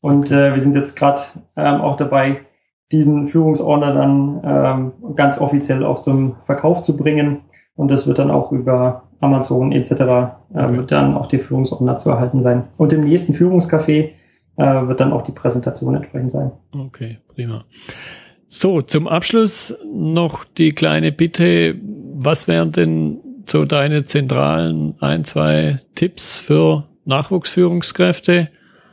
Und 0.00 0.30
äh, 0.30 0.52
wir 0.52 0.60
sind 0.60 0.74
jetzt 0.74 0.96
gerade 0.96 1.22
ähm, 1.56 1.80
auch 1.80 1.96
dabei, 1.96 2.42
diesen 2.92 3.26
Führungsordner 3.26 3.92
dann 3.92 4.40
ähm, 4.44 5.16
ganz 5.16 5.40
offiziell 5.40 5.84
auch 5.84 6.00
zum 6.00 6.36
Verkauf 6.42 6.82
zu 6.82 6.96
bringen. 6.96 7.40
Und 7.74 7.90
das 7.90 8.06
wird 8.06 8.18
dann 8.18 8.30
auch 8.30 8.52
über 8.52 9.08
Amazon 9.20 9.72
etc. 9.72 9.90
Äh, 9.90 10.04
okay. 10.54 10.76
wird 10.76 10.92
dann 10.92 11.14
auch 11.14 11.26
der 11.26 11.40
Führungsordner 11.40 11.96
zu 11.96 12.10
erhalten 12.10 12.42
sein. 12.42 12.64
Und 12.76 12.92
im 12.92 13.02
nächsten 13.02 13.32
Führungscafé 13.32 14.10
äh, 14.56 14.86
wird 14.86 15.00
dann 15.00 15.12
auch 15.12 15.22
die 15.22 15.32
Präsentation 15.32 15.94
entsprechend 15.94 16.30
sein. 16.30 16.52
Okay, 16.72 17.18
prima. 17.34 17.64
So, 18.48 18.80
zum 18.80 19.08
Abschluss 19.08 19.76
noch 19.92 20.44
die 20.44 20.70
kleine 20.70 21.10
Bitte. 21.10 21.76
Was 22.18 22.46
wären 22.48 22.72
denn 22.72 23.18
so 23.46 23.64
deine 23.64 24.04
zentralen 24.04 24.94
ein, 25.00 25.24
zwei 25.24 25.78
Tipps 25.94 26.38
für 26.38 26.84
Nachwuchsführungskräfte 27.04 28.48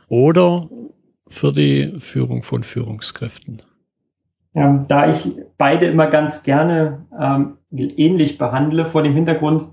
oder 0.08 0.68
für 1.34 1.52
die 1.52 1.94
Führung 1.98 2.42
von 2.42 2.62
Führungskräften? 2.62 3.62
Ja, 4.54 4.82
da 4.88 5.10
ich 5.10 5.32
beide 5.58 5.86
immer 5.86 6.06
ganz 6.06 6.44
gerne 6.44 7.06
ähm, 7.20 7.58
ähnlich 7.72 8.38
behandle, 8.38 8.86
vor 8.86 9.02
dem 9.02 9.14
Hintergrund, 9.14 9.66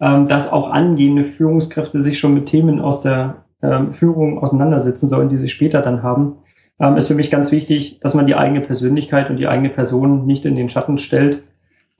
ähm, 0.00 0.26
dass 0.26 0.52
auch 0.52 0.70
angehende 0.70 1.24
Führungskräfte 1.24 2.02
sich 2.02 2.18
schon 2.18 2.34
mit 2.34 2.46
Themen 2.46 2.80
aus 2.80 3.00
der 3.00 3.44
ähm, 3.62 3.90
Führung 3.90 4.38
auseinandersetzen 4.38 5.08
sollen, 5.08 5.28
die 5.28 5.36
sie 5.36 5.48
später 5.48 5.82
dann 5.82 6.04
haben, 6.04 6.36
ähm, 6.78 6.96
ist 6.96 7.08
für 7.08 7.14
mich 7.14 7.30
ganz 7.30 7.50
wichtig, 7.50 7.98
dass 8.00 8.14
man 8.14 8.26
die 8.26 8.36
eigene 8.36 8.60
Persönlichkeit 8.60 9.30
und 9.30 9.36
die 9.36 9.48
eigene 9.48 9.70
Person 9.70 10.26
nicht 10.26 10.44
in 10.46 10.54
den 10.54 10.68
Schatten 10.68 10.98
stellt 10.98 11.42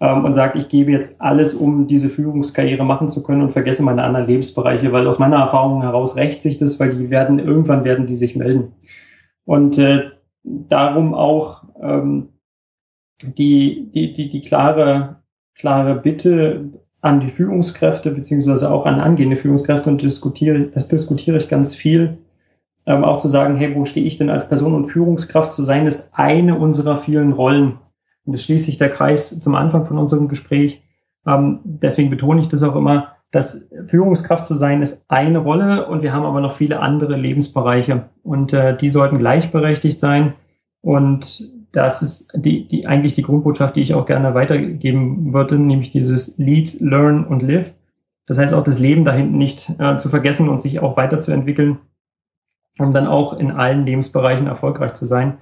ähm, 0.01 0.25
und 0.25 0.35
sagt, 0.35 0.55
ich 0.55 0.69
gebe 0.69 0.93
jetzt 0.93 1.21
alles, 1.21 1.55
um 1.55 1.89
diese 1.89 2.09
Führungskarriere 2.09 2.85
machen 2.85 3.09
zu 3.09 3.25
können 3.25 3.43
und 3.43 3.51
vergesse 3.51 3.83
meine 3.83 4.05
anderen 4.05 4.29
Lebensbereiche, 4.29 4.93
weil 4.93 5.09
aus 5.09 5.19
meiner 5.19 5.39
Erfahrung 5.39 5.83
heraus 5.83 6.17
rächt 6.17 6.43
sich 6.43 6.59
das, 6.59 6.79
weil 6.79 6.95
die 6.95 7.11
werden, 7.11 7.41
irgendwann 7.41 7.83
werden 7.83 8.07
die 8.07 8.15
sich 8.15 8.37
melden. 8.37 8.73
Und 9.49 9.79
äh, 9.79 10.11
darum 10.43 11.15
auch 11.15 11.65
ähm, 11.81 12.35
die, 13.23 13.91
die, 13.95 14.13
die, 14.13 14.29
die 14.29 14.43
klare, 14.43 15.23
klare 15.55 15.95
Bitte 15.95 16.69
an 17.01 17.21
die 17.21 17.31
Führungskräfte 17.31 18.11
beziehungsweise 18.11 18.71
auch 18.71 18.85
an 18.85 19.01
angehende 19.01 19.37
Führungskräfte 19.37 19.89
und 19.89 20.03
diskutiere, 20.03 20.65
das 20.65 20.89
diskutiere 20.89 21.39
ich 21.39 21.49
ganz 21.49 21.75
viel, 21.75 22.19
ähm, 22.85 23.05
auch 23.05 23.17
zu 23.17 23.29
sagen, 23.29 23.57
hey, 23.57 23.75
wo 23.75 23.87
stehe 23.87 24.05
ich 24.05 24.19
denn 24.19 24.29
als 24.29 24.51
Person 24.51 24.75
und 24.75 24.85
Führungskraft 24.85 25.55
zu 25.55 25.63
sein, 25.63 25.87
ist 25.87 26.11
eine 26.13 26.59
unserer 26.59 26.99
vielen 26.99 27.33
Rollen. 27.33 27.79
Und 28.27 28.35
das 28.35 28.45
schließt 28.45 28.67
sich 28.67 28.77
der 28.77 28.91
Kreis 28.91 29.41
zum 29.41 29.55
Anfang 29.55 29.87
von 29.87 29.97
unserem 29.97 30.29
Gespräch. 30.29 30.83
Ähm, 31.27 31.61
deswegen 31.65 32.11
betone 32.11 32.43
ich 32.43 32.49
das 32.49 32.63
auch 32.63 32.77
immer, 32.77 33.17
dass 33.31 33.69
Führungskraft 33.87 34.47
zu 34.47 34.55
sein 34.55 34.81
ist 34.81 35.05
eine 35.09 35.39
Rolle 35.39 35.87
und 35.87 36.03
wir 36.03 36.13
haben 36.13 36.25
aber 36.25 36.41
noch 36.41 36.53
viele 36.53 36.81
andere 36.81 37.17
Lebensbereiche 37.17 38.09
und 38.23 38.53
äh, 38.53 38.77
die 38.77 38.89
sollten 38.89 39.19
gleichberechtigt 39.19 40.01
sein 40.01 40.35
und 40.81 41.53
das 41.73 42.03
ist 42.03 42.33
die, 42.35 42.67
die 42.67 42.87
eigentlich 42.87 43.13
die 43.13 43.23
Grundbotschaft, 43.23 43.77
die 43.77 43.83
ich 43.83 43.95
auch 43.95 44.07
gerne 44.07 44.35
weitergeben 44.35 45.35
würde, 45.35 45.59
nämlich 45.59 45.91
dieses 45.91 46.39
Lead, 46.39 46.81
Learn 46.81 47.27
und 47.27 47.43
Live. 47.43 47.75
Das 48.27 48.39
heißt 48.39 48.55
auch 48.55 48.63
das 48.63 48.79
Leben 48.79 49.05
da 49.05 49.13
hinten 49.13 49.39
nicht 49.39 49.71
äh, 49.79 49.97
zu 49.97 50.09
vergessen 50.09 50.49
und 50.49 50.63
sich 50.63 50.81
auch 50.81 50.97
weiterzuentwickeln, 50.97 51.79
um 52.79 52.93
dann 52.93 53.07
auch 53.07 53.39
in 53.39 53.51
allen 53.51 53.85
Lebensbereichen 53.85 54.47
erfolgreich 54.47 54.95
zu 54.95 55.07
sein. 55.07 55.39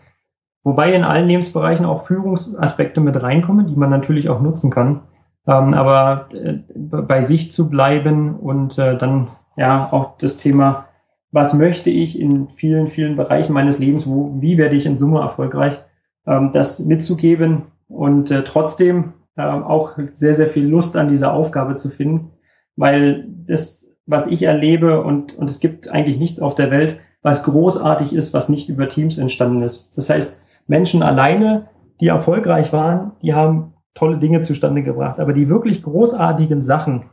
Wobei 0.64 0.92
in 0.92 1.04
allen 1.04 1.28
Lebensbereichen 1.28 1.86
auch 1.86 2.02
Führungsaspekte 2.02 3.00
mit 3.00 3.22
reinkommen, 3.22 3.68
die 3.68 3.76
man 3.76 3.90
natürlich 3.90 4.28
auch 4.28 4.40
nutzen 4.40 4.70
kann. 4.70 5.02
Ähm, 5.46 5.74
aber 5.74 6.28
äh, 6.32 6.58
bei 6.74 7.20
sich 7.20 7.52
zu 7.52 7.70
bleiben 7.70 8.36
und 8.36 8.78
äh, 8.78 8.96
dann 8.96 9.28
ja 9.56 9.88
auch 9.90 10.18
das 10.18 10.38
Thema, 10.38 10.86
was 11.30 11.54
möchte 11.54 11.90
ich 11.90 12.18
in 12.18 12.48
vielen, 12.48 12.88
vielen 12.88 13.16
Bereichen 13.16 13.52
meines 13.52 13.78
Lebens, 13.78 14.06
wo, 14.08 14.36
wie 14.40 14.58
werde 14.58 14.76
ich 14.76 14.86
in 14.86 14.96
Summe 14.96 15.20
erfolgreich, 15.20 15.78
ähm, 16.26 16.50
das 16.52 16.86
mitzugeben 16.86 17.62
und 17.88 18.30
äh, 18.30 18.42
trotzdem 18.42 19.14
äh, 19.36 19.42
auch 19.42 19.92
sehr, 20.14 20.34
sehr 20.34 20.48
viel 20.48 20.66
Lust 20.66 20.96
an 20.96 21.08
dieser 21.08 21.32
Aufgabe 21.32 21.76
zu 21.76 21.90
finden, 21.90 22.32
weil 22.74 23.26
das, 23.46 23.86
was 24.06 24.26
ich 24.26 24.42
erlebe 24.42 25.02
und, 25.02 25.36
und 25.38 25.48
es 25.48 25.60
gibt 25.60 25.88
eigentlich 25.88 26.18
nichts 26.18 26.40
auf 26.40 26.54
der 26.54 26.70
Welt, 26.70 27.00
was 27.22 27.44
großartig 27.44 28.12
ist, 28.12 28.34
was 28.34 28.48
nicht 28.48 28.68
über 28.68 28.88
Teams 28.88 29.18
entstanden 29.18 29.62
ist. 29.62 29.96
Das 29.96 30.10
heißt, 30.10 30.44
Menschen 30.66 31.02
alleine, 31.02 31.68
die 32.00 32.08
erfolgreich 32.08 32.72
waren, 32.72 33.12
die 33.22 33.34
haben 33.34 33.74
tolle 33.96 34.18
Dinge 34.18 34.42
zustande 34.42 34.84
gebracht. 34.84 35.18
Aber 35.18 35.32
die 35.32 35.48
wirklich 35.48 35.82
großartigen 35.82 36.62
Sachen, 36.62 37.06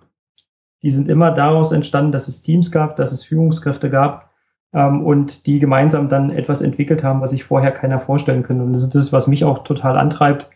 die 0.84 0.92
sind 0.92 1.10
immer 1.10 1.32
daraus 1.32 1.72
entstanden, 1.72 2.12
dass 2.12 2.28
es 2.28 2.44
Teams 2.44 2.72
gab, 2.72 2.98
dass 2.98 3.12
es 3.12 3.24
Führungskräfte 3.24 3.90
gab, 3.90 4.34
ähm, 4.74 5.06
und 5.06 5.46
die 5.46 5.60
gemeinsam 5.60 6.10
dann 6.10 6.30
etwas 6.32 6.62
entwickelt 6.62 7.04
haben, 7.04 7.22
was 7.22 7.32
sich 7.32 7.44
vorher 7.44 7.72
keiner 7.72 8.00
vorstellen 8.00 8.44
könnte. 8.44 8.64
Und 8.64 8.74
das 8.74 8.84
ist 8.84 8.96
das, 8.96 9.14
was 9.14 9.28
mich 9.28 9.46
auch 9.46 9.64
total 9.64 9.98
antreibt, 9.98 10.50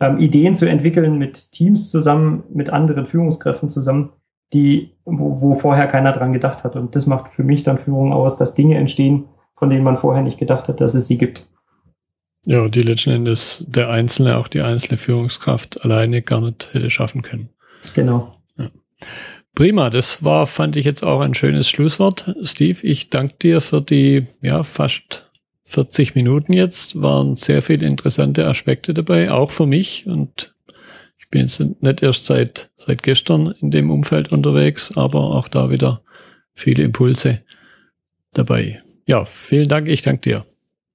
ähm, 0.00 0.18
Ideen 0.18 0.54
zu 0.54 0.68
entwickeln 0.68 1.18
mit 1.18 1.52
Teams 1.52 1.90
zusammen, 1.90 2.44
mit 2.52 2.70
anderen 2.70 3.06
Führungskräften 3.06 3.68
zusammen, 3.68 4.12
die, 4.52 4.96
wo, 5.04 5.42
wo 5.42 5.54
vorher 5.54 5.86
keiner 5.86 6.12
dran 6.12 6.32
gedacht 6.32 6.64
hat. 6.64 6.76
Und 6.76 6.96
das 6.96 7.06
macht 7.06 7.28
für 7.28 7.44
mich 7.44 7.62
dann 7.62 7.78
Führung 7.78 8.12
aus, 8.12 8.38
dass 8.38 8.54
Dinge 8.54 8.76
entstehen, 8.76 9.26
von 9.54 9.70
denen 9.70 9.84
man 9.84 9.96
vorher 9.96 10.22
nicht 10.22 10.38
gedacht 10.38 10.68
hat, 10.68 10.80
dass 10.80 10.94
es 10.94 11.06
sie 11.06 11.18
gibt. 11.18 11.48
Ja, 12.46 12.68
die 12.68 12.82
letzten 12.82 13.10
Endes 13.10 13.64
der 13.68 13.90
Einzelne, 13.90 14.36
auch 14.36 14.48
die 14.48 14.62
einzelne 14.62 14.96
Führungskraft 14.96 15.84
alleine 15.84 16.22
gar 16.22 16.40
nicht 16.40 16.70
hätte 16.72 16.90
schaffen 16.90 17.22
können. 17.22 17.50
Genau. 17.94 18.32
Ja. 18.56 18.70
Prima, 19.54 19.90
das 19.90 20.24
war, 20.24 20.46
fand 20.46 20.76
ich 20.76 20.84
jetzt 20.84 21.02
auch 21.02 21.20
ein 21.20 21.34
schönes 21.34 21.68
Schlusswort. 21.68 22.34
Steve, 22.42 22.86
ich 22.86 23.10
danke 23.10 23.34
dir 23.42 23.60
für 23.60 23.82
die 23.82 24.24
ja, 24.40 24.62
fast 24.62 25.28
40 25.64 26.14
Minuten 26.14 26.52
jetzt. 26.52 27.00
Waren 27.00 27.36
sehr 27.36 27.60
viele 27.60 27.86
interessante 27.86 28.46
Aspekte 28.46 28.94
dabei, 28.94 29.30
auch 29.30 29.50
für 29.50 29.66
mich. 29.66 30.06
Und 30.06 30.54
ich 31.18 31.28
bin 31.28 31.42
jetzt 31.42 31.60
nicht 31.60 32.02
erst 32.02 32.24
seit, 32.24 32.70
seit 32.76 33.02
gestern 33.02 33.54
in 33.60 33.70
dem 33.70 33.90
Umfeld 33.90 34.32
unterwegs, 34.32 34.96
aber 34.96 35.34
auch 35.34 35.48
da 35.48 35.70
wieder 35.70 36.02
viele 36.54 36.84
Impulse 36.84 37.40
dabei. 38.32 38.82
Ja, 39.06 39.24
vielen 39.24 39.68
Dank. 39.68 39.88
Ich 39.88 40.02
danke 40.02 40.20
dir. 40.22 40.44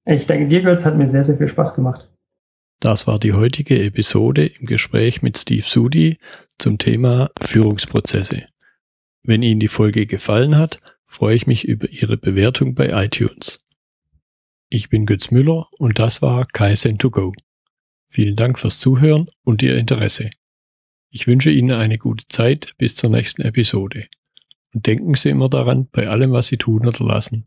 Ich 0.06 0.26
danke 0.26 0.46
dir, 0.46 0.62
Götz. 0.62 0.84
Hat 0.84 0.96
mir 0.96 1.08
sehr, 1.08 1.24
sehr 1.24 1.36
viel 1.36 1.48
Spaß 1.48 1.74
gemacht. 1.74 2.08
Das 2.80 3.06
war 3.06 3.18
die 3.18 3.32
heutige 3.32 3.82
Episode 3.82 4.46
im 4.46 4.66
Gespräch 4.66 5.22
mit 5.22 5.38
Steve 5.38 5.64
Sudi 5.64 6.18
zum 6.58 6.76
Thema 6.76 7.30
Führungsprozesse. 7.40 8.44
Wenn 9.22 9.42
Ihnen 9.42 9.60
die 9.60 9.68
Folge 9.68 10.06
gefallen 10.06 10.58
hat, 10.58 10.80
freue 11.02 11.36
ich 11.36 11.46
mich 11.46 11.66
über 11.66 11.88
Ihre 11.88 12.18
Bewertung 12.18 12.74
bei 12.74 12.90
iTunes. 13.04 13.64
Ich 14.68 14.90
bin 14.90 15.06
Götz 15.06 15.30
Müller 15.30 15.68
und 15.78 15.98
das 15.98 16.20
war 16.20 16.46
Kaizen2Go. 16.46 17.32
Vielen 18.08 18.36
Dank 18.36 18.58
fürs 18.58 18.78
Zuhören 18.80 19.24
und 19.44 19.62
Ihr 19.62 19.78
Interesse. 19.78 20.30
Ich 21.10 21.26
wünsche 21.26 21.50
Ihnen 21.50 21.72
eine 21.72 21.96
gute 21.96 22.26
Zeit 22.28 22.74
bis 22.76 22.96
zur 22.96 23.08
nächsten 23.08 23.42
Episode. 23.42 24.08
Und 24.74 24.86
denken 24.86 25.14
Sie 25.14 25.30
immer 25.30 25.48
daran, 25.48 25.88
bei 25.90 26.08
allem, 26.08 26.32
was 26.32 26.48
Sie 26.48 26.56
tun 26.56 26.86
oder 26.86 27.04
lassen. 27.04 27.46